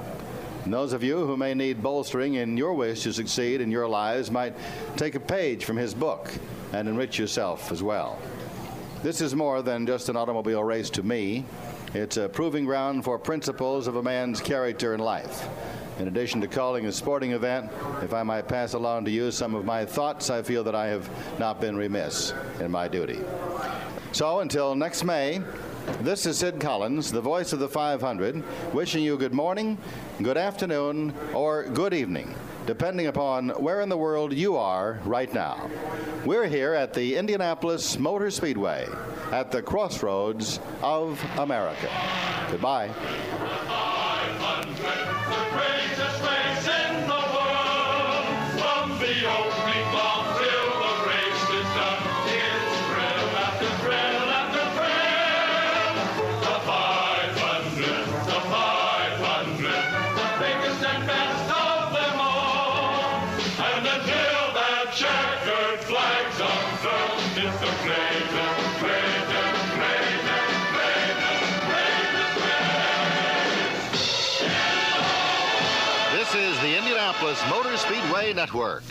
And 0.64 0.74
those 0.74 0.94
of 0.94 1.04
you 1.04 1.26
who 1.28 1.38
may 1.38 1.54
need 1.54 1.84
bolstering 1.84 2.36
in 2.36 2.58
your 2.58 2.74
wish 2.74 3.04
to 3.04 3.14
succeed 3.14 3.62
in 3.62 3.70
your 3.70 3.88
lives 3.88 4.32
might 4.32 4.56
take 4.98 5.14
a 5.14 5.20
page 5.20 5.64
from 5.64 5.78
his 5.78 5.94
book 5.94 6.34
and 6.74 6.90
enrich 6.90 7.20
yourself 7.20 7.72
as 7.72 7.84
well. 7.84 8.18
This 9.04 9.22
is 9.22 9.36
more 9.36 9.62
than 9.62 9.86
just 9.86 10.10
an 10.10 10.16
automobile 10.16 10.64
race 10.64 10.90
to 10.92 11.04
me. 11.04 11.46
It's 11.94 12.18
a 12.18 12.28
proving 12.28 12.66
ground 12.66 13.04
for 13.04 13.20
principles 13.20 13.86
of 13.86 13.98
a 13.98 14.04
man's 14.04 14.42
character 14.42 14.96
and 14.96 15.04
life. 15.04 15.48
In 15.98 16.10
addition 16.10 16.42
to 16.42 16.48
calling 16.48 16.88
a 16.88 16.92
sporting 16.92 17.32
event, 17.32 17.72
if 18.02 18.14
I 18.14 18.22
might 18.24 18.50
pass 18.50 18.74
along 18.74 19.06
to 19.06 19.12
you 19.12 19.32
some 19.32 19.56
of 19.56 19.64
my 19.64 19.86
thoughts, 19.86 20.30
I 20.30 20.42
feel 20.42 20.64
that 20.66 20.76
I 20.76 20.88
have 20.88 21.10
not 21.40 21.62
been 21.62 21.78
remiss 21.78 22.34
in 22.60 22.70
my 22.70 22.90
duty. 22.90 23.20
So 24.12 24.42
until 24.42 24.76
next 24.76 25.06
May, 25.06 25.42
this 26.02 26.26
is 26.26 26.40
Sid 26.40 26.60
Collins, 26.60 27.12
the 27.12 27.22
voice 27.22 27.54
of 27.54 27.60
the 27.60 27.70
500, 27.70 28.44
wishing 28.74 29.04
you 29.04 29.18
good 29.18 29.34
morning, 29.34 29.78
good 30.22 30.38
afternoon, 30.38 31.14
or 31.34 31.64
good 31.64 31.94
evening, 31.94 32.36
depending 32.66 33.08
upon 33.08 33.50
where 33.50 33.80
in 33.80 33.88
the 33.88 33.98
world 33.98 34.34
you 34.34 34.58
are 34.58 35.00
right 35.06 35.34
now. 35.34 35.70
We're 36.26 36.48
here 36.48 36.74
at 36.74 36.94
the 36.94 37.16
Indianapolis 37.16 37.98
Motor 37.98 38.32
Speedway 38.32 38.88
at 39.32 39.52
the 39.52 39.62
crossroads 39.62 40.60
of 40.82 41.24
America. 41.38 41.90
Goodbye. 42.52 42.92
This 49.06 49.18
is 49.18 49.22
the 49.22 50.25
Network. 78.36 78.84